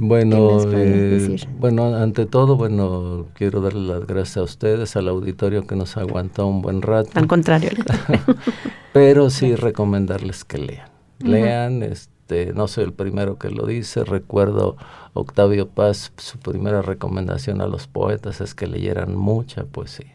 Bueno, 0.00 0.60
eh, 0.72 1.36
bueno, 1.58 1.96
ante 1.96 2.24
todo, 2.24 2.56
bueno, 2.56 3.26
quiero 3.34 3.60
darle 3.60 3.94
las 3.94 4.06
gracias 4.06 4.36
a 4.36 4.42
ustedes, 4.44 4.94
al 4.94 5.08
auditorio 5.08 5.66
que 5.66 5.74
nos 5.74 5.96
aguantó 5.96 6.46
un 6.46 6.62
buen 6.62 6.82
rato. 6.82 7.10
Al 7.14 7.26
contrario. 7.26 7.70
Pero 8.92 9.28
sí 9.28 9.56
recomendarles 9.56 10.44
que 10.44 10.58
lean. 10.58 10.88
Lean, 11.18 11.82
este, 11.82 12.52
no 12.52 12.68
soy 12.68 12.84
el 12.84 12.92
primero 12.92 13.38
que 13.38 13.50
lo 13.50 13.66
dice, 13.66 14.04
recuerdo 14.04 14.76
Octavio 15.14 15.68
Paz, 15.68 16.12
su 16.16 16.38
primera 16.38 16.80
recomendación 16.80 17.60
a 17.60 17.66
los 17.66 17.88
poetas 17.88 18.40
es 18.40 18.54
que 18.54 18.68
leyeran 18.68 19.16
mucha 19.16 19.64
poesía. 19.64 20.14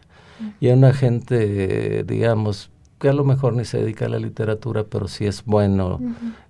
Y 0.62 0.70
a 0.70 0.76
una 0.76 0.94
gente, 0.94 2.06
digamos, 2.06 2.72
que 3.00 3.10
a 3.10 3.14
lo 3.14 3.26
mejor 3.26 3.54
ni 3.54 3.66
se 3.66 3.80
dedica 3.80 4.06
a 4.06 4.10
la 4.10 4.18
literatura, 4.18 4.86
pero 4.86 5.10
sí 5.10 5.26
es 5.26 5.44
bueno 5.44 6.00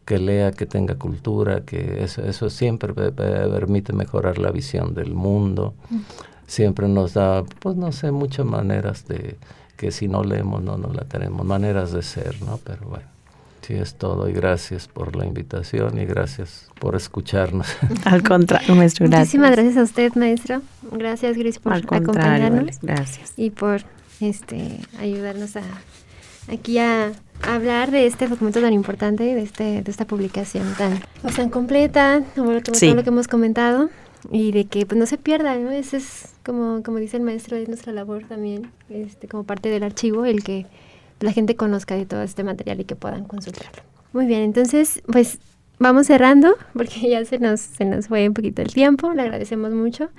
que 0.06 0.20
lea, 0.20 0.52
que 0.52 0.66
tenga 0.66 0.96
cultura, 0.96 1.62
que 1.62 2.04
eso, 2.04 2.24
eso 2.24 2.50
siempre 2.50 2.94
permite 2.94 3.94
mejorar 3.94 4.38
la 4.38 4.52
visión 4.52 4.94
del 4.94 5.14
mundo. 5.14 5.74
Siempre 6.48 6.88
nos 6.88 7.14
da, 7.14 7.44
pues 7.60 7.76
no 7.76 7.92
sé, 7.92 8.12
muchas 8.12 8.46
maneras 8.46 9.08
de 9.08 9.38
que 9.78 9.92
si 9.92 10.08
no 10.08 10.24
leemos 10.24 10.62
no, 10.62 10.78
no 10.78 10.94
la 10.94 11.04
tenemos, 11.04 11.46
maneras 11.46 11.92
de 11.92 12.02
ser, 12.02 12.42
¿no? 12.42 12.60
Pero 12.64 12.88
bueno. 12.88 13.14
Sí, 13.66 13.76
es 13.76 13.96
todo 13.96 14.28
y 14.28 14.34
gracias 14.34 14.90
por 14.90 15.16
la 15.16 15.26
invitación 15.26 15.98
y 15.98 16.04
gracias 16.04 16.68
por 16.82 16.98
escucharnos. 16.98 17.68
Al 18.04 18.22
contrario, 18.22 18.76
maestro, 18.76 19.08
gracias. 19.08 19.28
Muchísimas 19.28 19.52
gracias 19.52 19.78
a 19.78 19.84
usted, 19.84 20.14
maestro. 20.16 20.62
Gracias, 20.92 21.38
Gris, 21.38 21.60
por 21.60 21.74
acompañarnos. 21.74 22.80
gracias. 22.82 23.34
Y 23.38 23.52
por 23.52 23.84
este 24.20 24.82
ayudarnos 25.00 25.56
a 25.56 25.62
aquí 26.52 26.78
a, 26.80 27.12
hablar 27.42 27.92
de 27.92 28.08
este 28.08 28.28
documento 28.28 28.62
tan 28.62 28.72
importante, 28.72 29.24
de, 29.24 29.42
este, 29.42 29.82
de 29.82 29.92
esta 29.92 30.06
publicación 30.06 30.74
tan, 30.78 31.02
tan 31.36 31.50
completa, 31.50 32.24
como, 32.36 32.62
todo 32.62 32.96
lo 32.96 33.04
que 33.04 33.10
hemos 33.10 33.28
comentado, 33.28 33.90
y 34.32 34.54
de 34.54 34.66
que 34.66 34.86
pues, 34.86 34.98
no 34.98 35.06
se 35.06 35.18
pierda, 35.18 35.58
¿no? 35.58 35.72
Ese 35.72 35.98
es, 35.98 36.30
como, 36.46 36.84
como 36.84 37.00
dice 37.00 37.18
el 37.18 37.24
maestro, 37.24 37.58
es 37.58 37.68
nuestra 37.68 37.92
labor 37.92 38.24
también, 38.30 38.72
este, 38.90 39.28
como 39.28 39.44
parte 39.44 39.70
del 39.70 39.84
archivo, 39.84 40.24
el 40.24 40.44
que 40.44 40.66
la 41.20 41.32
gente 41.32 41.56
conozca 41.56 41.96
de 41.96 42.06
todo 42.06 42.22
este 42.22 42.44
material 42.44 42.80
y 42.80 42.86
que 42.86 42.96
puedan 42.96 43.26
consultarlo. 43.26 43.84
Muy 44.14 44.26
bien, 44.26 44.42
entonces, 44.42 45.02
pues 45.12 45.40
vamos 45.80 46.08
cerrando, 46.08 46.56
porque 46.74 47.10
ya 47.10 47.24
se 47.26 47.40
nos, 47.40 47.60
se 47.60 47.86
nos 47.86 48.08
fue 48.08 48.28
un 48.28 48.34
poquito 48.34 48.62
el 48.62 48.74
tiempo, 48.74 49.14
le 49.14 49.22
agradecemos 49.22 49.74
mucho. 49.74 50.10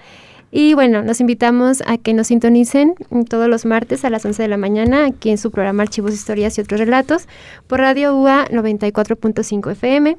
Y 0.56 0.74
bueno, 0.74 1.02
nos 1.02 1.20
invitamos 1.20 1.82
a 1.84 1.98
que 1.98 2.14
nos 2.14 2.28
sintonicen 2.28 2.94
todos 3.28 3.48
los 3.48 3.64
martes 3.64 4.04
a 4.04 4.10
las 4.10 4.24
11 4.24 4.40
de 4.40 4.48
la 4.48 4.56
mañana 4.56 5.04
aquí 5.04 5.30
en 5.30 5.36
su 5.36 5.50
programa 5.50 5.82
Archivos, 5.82 6.14
Historias 6.14 6.56
y 6.56 6.60
otros 6.60 6.78
relatos 6.78 7.26
por 7.66 7.80
Radio 7.80 8.14
UA 8.16 8.46
94.5 8.50 9.72
FM. 9.72 10.16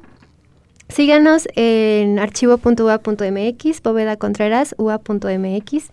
Síganos 0.90 1.48
en 1.56 2.18
archivo.ua.mx, 2.18 3.82
Bóveda 3.82 4.16
Contreras, 4.18 4.74
ua.mx, 4.76 5.84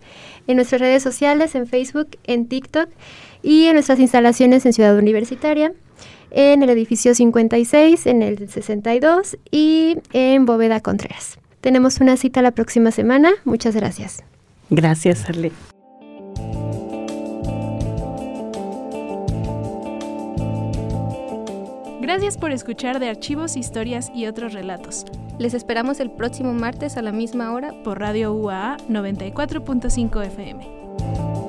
en 0.46 0.56
nuestras 0.56 0.78
redes 0.78 1.02
sociales, 1.02 1.54
en 1.54 1.66
Facebook, 1.66 2.08
en 2.24 2.46
TikTok 2.46 2.90
y 3.42 3.64
en 3.64 3.72
nuestras 3.72 3.98
instalaciones 3.98 4.66
en 4.66 4.74
Ciudad 4.74 4.98
Universitaria, 4.98 5.72
en 6.30 6.62
el 6.62 6.68
edificio 6.68 7.14
56, 7.14 8.06
en 8.06 8.20
el 8.20 8.50
62 8.50 9.38
y 9.50 9.96
en 10.12 10.44
Bóveda 10.44 10.80
Contreras. 10.80 11.38
Tenemos 11.62 11.98
una 12.00 12.18
cita 12.18 12.42
la 12.42 12.50
próxima 12.50 12.90
semana. 12.90 13.30
Muchas 13.46 13.74
gracias. 13.74 14.22
Gracias, 14.70 15.28
Ale. 15.28 15.52
Gracias 22.00 22.36
por 22.36 22.52
escuchar 22.52 23.00
de 23.00 23.08
archivos, 23.08 23.56
historias 23.56 24.12
y 24.14 24.26
otros 24.26 24.52
relatos. 24.52 25.06
Les 25.38 25.54
esperamos 25.54 26.00
el 26.00 26.10
próximo 26.10 26.52
martes 26.52 26.96
a 26.96 27.02
la 27.02 27.12
misma 27.12 27.52
hora 27.52 27.72
por 27.82 27.98
Radio 27.98 28.34
UAA 28.34 28.76
94.5 28.88 30.26
FM. 30.26 31.43